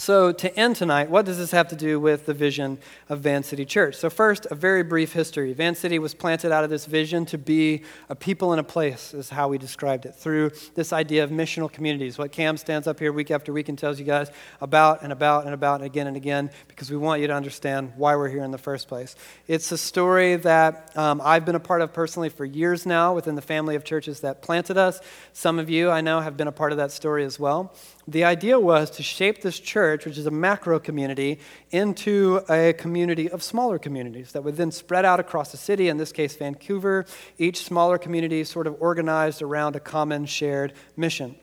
So, 0.00 0.30
to 0.30 0.56
end 0.56 0.76
tonight, 0.76 1.10
what 1.10 1.26
does 1.26 1.38
this 1.38 1.50
have 1.50 1.66
to 1.68 1.76
do 1.76 1.98
with 1.98 2.24
the 2.24 2.32
vision 2.32 2.78
of 3.08 3.18
Van 3.18 3.42
City 3.42 3.64
Church? 3.64 3.96
So, 3.96 4.08
first, 4.08 4.46
a 4.48 4.54
very 4.54 4.84
brief 4.84 5.12
history. 5.12 5.52
Van 5.54 5.74
City 5.74 5.98
was 5.98 6.14
planted 6.14 6.52
out 6.52 6.62
of 6.62 6.70
this 6.70 6.86
vision 6.86 7.26
to 7.26 7.36
be 7.36 7.82
a 8.08 8.14
people 8.14 8.52
in 8.52 8.60
a 8.60 8.62
place, 8.62 9.12
is 9.12 9.28
how 9.28 9.48
we 9.48 9.58
described 9.58 10.06
it, 10.06 10.14
through 10.14 10.52
this 10.76 10.92
idea 10.92 11.24
of 11.24 11.30
missional 11.30 11.70
communities. 11.70 12.16
What 12.16 12.30
Cam 12.30 12.56
stands 12.56 12.86
up 12.86 13.00
here 13.00 13.12
week 13.12 13.32
after 13.32 13.52
week 13.52 13.68
and 13.68 13.76
tells 13.76 13.98
you 13.98 14.04
guys 14.04 14.30
about 14.60 15.02
and 15.02 15.10
about 15.10 15.46
and 15.46 15.52
about 15.52 15.80
and 15.80 15.84
again 15.84 16.06
and 16.06 16.16
again, 16.16 16.52
because 16.68 16.92
we 16.92 16.96
want 16.96 17.20
you 17.20 17.26
to 17.26 17.34
understand 17.34 17.92
why 17.96 18.14
we're 18.14 18.28
here 18.28 18.44
in 18.44 18.52
the 18.52 18.56
first 18.56 18.86
place. 18.86 19.16
It's 19.48 19.72
a 19.72 19.78
story 19.78 20.36
that 20.36 20.96
um, 20.96 21.20
I've 21.24 21.44
been 21.44 21.56
a 21.56 21.60
part 21.60 21.82
of 21.82 21.92
personally 21.92 22.28
for 22.28 22.44
years 22.44 22.86
now 22.86 23.16
within 23.16 23.34
the 23.34 23.42
family 23.42 23.74
of 23.74 23.82
churches 23.82 24.20
that 24.20 24.42
planted 24.42 24.76
us. 24.76 25.00
Some 25.32 25.58
of 25.58 25.68
you, 25.68 25.90
I 25.90 26.02
know, 26.02 26.20
have 26.20 26.36
been 26.36 26.48
a 26.48 26.52
part 26.52 26.70
of 26.70 26.78
that 26.78 26.92
story 26.92 27.24
as 27.24 27.40
well 27.40 27.74
the 28.08 28.24
idea 28.24 28.58
was 28.58 28.90
to 28.92 29.02
shape 29.02 29.42
this 29.42 29.60
church, 29.60 30.06
which 30.06 30.16
is 30.16 30.24
a 30.24 30.30
macro 30.30 30.80
community, 30.80 31.40
into 31.70 32.40
a 32.48 32.72
community 32.72 33.28
of 33.28 33.42
smaller 33.42 33.78
communities 33.78 34.32
that 34.32 34.42
would 34.42 34.56
then 34.56 34.70
spread 34.70 35.04
out 35.04 35.20
across 35.20 35.52
the 35.52 35.58
city, 35.58 35.88
in 35.88 35.98
this 35.98 36.10
case, 36.10 36.34
Vancouver, 36.34 37.04
each 37.36 37.64
smaller 37.64 37.98
community 37.98 38.44
sort 38.44 38.66
of 38.66 38.80
organized 38.80 39.42
around 39.42 39.76
a 39.76 39.80
common 39.80 40.24
shared 40.24 40.72
mission. 40.96 41.36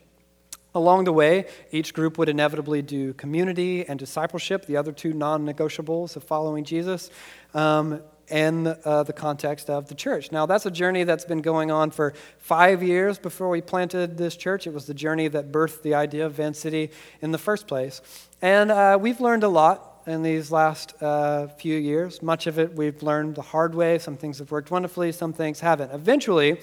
Along 0.74 1.04
the 1.04 1.14
way, 1.14 1.46
each 1.72 1.94
group 1.94 2.18
would 2.18 2.30
inevitably 2.30 2.82
do 2.82 3.14
community 3.14 3.88
and 3.88 4.00
discipleship, 4.00 4.66
the 4.66 4.78
other 4.78 4.92
two 4.92 5.14
non 5.14 5.46
negotiables 5.46 6.16
of 6.16 6.24
following 6.24 6.64
Jesus. 6.64 7.12
Um, 7.54 8.02
in 8.30 8.68
uh, 8.86 9.04
the 9.04 9.14
context 9.14 9.70
of 9.70 9.88
the 9.88 9.96
church. 9.96 10.32
Now, 10.32 10.46
that's 10.46 10.66
a 10.66 10.72
journey 10.72 11.04
that's 11.04 11.26
been 11.26 11.42
going 11.42 11.72
on 11.72 11.92
for 11.92 12.14
five 12.38 12.82
years 12.82 13.20
before 13.20 13.50
we 13.50 13.62
planted 13.62 14.18
this 14.18 14.36
church. 14.36 14.68
It 14.68 14.74
was 14.74 14.86
the 14.86 14.94
journey 14.94 15.28
that 15.28 15.52
birthed 15.52 15.82
the 15.84 15.94
idea 15.94 16.26
of 16.26 16.34
Van 16.34 16.54
City 16.54 16.92
in 17.22 17.32
the 17.32 17.38
first 17.38 17.68
place. 17.68 18.02
And 18.42 18.72
uh, 18.72 18.98
we've 19.00 19.22
learned 19.22 19.44
a 19.44 19.50
lot 19.50 20.02
in 20.08 20.24
these 20.24 20.52
last 20.52 20.94
uh, 21.02 21.48
few 21.48 21.78
years. 21.78 22.22
Much 22.22 22.48
of 22.48 22.60
it 22.60 22.74
we've 22.74 23.02
learned 23.02 23.36
the 23.36 23.42
hard 23.42 23.76
way. 23.76 23.98
Some 24.00 24.18
things 24.18 24.40
have 24.40 24.52
worked 24.52 24.72
wonderfully, 24.72 25.12
some 25.12 25.34
things 25.34 25.60
haven't. 25.60 25.92
Eventually, 25.92 26.60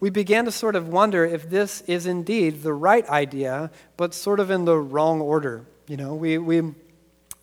we 0.00 0.10
began 0.10 0.44
to 0.46 0.50
sort 0.50 0.76
of 0.76 0.88
wonder 0.88 1.24
if 1.24 1.48
this 1.48 1.82
is 1.82 2.06
indeed 2.06 2.62
the 2.62 2.72
right 2.72 3.08
idea, 3.08 3.70
but 3.96 4.14
sort 4.14 4.40
of 4.40 4.50
in 4.50 4.64
the 4.64 4.76
wrong 4.76 5.20
order. 5.20 5.64
You 5.86 5.96
know, 5.96 6.14
we, 6.14 6.38
we 6.38 6.74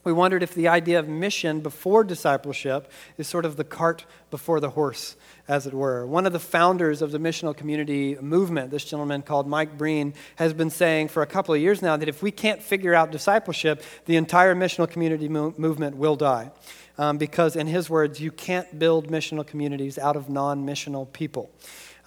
we 0.04 0.14
wondered 0.14 0.44
if 0.44 0.54
the 0.54 0.70
idea 0.70 0.98
of 0.98 1.10
mission 1.10 1.60
before 1.60 2.04
discipleship 2.04 2.90
is 3.18 3.28
sort 3.28 3.44
of 3.44 3.58
the 3.58 3.66
cart 3.66 4.06
before 4.32 4.62
the 4.62 4.70
horse, 4.70 5.18
as 5.48 5.68
it 5.68 5.74
were. 5.74 6.06
One 6.06 6.26
of 6.26 6.32
the 6.32 6.40
founders 6.40 7.02
of 7.02 7.12
the 7.12 7.18
missional 7.18 7.56
community 7.56 8.16
movement, 8.22 8.72
this 8.72 8.86
gentleman 8.86 9.24
called 9.24 9.48
Mike 9.48 9.78
Breen, 9.78 10.14
has 10.38 10.54
been 10.54 10.70
saying 10.70 11.10
for 11.10 11.22
a 11.22 11.28
couple 11.28 11.54
of 11.54 11.60
years 11.60 11.82
now 11.82 11.98
that 11.98 12.08
if 12.08 12.24
we 12.24 12.32
can't 12.32 12.64
figure 12.64 12.96
out 12.96 13.12
discipleship, 13.12 13.84
the 14.06 14.16
entire 14.16 14.56
missional 14.56 14.90
community 14.90 15.28
mo- 15.28 15.54
movement 15.58 15.98
will 15.98 16.16
die. 16.16 16.52
Um, 16.98 17.18
because, 17.18 17.56
in 17.56 17.68
his 17.68 17.90
words, 17.90 18.20
you 18.20 18.30
can't 18.30 18.78
build 18.78 19.08
missional 19.08 19.48
communities 19.48 19.98
out 19.98 20.18
of 20.18 20.28
non 20.30 20.66
missional 20.66 21.12
people. 21.14 21.50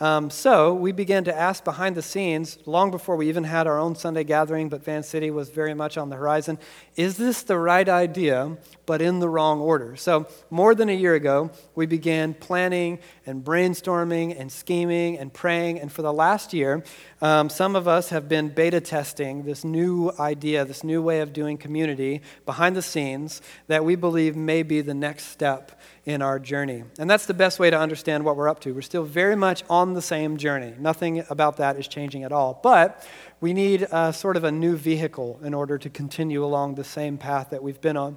Um, 0.01 0.31
so 0.31 0.75
we 0.75 0.93
began 0.93 1.25
to 1.25 1.37
ask 1.37 1.65
behind 1.65 1.97
the 1.97 2.03
scenes, 2.03 2.59
long 2.67 2.91
before 2.91 3.17
we 3.17 3.29
even 3.29 3.45
had 3.45 3.67
our 3.67 3.79
own 3.79 3.95
Sunday 3.95 4.25
gathering, 4.25 4.69
but 4.69 4.85
Van 4.85 5.03
City 5.03 5.31
was 5.31 5.51
very 5.51 5.75
much 5.75 5.97
on 5.97 6.09
the 6.09 6.17
horizon 6.17 6.59
is 6.95 7.17
this 7.17 7.43
the 7.43 7.57
right 7.57 7.89
idea, 7.89 8.59
but 8.85 9.01
in 9.01 9.19
the 9.19 9.29
wrong 9.29 9.61
order? 9.61 9.97
So, 9.97 10.27
more 10.51 10.75
than 10.75 10.91
a 10.91 10.95
year 10.95 11.15
ago, 11.15 11.51
we 11.75 11.87
began 11.87 12.35
planning 12.35 12.99
and 13.25 13.43
brainstorming 13.43 14.39
and 14.39 14.53
scheming 14.53 15.17
and 15.19 15.33
praying. 15.33 15.81
And 15.81 15.91
for 15.91 16.03
the 16.03 16.13
last 16.13 16.53
year, 16.53 16.85
um, 17.23 17.49
some 17.49 17.77
of 17.77 17.89
us 17.89 18.11
have 18.11 18.29
been 18.29 18.51
beta 18.51 18.81
testing 18.81 19.45
this 19.45 19.65
new 19.65 20.13
idea, 20.19 20.67
this 20.67 20.85
new 20.85 21.01
way 21.01 21.21
of 21.21 21.33
doing 21.33 21.57
community 21.57 22.21
behind 22.45 22.77
the 22.77 22.83
scenes 22.83 23.41
that 23.69 23.85
we 23.85 23.97
believe 23.97 24.37
may 24.37 24.63
be 24.63 24.83
the 24.83 24.95
next 24.95 25.27
step 25.29 25.81
in 26.05 26.21
our 26.21 26.39
journey. 26.39 26.85
And 26.99 27.09
that's 27.09 27.27
the 27.27 27.35
best 27.35 27.59
way 27.59 27.71
to 27.71 27.79
understand 27.79 28.25
what 28.25 28.37
we're 28.37 28.49
up 28.49 28.61
to. 28.61 28.73
We're 28.73 28.83
still 28.83 29.05
very 29.05 29.37
much 29.37 29.63
on 29.71 29.95
the 29.95 30.03
same 30.03 30.37
journey. 30.37 30.75
Nothing 30.79 31.25
about 31.31 31.59
that 31.59 31.77
is 31.77 31.87
changing 31.87 32.25
at 32.25 32.33
all. 32.33 32.59
But 32.63 33.07
we 33.41 33.53
need 33.53 33.87
a, 33.91 34.13
sort 34.13 34.37
of 34.37 34.45
a 34.45 34.53
new 34.53 34.77
vehicle 34.77 35.41
in 35.45 35.55
order 35.55 35.79
to 35.79 35.89
continue 35.89 36.45
along 36.45 36.75
the 36.75 36.85
same 36.85 37.19
path 37.19 37.51
that 37.51 37.63
we've 37.63 37.81
been 37.81 37.97
on. 37.97 38.17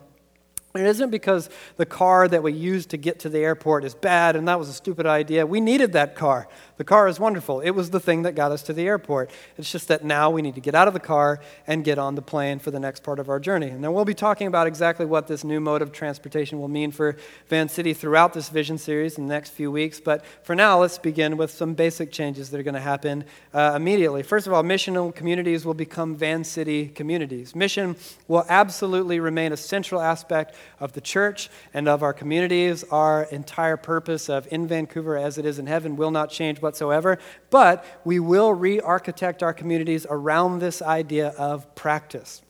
It 0.76 0.86
isn't 0.86 1.10
because 1.10 1.50
the 1.78 1.86
car 1.86 2.28
that 2.28 2.44
we 2.44 2.52
used 2.52 2.90
to 2.90 2.98
get 2.98 3.20
to 3.20 3.30
the 3.30 3.40
airport 3.40 3.86
is 3.86 3.96
bad 3.96 4.36
and 4.36 4.48
that 4.48 4.60
was 4.60 4.68
a 4.68 4.74
stupid 4.74 5.06
idea. 5.06 5.46
We 5.46 5.62
needed 5.62 5.94
that 5.94 6.16
car. 6.16 6.50
The 6.78 6.84
car 6.84 7.08
is 7.08 7.18
wonderful. 7.20 7.62
It 7.62 7.70
was 7.72 7.92
the 7.92 8.00
thing 8.02 8.24
that 8.24 8.36
got 8.36 8.52
us 8.52 8.62
to 8.64 8.74
the 8.74 8.86
airport. 8.86 9.32
It's 9.58 9.72
just 9.72 9.88
that 9.88 10.04
now 10.04 10.30
we 10.30 10.42
need 10.42 10.56
to 10.56 10.62
get 10.62 10.76
out 10.76 10.90
of 10.90 10.94
the 10.94 11.00
car 11.00 11.40
and 11.66 11.86
get 11.86 11.98
on 11.98 12.16
the 12.16 12.22
plane 12.22 12.60
for 12.60 12.72
the 12.72 12.80
next 12.80 13.04
part 13.04 13.20
of 13.20 13.30
our 13.30 13.40
journey. 13.40 13.70
And 13.70 13.82
then 13.82 13.94
we'll 13.94 14.04
be 14.04 14.14
talking 14.14 14.48
about 14.48 14.68
exactly 14.68 15.06
what 15.06 15.28
this 15.28 15.46
new 15.46 15.62
mode 15.62 15.82
of 15.82 15.94
transportation 15.94 16.60
will 16.60 16.68
mean 16.68 16.92
for 16.92 17.16
Van 17.48 17.70
City 17.70 17.94
throughout 17.94 18.34
this 18.34 18.50
vision 18.50 18.78
series 18.78 19.18
in 19.18 19.28
the 19.28 19.34
next 19.34 19.52
few 19.52 19.72
weeks. 19.72 20.02
But 20.02 20.26
for 20.44 20.56
now, 20.56 20.82
let's 20.82 20.98
begin 20.98 21.38
with 21.38 21.52
some 21.52 21.74
basic 21.74 22.12
changes 22.12 22.50
that 22.50 22.60
are 22.60 22.64
going 22.64 22.74
to 22.74 22.82
happen 22.82 23.24
uh, 23.54 23.74
immediately. 23.76 24.24
First 24.24 24.46
of 24.46 24.52
all, 24.52 24.64
missional 24.64 25.16
communities 25.16 25.66
will 25.66 25.74
become 25.74 26.16
Van 26.16 26.44
City 26.44 26.88
communities. 26.90 27.56
Mission 27.56 27.96
will 28.28 28.46
absolutely 28.50 29.22
remain 29.22 29.54
a 29.54 29.58
central 29.58 30.02
aspect 30.02 30.56
of 30.80 30.94
the 30.94 31.02
church 31.02 31.50
and 31.74 31.88
of 31.88 32.04
our 32.04 32.14
communities. 32.14 32.84
Our 32.92 33.24
entire 33.24 33.78
purpose 33.78 34.30
of 34.30 34.48
in 34.52 34.68
Vancouver 34.68 35.18
as 35.18 35.38
it 35.38 35.46
is 35.46 35.60
in 35.60 35.68
heaven 35.68 35.96
will 35.96 36.12
not 36.12 36.30
change 36.30 36.62
whatsoever, 36.62 37.18
but 37.50 37.86
we 38.04 38.20
will 38.20 38.54
re 38.54 38.80
architect 38.80 39.44
our 39.44 39.54
communities 39.54 40.06
around 40.10 40.60
this 40.60 40.82
idea 40.82 41.30
of 41.30 41.74
practice. 41.76 42.42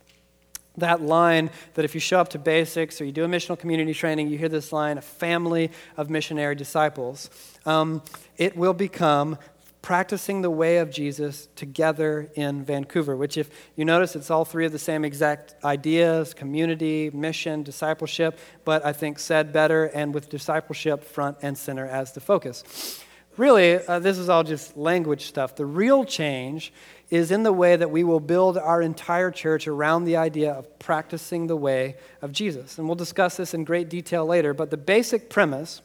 That 0.78 1.02
line 1.02 1.52
that 1.76 1.86
if 1.86 1.94
you 1.94 2.02
show 2.02 2.20
up 2.20 2.30
to 2.30 2.40
basics 2.40 3.00
or 3.00 3.06
you 3.06 3.14
do 3.14 3.24
a 3.24 3.28
missional 3.28 3.58
community 3.58 3.94
training, 3.94 4.28
you 4.28 4.38
hear 4.38 4.50
this 4.50 4.74
line 4.74 4.98
a 4.98 5.02
family 5.02 5.72
of 5.96 6.10
missionary 6.10 6.56
disciples. 6.56 7.30
Um, 7.66 8.02
it 8.38 8.58
will 8.58 8.74
become 8.74 9.38
practicing 9.86 10.42
the 10.42 10.50
way 10.50 10.80
of 10.80 10.90
Jesus 10.90 11.48
together 11.56 12.28
in 12.34 12.66
Vancouver, 12.66 13.16
which, 13.16 13.38
if 13.38 13.52
you 13.76 13.86
notice, 13.86 14.16
it's 14.16 14.32
all 14.32 14.44
three 14.44 14.66
of 14.66 14.72
the 14.72 14.80
same 14.80 15.06
exact 15.06 15.54
ideas 15.64 16.34
community, 16.34 17.12
mission, 17.14 17.62
discipleship, 17.62 18.40
but 18.64 18.84
I 18.84 18.94
think 18.94 19.20
said 19.20 19.54
better 19.54 19.86
and 19.86 20.12
with 20.12 20.28
discipleship 20.28 21.04
front 21.04 21.38
and 21.44 21.56
center 21.56 21.86
as 21.86 22.14
the 22.14 22.20
focus. 22.20 23.04
Really, 23.38 23.76
uh, 23.76 24.00
this 24.00 24.18
is 24.18 24.28
all 24.28 24.44
just 24.44 24.76
language 24.76 25.28
stuff. 25.28 25.56
The 25.56 25.68
real 25.68 26.04
change 26.04 26.74
is 27.12 27.30
in 27.30 27.44
the 27.44 27.54
way 27.54 27.76
that 27.76 27.92
we 27.92 28.04
will 28.04 28.20
build 28.20 28.58
our 28.58 28.82
entire 28.82 29.30
church 29.30 29.68
around 29.68 30.06
the 30.06 30.18
idea 30.18 30.52
of 30.52 30.80
practicing 30.80 31.46
the 31.46 31.56
way 31.56 31.98
of 32.24 32.32
Jesus. 32.32 32.80
And 32.80 32.88
we'll 32.88 32.96
discuss 32.96 33.38
this 33.38 33.54
in 33.54 33.64
great 33.64 33.90
detail 33.90 34.26
later, 34.26 34.56
but 34.56 34.72
the 34.72 34.78
basic 34.78 35.30
premise 35.30 35.84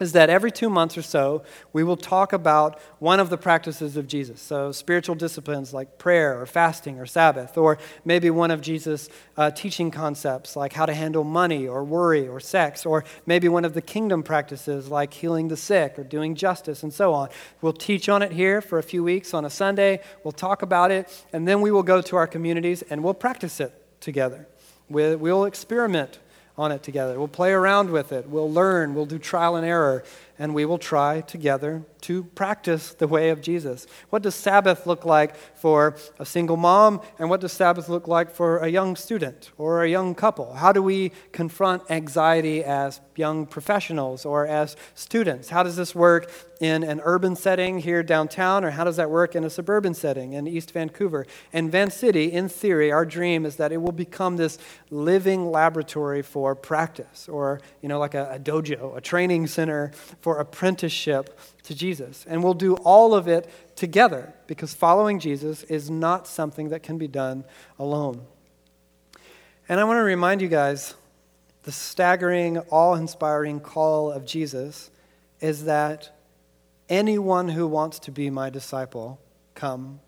is 0.00 0.12
that 0.12 0.28
every 0.28 0.50
two 0.50 0.68
months 0.68 0.98
or 0.98 1.02
so, 1.02 1.44
we 1.72 1.84
will 1.84 1.96
talk 1.96 2.32
about 2.32 2.80
one 2.98 3.20
of 3.20 3.30
the 3.30 3.36
practices 3.36 3.96
of 3.96 4.08
Jesus. 4.08 4.40
So, 4.40 4.72
spiritual 4.72 5.14
disciplines 5.14 5.72
like 5.72 5.98
prayer 5.98 6.40
or 6.40 6.46
fasting 6.46 6.98
or 6.98 7.06
Sabbath, 7.06 7.56
or 7.56 7.78
maybe 8.04 8.28
one 8.28 8.50
of 8.50 8.60
Jesus' 8.60 9.08
uh, 9.36 9.52
teaching 9.52 9.92
concepts 9.92 10.56
like 10.56 10.72
how 10.72 10.84
to 10.84 10.92
handle 10.92 11.22
money 11.22 11.68
or 11.68 11.84
worry 11.84 12.26
or 12.26 12.40
sex, 12.40 12.84
or 12.84 13.04
maybe 13.24 13.48
one 13.48 13.64
of 13.64 13.74
the 13.74 13.82
kingdom 13.82 14.22
practices 14.24 14.88
like 14.88 15.14
healing 15.14 15.48
the 15.48 15.56
sick 15.56 15.98
or 15.98 16.02
doing 16.02 16.34
justice 16.34 16.82
and 16.82 16.92
so 16.92 17.14
on. 17.14 17.28
We'll 17.60 17.72
teach 17.72 18.08
on 18.08 18.22
it 18.22 18.32
here 18.32 18.60
for 18.60 18.78
a 18.78 18.82
few 18.82 19.04
weeks 19.04 19.32
on 19.32 19.44
a 19.44 19.50
Sunday, 19.50 20.00
we'll 20.24 20.32
talk 20.32 20.62
about 20.62 20.90
it, 20.90 21.24
and 21.32 21.46
then 21.46 21.60
we 21.60 21.70
will 21.70 21.82
go 21.84 22.02
to 22.02 22.16
our 22.16 22.26
communities 22.26 22.82
and 22.82 23.04
we'll 23.04 23.14
practice 23.14 23.60
it 23.60 23.72
together. 24.00 24.48
We'll 24.88 25.44
experiment 25.44 26.18
on 26.56 26.72
it 26.72 26.82
together. 26.82 27.18
We'll 27.18 27.28
play 27.28 27.52
around 27.52 27.90
with 27.90 28.12
it. 28.12 28.28
We'll 28.28 28.50
learn. 28.50 28.94
We'll 28.94 29.06
do 29.06 29.18
trial 29.18 29.56
and 29.56 29.66
error. 29.66 30.04
And 30.38 30.54
we 30.54 30.64
will 30.64 30.78
try 30.78 31.20
together 31.20 31.84
to 32.02 32.24
practice 32.24 32.92
the 32.92 33.08
way 33.08 33.30
of 33.30 33.40
Jesus. 33.40 33.86
What 34.10 34.22
does 34.22 34.34
Sabbath 34.34 34.86
look 34.86 35.06
like 35.06 35.36
for 35.56 35.96
a 36.18 36.26
single 36.26 36.56
mom? 36.56 37.00
And 37.18 37.30
what 37.30 37.40
does 37.40 37.52
Sabbath 37.52 37.88
look 37.88 38.06
like 38.08 38.30
for 38.30 38.58
a 38.58 38.68
young 38.68 38.94
student 38.94 39.52
or 39.56 39.82
a 39.82 39.88
young 39.88 40.14
couple? 40.14 40.54
How 40.54 40.72
do 40.72 40.82
we 40.82 41.12
confront 41.32 41.90
anxiety 41.90 42.62
as 42.62 43.00
young 43.16 43.46
professionals 43.46 44.26
or 44.26 44.46
as 44.46 44.76
students? 44.94 45.48
How 45.48 45.62
does 45.62 45.76
this 45.76 45.94
work 45.94 46.30
in 46.60 46.82
an 46.82 47.00
urban 47.04 47.36
setting 47.36 47.78
here 47.78 48.02
downtown, 48.02 48.64
or 48.64 48.70
how 48.70 48.84
does 48.84 48.96
that 48.96 49.10
work 49.10 49.34
in 49.34 49.44
a 49.44 49.50
suburban 49.50 49.92
setting 49.92 50.34
in 50.34 50.46
East 50.46 50.70
Vancouver? 50.70 51.26
And 51.52 51.70
Van 51.70 51.90
City, 51.90 52.32
in 52.32 52.48
theory, 52.48 52.92
our 52.92 53.04
dream 53.04 53.44
is 53.44 53.56
that 53.56 53.72
it 53.72 53.78
will 53.78 53.92
become 53.92 54.36
this 54.36 54.58
living 54.90 55.50
laboratory 55.50 56.22
for 56.22 56.54
practice, 56.54 57.28
or, 57.28 57.60
you 57.82 57.88
know, 57.88 57.98
like 57.98 58.14
a, 58.14 58.34
a 58.34 58.38
dojo, 58.38 58.96
a 58.96 59.00
training 59.00 59.46
center 59.46 59.90
for 60.24 60.38
apprenticeship 60.38 61.38
to 61.64 61.74
Jesus. 61.74 62.24
And 62.26 62.42
we'll 62.42 62.54
do 62.54 62.76
all 62.76 63.14
of 63.14 63.28
it 63.28 63.46
together 63.76 64.32
because 64.46 64.72
following 64.72 65.18
Jesus 65.20 65.64
is 65.64 65.90
not 65.90 66.26
something 66.26 66.70
that 66.70 66.82
can 66.82 66.96
be 66.96 67.06
done 67.06 67.44
alone. 67.78 68.24
And 69.68 69.78
I 69.78 69.84
want 69.84 69.98
to 69.98 70.02
remind 70.02 70.40
you 70.40 70.48
guys 70.48 70.94
the 71.64 71.72
staggering, 71.72 72.56
awe 72.70 72.94
inspiring 72.94 73.60
call 73.60 74.10
of 74.10 74.24
Jesus 74.24 74.90
is 75.42 75.66
that 75.66 76.16
anyone 76.88 77.50
who 77.50 77.66
wants 77.66 77.98
to 77.98 78.10
be 78.10 78.30
my 78.30 78.48
disciple, 78.48 79.20
come 79.54 80.00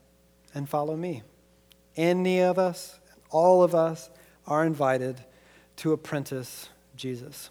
and 0.54 0.66
follow 0.66 0.96
me. 0.96 1.24
Any 1.94 2.40
of 2.40 2.58
us, 2.58 2.98
all 3.28 3.62
of 3.62 3.74
us, 3.74 4.08
are 4.46 4.64
invited 4.64 5.20
to 5.76 5.92
apprentice 5.92 6.70
Jesus. 6.96 7.50